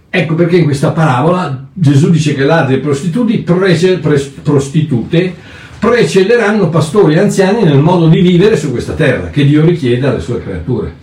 Ecco 0.09 0.35
perché 0.35 0.57
in 0.57 0.65
questa 0.65 0.91
parabola 0.91 1.67
Gesù 1.73 2.09
dice 2.09 2.35
che 2.35 2.43
ladri 2.43 2.75
e 2.75 2.79
prostituti, 2.79 3.39
prece, 3.39 3.97
pre, 3.99 4.19
prostitute 4.43 5.33
precederanno 5.79 6.69
pastori 6.69 7.15
e 7.15 7.19
anziani 7.19 7.63
nel 7.63 7.79
modo 7.79 8.07
di 8.07 8.19
vivere 8.19 8.55
su 8.55 8.69
questa 8.69 8.93
terra 8.93 9.29
che 9.29 9.45
Dio 9.45 9.65
richiede 9.65 10.05
alle 10.05 10.19
sue 10.19 10.43
creature. 10.43 10.93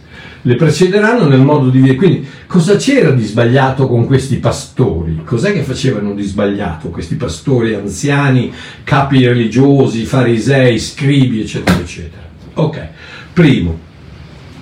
Le 0.42 0.54
precederanno 0.54 1.26
nel 1.26 1.40
modo 1.40 1.68
di 1.68 1.78
vivere. 1.78 1.96
Quindi 1.96 2.26
cosa 2.46 2.76
c'era 2.76 3.10
di 3.10 3.24
sbagliato 3.24 3.88
con 3.88 4.06
questi 4.06 4.36
pastori? 4.36 5.20
Cos'è 5.24 5.52
che 5.52 5.62
facevano 5.62 6.14
di 6.14 6.22
sbagliato 6.22 6.90
questi 6.90 7.16
pastori 7.16 7.74
anziani, 7.74 8.52
capi 8.84 9.26
religiosi, 9.26 10.04
farisei, 10.04 10.78
scribi, 10.78 11.40
eccetera, 11.40 11.78
eccetera? 11.78 12.22
Ok, 12.54 12.88
primo, 13.32 13.78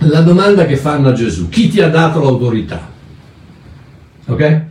la 0.09 0.21
domanda 0.21 0.67
che 0.67 0.77
fanno 0.77 1.09
a 1.09 1.13
Gesù, 1.13 1.49
chi 1.49 1.69
ti 1.69 1.81
ha 1.81 1.89
dato 1.89 2.21
l'autorità? 2.21 2.91
Ok? 4.27 4.63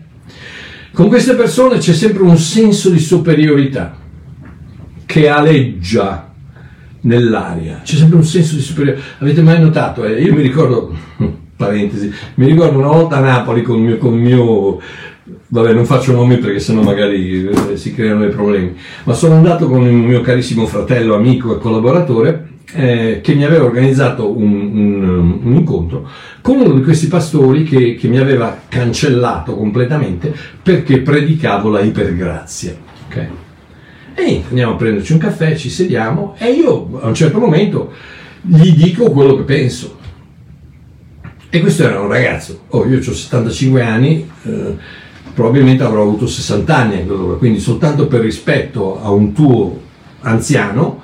Con 0.94 1.08
queste 1.08 1.36
persone 1.36 1.78
c'è 1.78 1.94
sempre 1.94 2.24
un 2.24 2.38
senso 2.38 2.90
di 2.90 3.00
superiorità 3.00 3.98
che 5.06 5.28
aleggia 5.28 6.32
nell'aria, 7.02 7.82
c'è 7.84 7.96
sempre 7.96 8.18
un 8.18 8.24
senso 8.24 8.56
di 8.56 8.62
superiorità. 8.62 9.04
Avete 9.20 9.42
mai 9.42 9.60
notato? 9.60 10.06
Eh? 10.06 10.22
Io 10.22 10.34
mi 10.34 10.42
ricordo, 10.42 10.96
parentesi, 11.56 12.12
mi 12.36 12.46
ricordo 12.46 12.78
una 12.78 12.88
volta 12.88 13.18
a 13.18 13.22
Napoli 13.22 13.62
con 13.62 13.78
il 13.78 13.84
mio, 13.84 13.98
con 13.98 14.14
mio 14.18 14.80
vabbè 15.48 15.74
non 15.74 15.86
faccio 15.86 16.12
nomi 16.12 16.38
perché 16.38 16.60
sennò 16.60 16.82
magari 16.82 17.48
eh, 17.48 17.78
si 17.78 17.94
creano 17.94 18.22
dei 18.22 18.30
problemi, 18.30 18.76
ma 19.04 19.14
sono 19.14 19.36
andato 19.36 19.68
con 19.68 19.86
il 19.86 19.94
mio 19.94 20.22
carissimo 20.22 20.66
fratello, 20.66 21.16
amico 21.16 21.56
e 21.56 21.60
collaboratore 21.60 22.54
eh, 22.74 23.22
che 23.22 23.36
mi 23.36 23.44
aveva 23.44 23.66
organizzato 23.66 24.36
un, 24.36 24.54
un, 24.54 25.40
un, 25.44 25.54
incontro 25.54 26.10
con 26.42 26.58
uno 26.58 26.74
di 26.74 26.82
questi 26.82 27.08
pastori 27.08 27.64
che, 27.64 27.96
che, 27.96 28.08
mi 28.08 28.18
aveva 28.18 28.62
cancellato 28.68 29.56
completamente 29.56 30.34
perché 30.62 31.00
predicavo 31.02 31.70
la 31.70 31.82
ipergrazia. 31.82 32.76
Okay? 33.08 33.28
E 34.16 34.44
andiamo 34.48 34.74
a 34.74 34.76
prenderci 34.76 35.14
un 35.14 35.20
caffè, 35.20 35.56
ci 35.56 35.70
sediamo 35.70 36.36
e 36.38 36.52
io 36.52 37.00
a 37.02 37.08
un 37.08 37.14
certo 37.14 37.40
momento 37.40 37.92
gli 38.42 38.74
dico 38.74 39.12
quello 39.12 39.36
che 39.36 39.44
penso. 39.44 39.98
E 41.50 41.60
questo 41.62 41.84
era 41.84 42.02
un 42.02 42.10
ragazzo, 42.10 42.64
oh, 42.70 42.86
io 42.86 42.98
ho 42.98 43.02
75 43.02 43.82
anni, 43.82 44.30
eh, 44.44 44.76
probabilmente 45.34 45.84
avrò 45.84 46.02
avuto 46.02 46.28
60 46.28 46.76
anni, 46.76 47.06
quindi 47.38 47.60
soltanto 47.60 48.08
per 48.08 48.22
rispetto 48.22 49.02
a 49.02 49.10
un 49.12 49.32
tuo 49.32 49.82
anziano, 50.22 51.04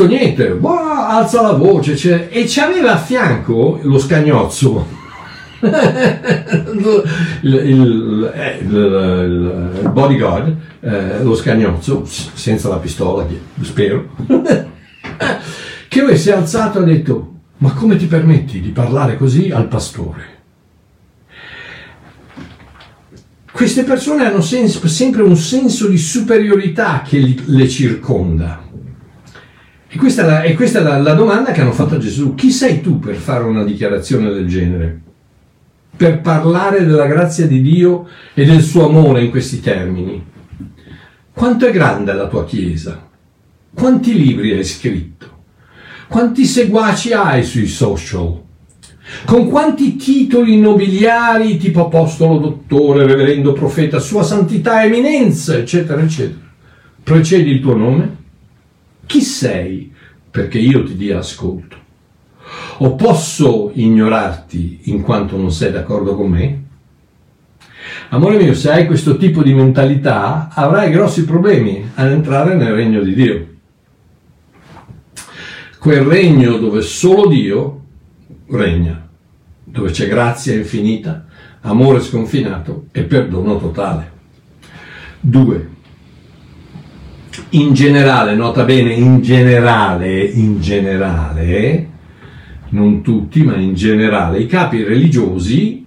questo 0.00 0.06
niente, 0.06 0.48
wow, 0.48 1.08
alza 1.08 1.42
la 1.42 1.52
voce 1.52 1.96
cioè, 1.96 2.28
e 2.30 2.48
ci 2.48 2.60
aveva 2.60 2.92
a 2.92 2.98
fianco 2.98 3.78
lo 3.82 3.98
scagnozzo. 3.98 4.98
il, 5.60 5.72
il, 7.42 8.32
il, 8.60 9.72
il, 9.82 9.90
bodyguard, 9.92 10.56
eh, 10.80 11.22
lo 11.22 11.34
scagnozzo, 11.34 12.06
senza 12.06 12.70
la 12.70 12.76
pistola, 12.76 13.26
spero, 13.60 14.08
che 15.88 16.00
lui 16.00 16.16
si 16.16 16.30
è 16.30 16.32
alzato 16.32 16.78
e 16.78 16.82
ha 16.82 16.84
detto, 16.86 17.34
ma 17.58 17.72
come 17.72 17.96
ti 17.96 18.06
permetti 18.06 18.60
di 18.60 18.70
parlare 18.70 19.18
così 19.18 19.50
al 19.50 19.68
pastore? 19.68 20.38
Queste 23.52 23.82
persone 23.82 24.24
hanno 24.24 24.40
sempre 24.40 25.22
un 25.22 25.36
senso 25.36 25.88
di 25.88 25.98
superiorità 25.98 27.02
che 27.06 27.36
le 27.44 27.68
circonda. 27.68 28.68
E 29.92 29.98
questa 29.98 30.22
è, 30.22 30.24
la, 30.24 30.42
e 30.42 30.54
questa 30.54 30.78
è 30.78 30.82
la, 30.82 30.98
la 30.98 31.14
domanda 31.14 31.50
che 31.50 31.62
hanno 31.62 31.72
fatto 31.72 31.96
a 31.96 31.98
Gesù. 31.98 32.36
Chi 32.36 32.52
sei 32.52 32.80
tu 32.80 33.00
per 33.00 33.16
fare 33.16 33.42
una 33.42 33.64
dichiarazione 33.64 34.30
del 34.30 34.46
genere? 34.46 35.00
Per 35.96 36.20
parlare 36.20 36.86
della 36.86 37.06
grazia 37.06 37.48
di 37.48 37.60
Dio 37.60 38.06
e 38.32 38.44
del 38.44 38.62
suo 38.62 38.86
amore 38.86 39.24
in 39.24 39.30
questi 39.30 39.60
termini? 39.60 40.24
Quanto 41.32 41.66
è 41.66 41.72
grande 41.72 42.12
la 42.12 42.28
tua 42.28 42.44
Chiesa? 42.44 43.04
Quanti 43.74 44.14
libri 44.14 44.52
hai 44.52 44.62
scritto? 44.62 45.26
Quanti 46.06 46.44
seguaci 46.44 47.12
hai 47.12 47.42
sui 47.42 47.66
social? 47.66 48.42
Con 49.26 49.48
quanti 49.48 49.96
titoli 49.96 50.60
nobiliari 50.60 51.56
tipo 51.56 51.86
apostolo, 51.86 52.38
dottore, 52.38 53.06
reverendo, 53.06 53.52
profeta, 53.52 53.98
sua 53.98 54.22
santità, 54.22 54.84
eminenza, 54.84 55.56
eccetera, 55.56 56.00
eccetera? 56.00 56.48
precedi 57.02 57.50
il 57.50 57.60
tuo 57.60 57.76
nome? 57.76 58.18
Chi 59.10 59.22
sei 59.22 59.92
perché 60.30 60.60
io 60.60 60.84
ti 60.84 60.94
dia 60.94 61.18
ascolto? 61.18 61.76
O 62.78 62.94
posso 62.94 63.72
ignorarti 63.74 64.82
in 64.84 65.02
quanto 65.02 65.36
non 65.36 65.50
sei 65.50 65.72
d'accordo 65.72 66.14
con 66.14 66.30
me? 66.30 66.62
Amore 68.10 68.36
mio, 68.36 68.54
se 68.54 68.70
hai 68.70 68.86
questo 68.86 69.16
tipo 69.16 69.42
di 69.42 69.52
mentalità 69.52 70.50
avrai 70.54 70.92
grossi 70.92 71.24
problemi 71.24 71.90
ad 71.94 72.06
entrare 72.06 72.54
nel 72.54 72.72
regno 72.72 73.02
di 73.02 73.14
Dio. 73.14 73.46
Quel 75.80 76.02
regno 76.02 76.58
dove 76.58 76.80
solo 76.80 77.26
Dio 77.26 77.84
regna, 78.46 79.08
dove 79.64 79.90
c'è 79.90 80.06
grazia 80.06 80.54
infinita, 80.54 81.26
amore 81.62 81.98
sconfinato 81.98 82.86
e 82.92 83.02
perdono 83.02 83.58
totale. 83.58 84.12
2. 85.18 85.69
In 87.52 87.72
generale, 87.72 88.34
nota 88.34 88.64
bene, 88.64 88.92
in 88.92 89.22
generale, 89.22 90.22
in 90.22 90.60
generale, 90.60 91.88
non 92.70 93.02
tutti, 93.02 93.42
ma 93.42 93.56
in 93.56 93.74
generale, 93.74 94.38
i 94.38 94.46
capi 94.46 94.84
religiosi 94.84 95.80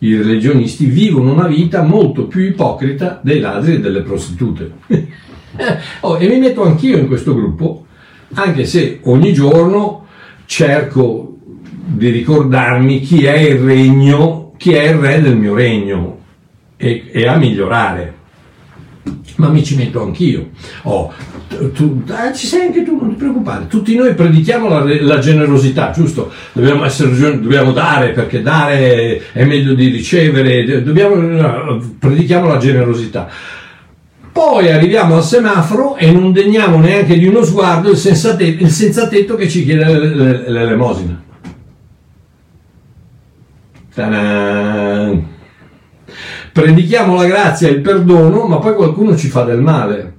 i 0.00 0.16
religionisti 0.16 0.86
vivono 0.86 1.32
una 1.32 1.48
vita 1.48 1.82
molto 1.82 2.26
più 2.26 2.42
ipocrita 2.42 3.18
dei 3.20 3.40
ladri 3.40 3.74
e 3.74 3.80
delle 3.80 4.02
prostitute. 4.02 4.72
oh, 6.00 6.18
e 6.18 6.28
mi 6.28 6.38
metto 6.38 6.64
anch'io 6.64 6.98
in 6.98 7.08
questo 7.08 7.34
gruppo, 7.34 7.86
anche 8.34 8.64
se 8.64 9.00
ogni 9.04 9.32
giorno 9.32 10.06
cerco 10.46 11.36
di 11.60 12.10
ricordarmi 12.10 13.00
chi 13.00 13.24
è 13.24 13.38
il 13.38 13.58
regno, 13.58 14.52
chi 14.56 14.72
è 14.72 14.88
il 14.88 14.98
re 14.98 15.20
del 15.20 15.36
mio 15.36 15.54
regno 15.54 16.18
e, 16.76 17.08
e 17.10 17.26
a 17.26 17.36
migliorare 17.36 18.14
ma 19.38 19.48
mi 19.48 19.64
ci 19.64 19.76
metto 19.76 20.02
anch'io. 20.02 20.50
Oh, 20.82 21.12
tu, 21.74 22.02
eh, 22.08 22.34
ci 22.34 22.46
sei 22.46 22.66
anche 22.66 22.82
tu, 22.82 22.96
non 22.96 23.10
ti 23.10 23.14
preoccupare. 23.16 23.66
Tutti 23.66 23.94
noi 23.94 24.14
predichiamo 24.14 24.68
la, 24.68 24.84
la 25.00 25.18
generosità, 25.18 25.92
giusto? 25.92 26.30
Dobbiamo, 26.52 26.84
essere, 26.84 27.40
dobbiamo, 27.40 27.72
dare 27.72 28.10
perché 28.10 28.42
dare 28.42 29.22
è 29.32 29.44
meglio 29.44 29.74
di 29.74 29.88
ricevere, 29.88 30.82
dobbiamo, 30.82 31.80
predichiamo 31.98 32.48
la 32.48 32.58
generosità. 32.58 33.28
Poi 34.32 34.70
arriviamo 34.70 35.16
al 35.16 35.24
semaforo 35.24 35.96
e 35.96 36.10
non 36.12 36.32
degniamo 36.32 36.78
neanche 36.78 37.18
di 37.18 37.26
uno 37.26 37.42
sguardo 37.42 37.90
il, 37.90 37.96
senzatetto, 37.96 38.62
il 38.62 38.70
senzatetto 38.70 39.34
che 39.36 39.48
ci 39.48 39.64
chiede 39.64 39.84
l'elemosina. 40.48 41.22
Ta-da! 43.94 45.36
Predichiamo 46.58 47.14
la 47.14 47.24
grazia 47.24 47.68
e 47.68 47.70
il 47.70 47.80
perdono, 47.80 48.48
ma 48.48 48.58
poi 48.58 48.74
qualcuno 48.74 49.16
ci 49.16 49.28
fa 49.28 49.44
del 49.44 49.60
male. 49.60 50.16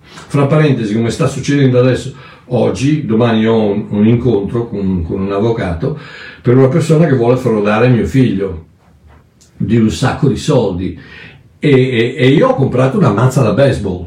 Fra 0.00 0.46
parentesi, 0.46 0.94
come 0.94 1.10
sta 1.10 1.26
succedendo 1.26 1.78
adesso, 1.78 2.14
oggi, 2.46 3.04
domani 3.04 3.46
ho 3.46 3.70
un, 3.70 3.84
un 3.90 4.06
incontro 4.06 4.66
con, 4.66 5.04
con, 5.06 5.20
un 5.20 5.30
avvocato 5.30 5.98
per 6.40 6.56
una 6.56 6.68
persona 6.68 7.06
che 7.06 7.14
vuole 7.14 7.36
frodare 7.36 7.88
mio 7.88 8.06
figlio 8.06 8.64
di 9.56 9.76
un 9.76 9.90
sacco 9.90 10.28
di 10.28 10.36
soldi 10.36 10.98
e, 11.58 11.70
e, 11.70 12.14
e 12.16 12.28
io 12.28 12.48
ho 12.48 12.54
comprato 12.54 12.96
una 12.96 13.12
mazza 13.12 13.42
da 13.42 13.52
baseball. 13.52 14.06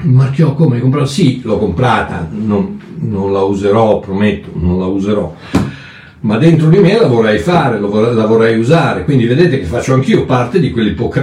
Marchiò 0.00 0.54
come? 0.54 0.80
Comprato? 0.80 1.06
Sì, 1.06 1.42
l'ho 1.42 1.58
comprata, 1.58 2.26
non, 2.30 2.80
non 3.00 3.32
la 3.32 3.42
userò, 3.42 4.00
prometto, 4.00 4.48
non 4.54 4.78
la 4.78 4.86
userò 4.86 5.34
ma 6.20 6.36
dentro 6.36 6.68
di 6.68 6.78
me 6.78 6.98
la 6.98 7.06
vorrei 7.06 7.38
fare, 7.38 7.78
la 7.78 8.26
vorrei 8.26 8.58
usare, 8.58 9.04
quindi 9.04 9.26
vedete 9.26 9.60
che 9.60 9.66
faccio 9.66 9.94
anch'io 9.94 10.24
parte 10.24 10.58
di, 10.58 10.74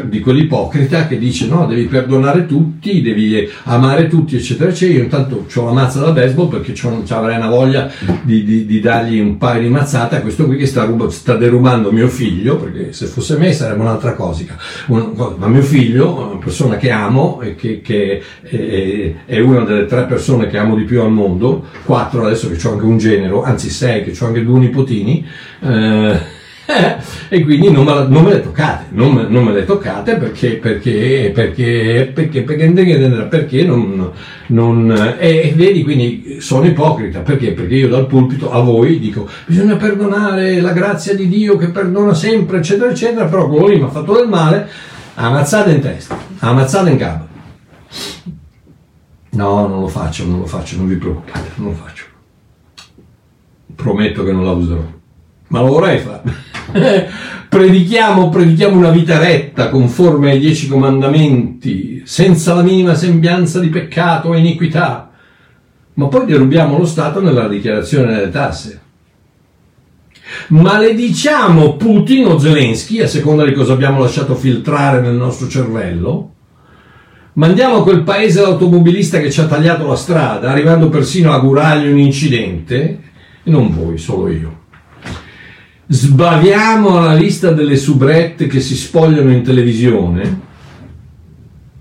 di 0.05 0.19
quell'ipocrita 0.19 1.07
che 1.07 1.17
dice 1.17 1.47
no, 1.47 1.65
devi 1.65 1.85
perdonare 1.85 2.45
tutti, 2.45 3.01
devi 3.01 3.49
amare 3.63 4.07
tutti, 4.07 4.35
eccetera, 4.35 4.69
eccetera. 4.69 4.97
Io 4.97 5.03
intanto 5.03 5.45
ho 5.53 5.65
la 5.65 5.71
mazza 5.71 5.99
da 5.99 6.11
baseball 6.11 6.49
perché 6.49 6.73
avrei 7.09 7.37
una 7.37 7.49
voglia 7.49 7.91
di, 8.21 8.43
di, 8.43 8.65
di, 8.65 8.79
dargli 8.79 9.19
un 9.19 9.37
paio 9.37 9.61
di 9.61 9.69
mazzate 9.69 10.17
a 10.17 10.21
questo 10.21 10.45
qui 10.45 10.57
che 10.57 10.65
sta, 10.65 10.85
rub- 10.85 11.07
sta, 11.07 11.35
derubando 11.35 11.91
mio 11.91 12.07
figlio, 12.07 12.57
perché 12.57 12.93
se 12.93 13.05
fosse 13.07 13.37
me 13.37 13.51
sarebbe 13.51 13.81
un'altra 13.81 14.13
cosa. 14.13 14.43
ma 14.87 15.47
mio 15.47 15.61
figlio, 15.61 16.31
una 16.31 16.37
persona 16.37 16.77
che 16.77 16.91
amo 16.91 17.41
e 17.41 17.55
che, 17.55 17.81
che 17.81 18.21
è, 18.41 19.13
è, 19.25 19.39
una 19.39 19.63
delle 19.63 19.85
tre 19.85 20.05
persone 20.05 20.47
che 20.47 20.57
amo 20.57 20.75
di 20.75 20.83
più 20.83 21.01
al 21.01 21.11
mondo, 21.11 21.65
quattro 21.83 22.25
adesso 22.25 22.49
che 22.49 22.67
ho 22.67 22.73
anche 22.73 22.85
un 22.85 22.97
genero, 22.97 23.43
anzi 23.43 23.69
sei, 23.69 24.03
che 24.03 24.15
ho 24.17 24.27
anche 24.27 24.43
due 24.43 24.59
nipoti, 24.59 24.84
nipotini. 24.85 25.25
Eh, 25.61 26.33
e 27.29 27.43
quindi 27.43 27.69
non 27.69 27.85
me, 27.85 28.07
non 28.07 28.23
me, 28.23 28.33
le 28.33 28.41
toccate, 28.41 28.85
non 28.89 29.13
me, 29.13 29.27
non 29.27 29.43
me 29.43 29.53
le 29.53 29.65
toccate 29.65 30.15
perché, 30.15 30.55
perché, 30.55 31.31
perché, 31.31 32.11
perché, 32.11 32.41
perché, 32.41 33.27
perché 33.29 33.63
non, 33.63 34.11
non 34.47 35.15
e, 35.19 35.53
vedi 35.55 35.83
quindi 35.83 36.37
sono 36.39 36.65
ipocrita, 36.65 37.19
perché? 37.19 37.51
Perché 37.51 37.75
io 37.75 37.87
dal 37.87 38.07
pulpito 38.07 38.51
a 38.51 38.61
voi 38.61 38.97
dico 38.97 39.29
bisogna 39.45 39.75
perdonare 39.75 40.59
la 40.59 40.71
grazia 40.71 41.13
di 41.13 41.27
Dio 41.27 41.55
che 41.55 41.67
perdona 41.67 42.15
sempre, 42.15 42.57
eccetera, 42.57 42.89
eccetera, 42.89 43.25
però 43.25 43.47
quello 43.47 43.67
lì 43.67 43.77
mi 43.77 43.83
ha 43.83 43.89
fatto 43.89 44.15
del 44.15 44.27
male, 44.27 44.67
ammazzata 45.13 45.69
in 45.69 45.81
testa, 45.81 46.17
ammazzata 46.39 46.89
in 46.89 46.97
capo. 46.97 47.33
No, 49.33 49.67
non 49.67 49.81
lo 49.81 49.87
faccio, 49.87 50.25
non 50.25 50.39
lo 50.39 50.45
faccio, 50.47 50.77
non 50.77 50.87
vi 50.87 50.95
preoccupate, 50.95 51.49
non 51.55 51.67
lo 51.67 51.73
faccio 51.75 52.04
prometto 53.75 54.23
che 54.23 54.31
non 54.31 54.45
la 54.45 54.51
userò, 54.51 54.83
ma 55.47 55.61
lo 55.61 55.67
vorrei 55.67 55.99
fare. 55.99 56.23
predichiamo, 57.49 58.29
predichiamo 58.29 58.77
una 58.77 58.89
vita 58.89 59.19
retta, 59.19 59.69
conforme 59.69 60.31
ai 60.31 60.39
dieci 60.39 60.67
comandamenti, 60.67 62.01
senza 62.05 62.53
la 62.53 62.63
minima 62.63 62.95
sembianza 62.95 63.59
di 63.59 63.69
peccato 63.69 64.29
o 64.29 64.35
iniquità, 64.35 65.11
ma 65.93 66.07
poi 66.07 66.25
derubiamo 66.25 66.77
lo 66.77 66.85
Stato 66.85 67.21
nella 67.21 67.47
dichiarazione 67.47 68.13
delle 68.13 68.29
tasse. 68.29 68.81
Malediciamo 70.47 71.75
Putin 71.75 72.25
o 72.25 72.39
Zelensky, 72.39 73.01
a 73.01 73.07
seconda 73.07 73.45
di 73.45 73.53
cosa 73.53 73.73
abbiamo 73.73 73.99
lasciato 73.99 74.35
filtrare 74.35 74.99
nel 75.01 75.13
nostro 75.13 75.47
cervello, 75.47 76.31
Mandiamo 77.35 77.79
a 77.79 77.83
quel 77.83 78.03
paese 78.03 78.39
l'automobilista 78.39 79.19
che 79.19 79.29
ci 79.29 79.41
ha 79.41 79.45
tagliato 79.45 79.85
la 79.85 79.97
strada, 79.97 80.49
arrivando 80.51 80.87
persino 80.87 81.31
a 81.31 81.33
augurargli 81.33 81.91
un 81.91 81.97
incidente, 81.97 82.99
e 83.45 83.51
non 83.51 83.73
voi, 83.73 83.97
solo 83.99 84.27
io. 84.27 84.63
Sbaviamo 85.87 86.99
la 86.99 87.13
lista 87.13 87.51
delle 87.51 87.77
subrette 87.77 88.47
che 88.47 88.59
si 88.59 88.75
spogliano 88.75 89.31
in 89.31 89.43
televisione, 89.43 90.39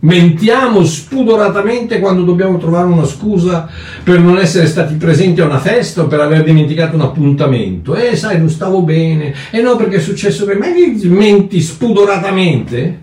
mentiamo 0.01 0.85
spudoratamente 0.85 2.01
quando 2.01 2.23
dobbiamo 2.23 2.59
trovare 2.59 2.87
una 2.87 3.07
scusa 3.07 3.67
per 4.03 4.21
non 4.21 4.37
essere 4.37 4.67
stati 4.67 4.95
presenti 4.97 5.41
a 5.41 5.47
una 5.47 5.59
festa 5.59 6.03
o 6.03 6.07
per 6.07 6.21
aver 6.21 6.45
dimenticato 6.45 6.97
un 6.97 7.01
appuntamento. 7.01 7.95
Eh, 7.95 8.15
sai, 8.15 8.39
non 8.39 8.51
stavo 8.51 8.83
bene. 8.83 9.33
E 9.51 9.59
eh 9.59 9.63
no, 9.63 9.77
perché 9.77 9.97
è 9.97 10.01
successo 10.01 10.45
che... 10.45 10.57
Ma 10.57 10.67
menti 11.05 11.63
spudoratamente? 11.63 13.03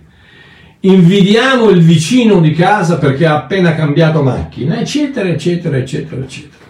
Invidiamo 0.81 1.69
il 1.69 1.81
vicino 1.81 2.39
di 2.39 2.51
casa 2.53 2.99
perché 2.99 3.25
ha 3.25 3.37
appena 3.37 3.73
cambiato 3.73 4.21
macchina, 4.21 4.79
eccetera, 4.79 5.29
eccetera, 5.29 5.77
eccetera, 5.77 6.21
eccetera. 6.21 6.60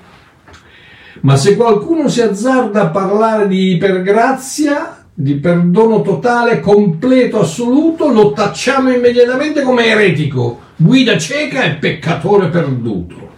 Ma 1.22 1.36
se 1.36 1.55
qualcuno 1.55 2.07
si 2.07 2.22
azzarda 2.22 2.82
a 2.82 2.89
parlare 2.89 3.47
di 3.47 3.74
ipergrazia, 3.74 5.05
di 5.13 5.36
perdono 5.36 6.01
totale, 6.01 6.59
completo, 6.59 7.41
assoluto, 7.41 8.07
lo 8.11 8.32
tacciamo 8.32 8.91
immediatamente 8.91 9.61
come 9.61 9.86
eretico, 9.86 10.59
guida 10.78 11.17
cieca 11.19 11.63
e 11.63 11.76
peccatore 11.76 12.47
perduto. 12.47 13.30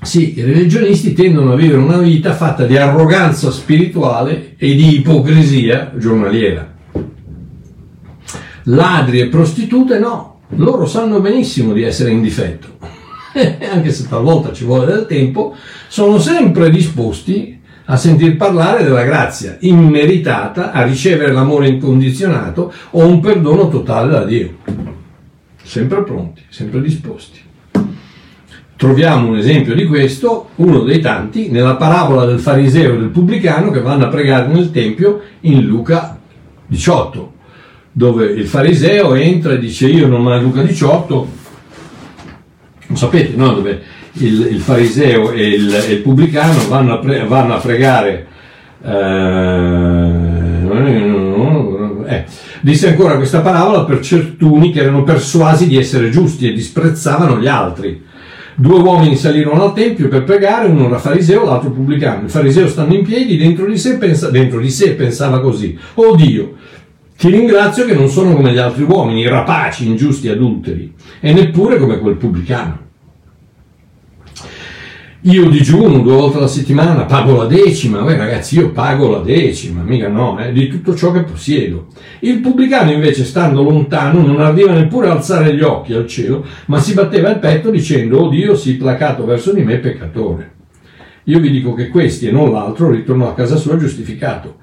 Sì, 0.00 0.38
i 0.38 0.42
religionisti 0.42 1.12
tendono 1.12 1.52
a 1.52 1.56
vivere 1.56 1.78
una 1.78 1.98
vita 1.98 2.34
fatta 2.34 2.64
di 2.64 2.76
arroganza 2.76 3.50
spirituale 3.50 4.54
e 4.56 4.74
di 4.74 4.96
ipocrisia 4.96 5.92
giornaliera. 5.96 6.72
Ladri 8.64 9.20
e 9.20 9.28
prostitute 9.28 9.98
no, 9.98 10.40
loro 10.56 10.86
sanno 10.86 11.20
benissimo 11.20 11.74
di 11.74 11.82
essere 11.82 12.10
in 12.12 12.22
difetto 12.22 12.93
anche 13.70 13.92
se 13.92 14.08
talvolta 14.08 14.52
ci 14.52 14.64
vuole 14.64 14.86
del 14.86 15.06
tempo, 15.06 15.54
sono 15.88 16.18
sempre 16.18 16.70
disposti 16.70 17.60
a 17.86 17.96
sentir 17.96 18.36
parlare 18.36 18.82
della 18.82 19.02
grazia 19.02 19.56
immeritata, 19.60 20.72
a 20.72 20.82
ricevere 20.84 21.32
l'amore 21.32 21.68
incondizionato 21.68 22.72
o 22.90 23.06
un 23.06 23.20
perdono 23.20 23.68
totale 23.68 24.10
da 24.10 24.24
Dio. 24.24 24.56
Sempre 25.62 26.02
pronti, 26.02 26.42
sempre 26.48 26.80
disposti. 26.80 27.40
Troviamo 28.76 29.28
un 29.28 29.36
esempio 29.36 29.74
di 29.74 29.86
questo, 29.86 30.50
uno 30.56 30.80
dei 30.80 31.00
tanti, 31.00 31.50
nella 31.50 31.76
parabola 31.76 32.24
del 32.24 32.40
fariseo 32.40 32.94
e 32.94 32.98
del 32.98 33.08
pubblicano 33.08 33.70
che 33.70 33.80
vanno 33.80 34.04
a 34.04 34.08
pregare 34.08 34.48
nel 34.48 34.70
Tempio 34.70 35.20
in 35.40 35.64
Luca 35.64 36.18
18, 36.66 37.32
dove 37.92 38.26
il 38.26 38.46
fariseo 38.46 39.14
entra 39.14 39.52
e 39.52 39.58
dice 39.58 39.86
io 39.86 40.06
non 40.06 40.22
mai 40.22 40.42
Luca 40.42 40.62
18, 40.62 41.28
sapete, 42.96 43.34
no? 43.36 43.52
dove 43.52 43.80
il, 44.12 44.48
il, 44.52 44.60
fariseo 44.60 45.30
e 45.32 45.48
il, 45.48 45.74
e 45.74 45.92
il 45.92 46.00
pubblicano 46.00 46.66
vanno 46.68 46.94
a, 46.94 46.98
pre, 46.98 47.24
vanno 47.26 47.54
a 47.54 47.58
pregare, 47.58 48.26
eh, 48.84 50.22
Eh. 52.06 52.24
Disse 52.60 52.88
ancora 52.88 53.16
questa 53.16 53.40
parabola 53.40 53.84
per 53.84 54.00
certuni 54.00 54.70
che 54.70 54.80
erano 54.80 55.02
persuasi 55.02 55.66
di 55.66 55.76
essere 55.76 56.10
giusti 56.10 56.48
e 56.48 56.52
disprezzavano 56.52 57.38
gli 57.38 57.46
altri. 57.46 58.02
Due 58.56 58.78
uomini 58.78 59.16
salirono 59.16 59.64
al 59.64 59.74
tempio 59.74 60.08
per 60.08 60.22
pregare, 60.22 60.68
uno 60.68 60.86
era 60.86 60.98
fariseo, 60.98 61.44
l'altro 61.44 61.70
pubblicano. 61.70 62.24
Il 62.24 62.30
fariseo 62.30 62.68
stando 62.68 62.94
in 62.94 63.04
piedi 63.04 63.36
dentro 63.36 63.66
di 63.66 63.76
sé, 63.76 63.98
pensa, 63.98 64.30
dentro 64.30 64.60
di 64.60 64.70
sé 64.70 64.92
pensava 64.92 65.40
così: 65.40 65.76
Oh 65.94 66.14
Dio, 66.14 66.54
ti 67.18 67.30
ringrazio 67.30 67.84
che 67.84 67.94
non 67.94 68.08
sono 68.08 68.34
come 68.34 68.52
gli 68.52 68.58
altri 68.58 68.84
uomini, 68.84 69.26
rapaci, 69.26 69.88
ingiusti, 69.88 70.28
adulteri, 70.28 70.92
e 71.20 71.32
neppure 71.32 71.78
come 71.78 71.98
quel 71.98 72.14
pubblicano. 72.14 72.83
Io 75.26 75.48
digiuno 75.48 76.00
due 76.00 76.16
volte 76.16 76.36
alla 76.36 76.46
settimana, 76.46 77.06
pago 77.06 77.34
la 77.34 77.46
decima, 77.46 78.02
Beh, 78.02 78.18
ragazzi 78.18 78.58
io 78.58 78.72
pago 78.72 79.08
la 79.08 79.20
decima, 79.20 79.80
mica 79.80 80.06
no, 80.06 80.38
eh, 80.38 80.52
di 80.52 80.68
tutto 80.68 80.94
ciò 80.94 81.12
che 81.12 81.22
possiedo. 81.22 81.86
Il 82.18 82.40
pubblicano 82.40 82.92
invece, 82.92 83.24
stando 83.24 83.62
lontano, 83.62 84.20
non 84.20 84.38
ardeva 84.42 84.74
neppure 84.74 85.08
alzare 85.08 85.54
gli 85.54 85.62
occhi 85.62 85.94
al 85.94 86.06
cielo, 86.06 86.44
ma 86.66 86.78
si 86.78 86.92
batteva 86.92 87.30
il 87.30 87.38
petto 87.38 87.70
dicendo, 87.70 88.18
oh 88.18 88.28
Dio, 88.28 88.54
sii 88.54 88.74
placato 88.74 89.24
verso 89.24 89.54
di 89.54 89.62
me 89.62 89.78
peccatore. 89.78 90.52
Io 91.24 91.40
vi 91.40 91.50
dico 91.50 91.72
che 91.72 91.88
questi 91.88 92.28
e 92.28 92.30
non 92.30 92.52
l'altro 92.52 92.90
ritornò 92.90 93.30
a 93.30 93.34
casa 93.34 93.56
sua 93.56 93.78
giustificato, 93.78 94.56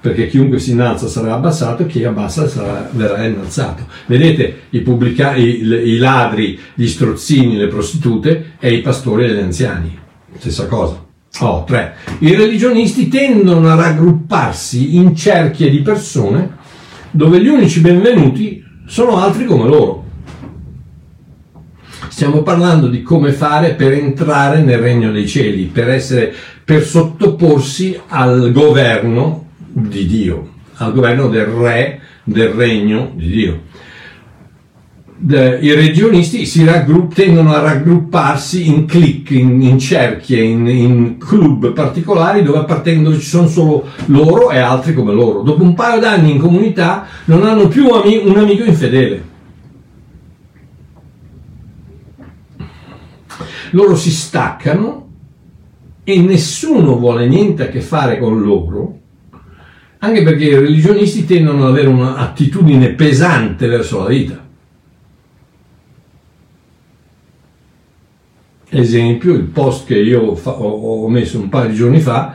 perché 0.00 0.26
chiunque 0.26 0.58
si 0.58 0.72
innalza 0.72 1.06
sarà 1.06 1.34
abbassato 1.34 1.84
e 1.84 1.86
chi 1.86 2.02
abbassa 2.02 2.48
sarà, 2.48 2.90
verrà 2.90 3.24
innalzato. 3.24 3.86
Vedete 4.06 4.62
i, 4.70 4.80
pubblica- 4.80 5.36
i, 5.36 5.60
i 5.60 5.96
ladri, 5.98 6.58
gli 6.74 6.88
strozzini, 6.88 7.56
le 7.56 7.68
prostitute 7.68 8.54
e 8.58 8.74
i 8.74 8.80
pastori 8.80 9.26
e 9.26 9.32
gli 9.32 9.38
anziani 9.38 10.06
stessa 10.38 10.66
cosa. 10.66 11.04
Oh, 11.40 11.64
tre. 11.64 11.94
I 12.20 12.34
religionisti 12.34 13.08
tendono 13.08 13.68
a 13.68 13.74
raggrupparsi 13.74 14.96
in 14.96 15.14
cerchie 15.14 15.70
di 15.70 15.80
persone 15.82 16.56
dove 17.10 17.40
gli 17.40 17.48
unici 17.48 17.80
benvenuti 17.80 18.64
sono 18.86 19.18
altri 19.18 19.44
come 19.44 19.68
loro. 19.68 20.06
Stiamo 22.08 22.42
parlando 22.42 22.88
di 22.88 23.02
come 23.02 23.32
fare 23.32 23.74
per 23.74 23.92
entrare 23.92 24.62
nel 24.62 24.78
regno 24.78 25.12
dei 25.12 25.28
cieli, 25.28 25.64
per, 25.64 25.88
essere, 25.90 26.34
per 26.64 26.82
sottoporsi 26.82 27.98
al 28.08 28.50
governo 28.50 29.46
di 29.56 30.06
Dio, 30.06 30.54
al 30.76 30.92
governo 30.92 31.28
del 31.28 31.44
re 31.44 32.00
del 32.24 32.48
regno 32.48 33.12
di 33.14 33.28
Dio 33.28 33.62
i 35.20 35.74
regionisti 35.74 36.46
si 36.46 36.64
raggrupp- 36.64 37.12
tendono 37.12 37.52
a 37.52 37.60
raggrupparsi 37.60 38.68
in 38.68 38.86
click, 38.86 39.30
in, 39.30 39.60
in 39.60 39.78
cerchie, 39.78 40.40
in, 40.42 40.68
in, 40.68 41.18
club 41.18 41.72
particolari 41.72 42.42
dove 42.44 42.58
appartengono 42.58 43.16
ci 43.16 43.26
sono 43.26 43.48
solo 43.48 43.86
loro 44.06 44.50
e 44.50 44.58
altri 44.58 44.94
come 44.94 45.12
loro. 45.12 45.42
Dopo 45.42 45.64
un 45.64 45.74
paio 45.74 45.98
d'anni 45.98 46.30
in 46.30 46.38
comunità 46.38 47.06
non 47.24 47.44
hanno 47.44 47.66
più 47.66 47.88
ami- 47.88 48.22
un 48.24 48.36
amico 48.36 48.62
infedele. 48.62 49.36
Loro 53.72 53.96
si 53.96 54.10
staccano 54.10 55.06
e 56.04 56.20
nessuno 56.20 56.96
vuole 56.96 57.26
niente 57.26 57.64
a 57.64 57.68
che 57.68 57.80
fare 57.80 58.18
con 58.18 58.40
loro, 58.40 58.98
anche 59.98 60.22
perché 60.22 60.44
i 60.44 60.54
religionisti 60.54 61.26
tendono 61.26 61.64
ad 61.64 61.70
avere 61.70 61.88
un'attitudine 61.88 62.90
pesante 62.90 63.66
verso 63.66 63.98
la 63.98 64.06
vita 64.06 64.46
esempio 68.70 69.34
il 69.34 69.44
post 69.44 69.86
che 69.86 69.98
io 69.98 70.34
fa, 70.34 70.50
ho, 70.50 71.08
messo 71.08 71.38
un 71.38 71.48
paio 71.48 71.70
di 71.70 71.74
giorni 71.74 72.00
fa 72.00 72.34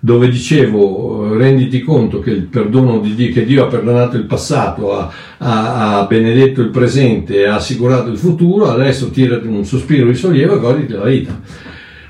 dove 0.00 0.28
dicevo 0.28 1.36
renditi 1.36 1.80
conto 1.82 2.20
che 2.20 2.30
il 2.30 2.44
perdono 2.44 3.00
di 3.00 3.14
Dio, 3.14 3.32
che 3.32 3.44
Dio 3.44 3.64
ha 3.64 3.68
perdonato 3.68 4.16
il 4.16 4.26
passato, 4.26 4.96
ha, 4.96 5.10
ha, 5.38 5.98
ha 5.98 6.06
benedetto 6.06 6.60
il 6.60 6.70
presente, 6.70 7.46
ha 7.46 7.56
assicurato 7.56 8.08
il 8.08 8.16
futuro, 8.16 8.70
adesso 8.70 9.10
tirati 9.10 9.46
un 9.48 9.64
sospiro 9.64 10.06
di 10.06 10.14
sollievo 10.14 10.56
e 10.56 10.60
goditi 10.60 10.92
la 10.92 11.04
vita. 11.04 11.40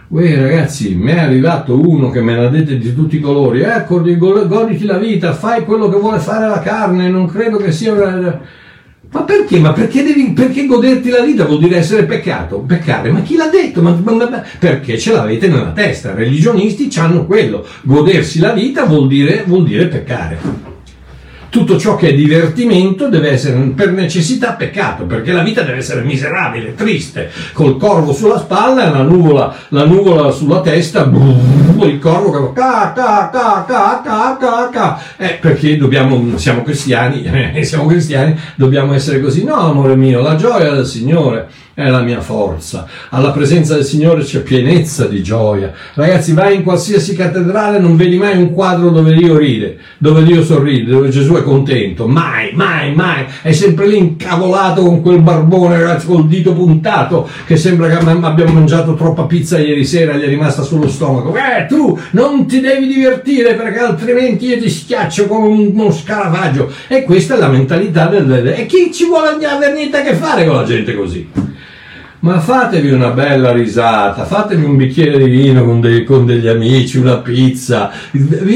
Uè 0.09 0.37
ragazzi, 0.39 0.95
mi 0.95 1.12
è 1.12 1.19
arrivato 1.19 1.79
uno 1.79 2.11
che 2.11 2.21
me 2.21 2.35
ne 2.35 2.47
ha 2.47 2.49
dette 2.49 2.79
di 2.79 2.95
tutti 2.95 3.16
i 3.16 3.21
colori, 3.21 3.61
ecco, 3.61 4.03
goditi 4.03 4.85
la 4.85 4.99
vita, 4.99 5.33
fai 5.33 5.64
quello 5.64 5.89
che 5.89 5.99
vuole 5.99 6.19
fare 6.19 6.47
la 6.47 6.61
carne, 6.61 7.09
non 7.09 7.27
credo 7.27 7.57
che 7.57 7.73
sia... 7.73 8.66
Ma 9.11 9.22
perché? 9.22 9.59
Ma 9.59 9.72
perché 9.72 10.02
devi 10.02 10.32
perché 10.32 10.66
goderti 10.66 11.09
la 11.09 11.22
vita 11.22 11.44
vuol 11.44 11.61
dire 11.61 11.76
essere 11.76 12.04
peccato? 12.04 12.59
Peccare? 12.59 13.11
Ma 13.11 13.22
chi 13.22 13.36
l'ha 13.36 13.48
detto? 13.48 13.80
Ma, 13.80 13.98
ma, 14.02 14.12
ma, 14.12 14.44
perché 14.59 14.98
ce 14.98 15.12
l'avete 15.12 15.48
nella 15.48 15.72
testa? 15.72 16.14
Religionisti 16.14 16.90
hanno 16.98 17.24
quello. 17.24 17.66
Godersi 17.82 18.38
la 18.38 18.52
vita 18.52 18.84
vuol 18.84 19.09
dire, 19.09 19.44
vuol 19.46 19.64
dire 19.64 19.86
peccare 19.86 20.68
tutto 21.59 21.76
ciò 21.76 21.96
che 21.96 22.11
è 22.11 22.14
divertimento 22.14 23.09
deve 23.09 23.30
essere 23.30 23.59
per 23.74 23.90
necessità 23.90 24.52
peccato, 24.52 25.04
perché 25.04 25.32
la 25.32 25.42
vita 25.42 25.62
deve 25.62 25.78
essere 25.78 26.02
miserabile, 26.02 26.74
triste, 26.74 27.30
col 27.52 27.76
corvo 27.76 28.12
sulla 28.12 28.38
spalla 28.38 28.86
e 28.86 28.90
la 28.92 29.02
nuvola, 29.02 29.54
la 29.70 29.84
nuvola 29.84 30.30
sulla 30.30 30.61
testa, 30.61 31.04
brrr, 31.04 31.88
il 31.88 31.98
corvo 31.98 32.30
che 32.30 32.61
ca 32.61 32.92
ca 32.94 33.28
ca 33.32 33.64
ca 33.66 34.00
ca 34.04 34.36
ca 34.38 34.68
ca 34.70 35.02
eh, 35.16 35.38
perché 35.40 35.76
dobbiamo, 35.76 36.38
siamo 36.38 36.62
cristiani, 36.62 37.24
eh, 37.24 37.64
siamo 37.66 37.86
cristiani, 37.86 38.38
dobbiamo 38.54 38.94
essere 38.94 39.20
così. 39.20 39.42
No, 39.42 39.56
amore 39.56 39.96
mio, 39.96 40.20
la 40.20 40.36
gioia 40.36 40.70
del 40.70 40.86
Signore 40.86 41.48
è 41.79 41.91
la 41.91 42.01
mia 42.01 42.20
forza. 42.20 42.89
Alla 43.11 43.31
presenza 43.31 43.74
del 43.74 43.85
Signore 43.85 44.24
c'è 44.24 44.41
pienezza 44.41 45.05
di 45.05 45.22
gioia. 45.22 45.72
Ragazzi, 45.95 46.33
vai 46.33 46.57
in 46.57 46.64
qualsiasi 46.64 47.14
cattedrale, 47.14 47.79
non 47.79 47.95
vedi 47.95 48.16
mai 48.16 48.37
un 48.37 48.53
quadro 48.53 48.91
dove 48.91 49.14
Dio 49.14 49.37
ride, 49.37 49.79
dove 49.97 50.24
Dio 50.24 50.43
sorride, 50.43 50.91
dove 50.91 51.09
Gesù 51.09 51.35
è 51.35 51.43
contento. 51.45 52.09
Mai, 52.09 52.51
mai, 52.53 52.93
mai. 52.97 53.26
È 53.43 53.53
sempre 53.53 53.87
lì 53.87 53.97
incavolato 53.97 54.83
con 54.83 55.03
quel 55.03 55.20
barbone, 55.20 55.79
ragazzi, 55.79 56.07
col 56.07 56.26
dito 56.26 56.53
puntato, 56.53 57.29
che 57.47 57.57
sembra 57.57 57.87
che 57.87 58.05
abbiamo 58.05 58.55
mangiato 58.55 58.95
troppa 58.95 59.26
pizza 59.26 59.57
ieri 59.57 59.85
sera 59.85 60.14
e 60.14 60.18
gli 60.18 60.22
è 60.22 60.29
rimasta 60.29 60.62
sullo 60.62 60.89
stomaco. 60.89 61.33
Eh, 61.37 61.66
tu 61.68 61.97
non 62.11 62.49
ti 62.49 62.59
devi 62.59 62.89
divertire 62.89 63.55
perché 63.55 63.79
altrimenti 63.79 64.47
io 64.47 64.59
ti 64.59 64.68
schiaccio 64.68 65.29
come 65.29 65.47
uno 65.47 65.93
scaravaggio. 65.93 66.72
E 66.89 67.05
questa 67.05 67.37
è 67.37 67.39
la 67.39 67.49
mentalità 67.49 68.07
del... 68.07 68.49
E 68.49 68.66
chi 68.66 68.91
ci 68.93 69.07
vuole 69.07 69.29
avere 69.47 69.74
niente 69.74 69.99
a 69.99 70.03
che 70.03 70.14
fare 70.14 70.45
con 70.45 70.57
la 70.57 70.64
gente 70.64 70.97
così? 70.97 71.47
Ma 72.21 72.41
fatevi 72.41 72.91
una 72.91 73.11
bella 73.11 73.53
risata, 73.53 74.25
fatevi 74.25 74.64
un 74.64 74.77
bicchiere 74.77 75.19
di 75.19 75.31
vino 75.31 75.64
con, 75.64 75.81
dei, 75.81 76.05
con 76.05 76.27
degli 76.27 76.49
amici, 76.49 76.99
una 76.99 77.19
pizza, 77.19 77.91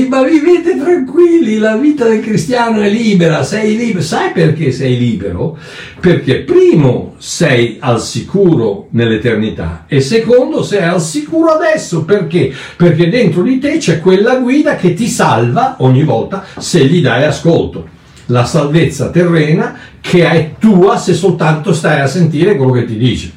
ma 0.08 0.22
vivete 0.24 0.76
tranquilli, 0.76 1.58
la 1.58 1.76
vita 1.76 2.08
del 2.08 2.20
cristiano 2.20 2.80
è 2.80 2.88
libera, 2.88 3.44
sei 3.44 3.76
libero, 3.76 4.02
sai 4.02 4.32
perché 4.32 4.72
sei 4.72 4.98
libero? 4.98 5.56
Perché 6.00 6.40
primo 6.40 7.14
sei 7.18 7.76
al 7.78 8.00
sicuro 8.00 8.88
nell'eternità 8.90 9.84
e 9.86 10.00
secondo 10.00 10.64
sei 10.64 10.82
al 10.82 11.00
sicuro 11.00 11.50
adesso, 11.50 12.04
perché? 12.04 12.52
Perché 12.76 13.08
dentro 13.08 13.42
di 13.42 13.58
te 13.58 13.76
c'è 13.76 14.00
quella 14.00 14.36
guida 14.36 14.74
che 14.74 14.94
ti 14.94 15.06
salva 15.06 15.76
ogni 15.78 16.02
volta 16.02 16.44
se 16.58 16.84
gli 16.84 17.00
dai 17.00 17.24
ascolto 17.24 18.00
la 18.26 18.44
salvezza 18.44 19.10
terrena 19.10 19.76
che 20.02 20.28
è 20.28 20.54
tua 20.58 20.98
se 20.98 21.14
soltanto 21.14 21.72
stai 21.72 22.00
a 22.00 22.06
sentire 22.06 22.56
quello 22.56 22.72
che 22.72 22.84
ti 22.84 22.98
dice. 22.98 23.32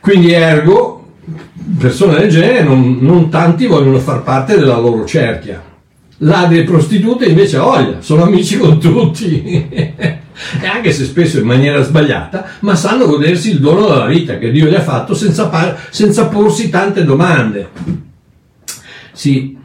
Quindi 0.00 0.32
ergo, 0.32 1.08
persone 1.78 2.20
del 2.20 2.30
genere 2.30 2.62
non, 2.62 2.98
non 3.00 3.28
tanti 3.28 3.66
vogliono 3.66 3.98
far 3.98 4.22
parte 4.22 4.56
della 4.56 4.78
loro 4.78 5.04
cerchia. 5.04 5.62
Ladri 6.18 6.60
e 6.60 6.64
prostitute 6.64 7.26
invece 7.26 7.58
voglia, 7.58 8.00
sono 8.00 8.22
amici 8.22 8.56
con 8.56 8.78
tutti. 8.78 9.68
e 10.62 10.66
anche 10.66 10.92
se 10.92 11.04
spesso 11.04 11.40
in 11.40 11.46
maniera 11.46 11.82
sbagliata, 11.82 12.46
ma 12.60 12.76
sanno 12.76 13.06
godersi 13.06 13.50
il 13.50 13.58
dono 13.60 13.88
della 13.88 14.06
vita 14.06 14.38
che 14.38 14.52
Dio 14.52 14.68
gli 14.68 14.74
ha 14.74 14.80
fatto 14.80 15.14
senza, 15.14 15.76
senza 15.90 16.28
porsi 16.28 16.70
tante 16.70 17.04
domande. 17.04 17.68
Sì, 19.12 19.58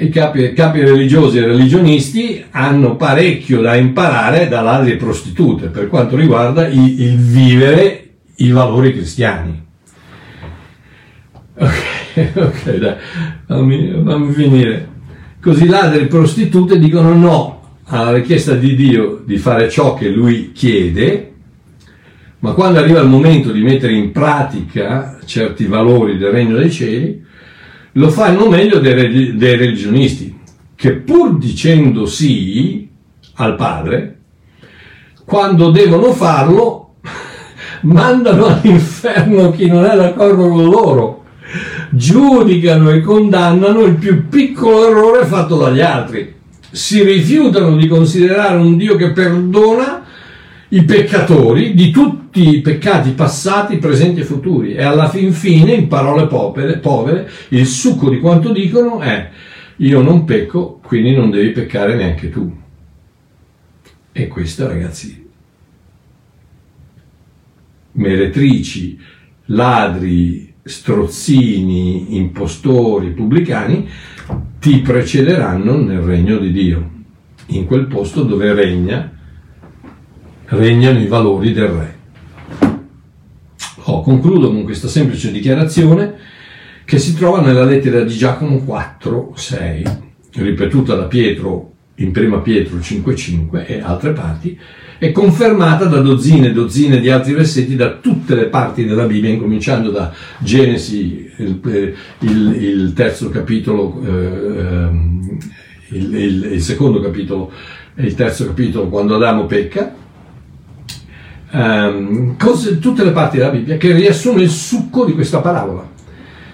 i 0.00 0.08
capi, 0.08 0.54
capi, 0.54 0.80
religiosi 0.80 1.38
e 1.38 1.46
religionisti 1.46 2.42
hanno 2.50 2.96
parecchio 2.96 3.60
da 3.60 3.76
imparare 3.76 4.48
da 4.48 4.62
ladri 4.62 4.92
e 4.92 4.96
prostitute 4.96 5.66
per 5.66 5.88
quanto 5.88 6.16
riguarda 6.16 6.66
il, 6.66 7.00
il 7.00 7.16
vivere 7.18 8.08
i 8.36 8.50
valori 8.50 8.92
cristiani. 8.92 9.62
Ok, 11.58 11.82
ok, 12.34 12.76
dai, 12.76 12.94
fammi, 13.46 14.02
fammi 14.02 14.32
finire. 14.32 14.88
Così 15.42 15.66
ladri 15.66 16.02
e 16.02 16.06
prostitute 16.06 16.78
dicono 16.78 17.14
no 17.14 17.60
alla 17.84 18.12
richiesta 18.12 18.54
di 18.54 18.74
Dio 18.74 19.22
di 19.26 19.36
fare 19.36 19.68
ciò 19.68 19.92
che 19.92 20.08
lui 20.08 20.52
chiede, 20.52 21.32
ma 22.38 22.52
quando 22.52 22.78
arriva 22.78 23.00
il 23.00 23.08
momento 23.08 23.52
di 23.52 23.62
mettere 23.62 23.92
in 23.92 24.12
pratica 24.12 25.18
certi 25.26 25.66
valori 25.66 26.16
del 26.16 26.30
regno 26.30 26.56
dei 26.56 26.70
cieli, 26.70 27.28
lo 27.92 28.10
fanno 28.10 28.48
meglio 28.48 28.78
dei, 28.78 29.36
dei 29.36 29.56
religionisti, 29.56 30.38
che 30.74 30.92
pur 30.92 31.38
dicendo 31.38 32.06
sì 32.06 32.88
al 33.34 33.56
padre, 33.56 34.18
quando 35.24 35.70
devono 35.70 36.12
farlo, 36.12 36.94
mandano 37.82 38.46
all'inferno 38.46 39.50
chi 39.50 39.66
non 39.66 39.84
è 39.84 39.96
d'accordo 39.96 40.48
con 40.48 40.64
loro, 40.64 41.24
giudicano 41.90 42.90
e 42.90 43.00
condannano 43.00 43.82
il 43.82 43.94
più 43.94 44.28
piccolo 44.28 44.88
errore 44.88 45.26
fatto 45.26 45.56
dagli 45.56 45.80
altri. 45.80 46.38
si 46.70 47.02
rifiutano 47.02 47.76
di 47.76 47.88
considerare 47.88 48.56
un 48.56 48.76
Dio 48.76 48.94
che 48.94 49.10
perdona 49.10 49.99
i 50.70 50.84
peccatori 50.84 51.74
di 51.74 51.90
tutti 51.90 52.56
i 52.56 52.60
peccati 52.60 53.10
passati, 53.10 53.78
presenti 53.78 54.20
e 54.20 54.24
futuri. 54.24 54.74
E 54.74 54.82
alla 54.82 55.08
fin 55.08 55.32
fine, 55.32 55.72
in 55.72 55.88
parole 55.88 56.26
povere, 56.26 56.78
povere, 56.78 57.28
il 57.48 57.66
succo 57.66 58.08
di 58.08 58.18
quanto 58.18 58.52
dicono 58.52 59.00
è 59.00 59.30
io 59.76 60.02
non 60.02 60.24
pecco, 60.24 60.78
quindi 60.82 61.14
non 61.14 61.30
devi 61.30 61.50
peccare 61.50 61.96
neanche 61.96 62.28
tu. 62.28 62.54
E 64.12 64.28
questo, 64.28 64.66
ragazzi, 64.66 65.26
meretrici, 67.92 68.98
ladri, 69.46 70.52
strozzini, 70.62 72.16
impostori, 72.16 73.12
pubblicani, 73.12 73.88
ti 74.58 74.80
precederanno 74.80 75.82
nel 75.82 76.00
regno 76.00 76.38
di 76.38 76.52
Dio, 76.52 76.90
in 77.46 77.64
quel 77.64 77.86
posto 77.86 78.22
dove 78.22 78.52
regna, 78.52 79.19
regnano 80.50 80.98
i 80.98 81.06
valori 81.06 81.52
del 81.52 81.68
re. 81.68 81.98
Oh, 83.84 84.02
concludo 84.02 84.48
con 84.48 84.64
questa 84.64 84.88
semplice 84.88 85.32
dichiarazione 85.32 86.14
che 86.84 86.98
si 86.98 87.14
trova 87.14 87.40
nella 87.40 87.64
lettera 87.64 88.02
di 88.02 88.14
Giacomo 88.14 88.58
4, 88.58 89.32
6, 89.34 89.84
ripetuta 90.34 90.94
da 90.94 91.04
Pietro 91.04 91.72
in 91.96 92.12
prima 92.12 92.38
Pietro 92.38 92.78
5,5 92.78 93.64
e 93.66 93.80
altre 93.80 94.12
parti, 94.12 94.58
è 94.98 95.12
confermata 95.12 95.84
da 95.86 96.00
dozzine 96.00 96.48
e 96.48 96.52
dozzine 96.52 97.00
di 97.00 97.10
altri 97.10 97.32
versetti 97.32 97.76
da 97.76 97.96
tutte 97.96 98.34
le 98.34 98.46
parti 98.46 98.84
della 98.84 99.06
Bibbia, 99.06 99.30
incominciando 99.30 99.90
da 99.90 100.12
Genesi, 100.38 101.30
il, 101.38 101.60
eh, 101.66 101.94
il, 102.20 102.56
il 102.62 102.92
terzo 102.92 103.28
capitolo, 103.30 104.00
eh, 104.04 104.08
ehm, 104.08 105.38
il, 105.90 106.14
il, 106.52 106.60
secondo 106.60 107.00
capitolo 107.00 107.52
e 107.94 108.06
il 108.06 108.14
terzo 108.14 108.46
capitolo 108.46 108.88
quando 108.88 109.14
Adamo 109.14 109.46
pecca, 109.46 109.94
um, 111.52 112.36
cose, 112.36 112.78
tutte 112.78 113.04
le 113.04 113.12
parti 113.12 113.38
della 113.38 113.50
Bibbia 113.50 113.76
che 113.76 113.92
riassume 113.92 114.42
il 114.42 114.50
succo 114.50 115.04
di 115.04 115.12
questa 115.12 115.40
parabola. 115.40 115.88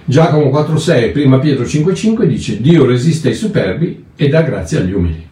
Giacomo 0.04 0.50
4,6 0.50 1.12
prima 1.12 1.38
Pietro 1.38 1.64
5,5 1.64 2.24
dice 2.24 2.60
Dio 2.60 2.86
resiste 2.86 3.28
ai 3.28 3.34
superbi 3.34 4.04
e 4.14 4.28
dà 4.28 4.42
grazia 4.42 4.80
agli 4.80 4.92
umili. 4.92 5.28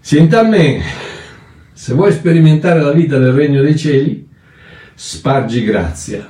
Senta 0.00 0.40
a 0.40 0.42
me, 0.42 0.82
se 1.72 1.94
vuoi 1.94 2.12
sperimentare 2.12 2.82
la 2.82 2.92
vita 2.92 3.18
del 3.18 3.32
regno 3.32 3.62
dei 3.62 3.76
cieli, 3.76 4.28
spargi 4.94 5.64
grazia 5.64 6.28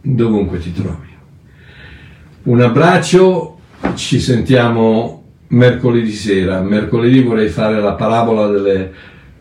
dovunque 0.00 0.58
ti 0.58 0.72
trovi. 0.72 1.08
Un 2.44 2.60
abbraccio, 2.60 3.58
ci 3.94 4.20
sentiamo 4.20 5.22
mercoledì 5.48 6.12
sera. 6.12 6.60
Mercoledì 6.60 7.22
vorrei 7.22 7.48
fare 7.48 7.80
la 7.80 7.92
parabola 7.94 8.48
delle, 8.48 8.92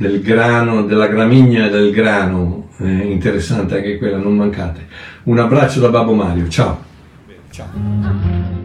del 0.01 0.21
grano, 0.21 0.83
della 0.83 1.05
gramigna 1.05 1.67
e 1.67 1.69
del 1.69 1.91
grano, 1.91 2.69
eh, 2.79 2.89
interessante 2.89 3.75
anche 3.77 3.97
quella, 3.99 4.17
non 4.17 4.35
mancate. 4.35 4.87
Un 5.23 5.37
abbraccio 5.37 5.79
da 5.79 5.89
Babbo 5.89 6.15
Mario, 6.15 6.47
ciao. 6.49 6.83
ciao. 7.51 8.60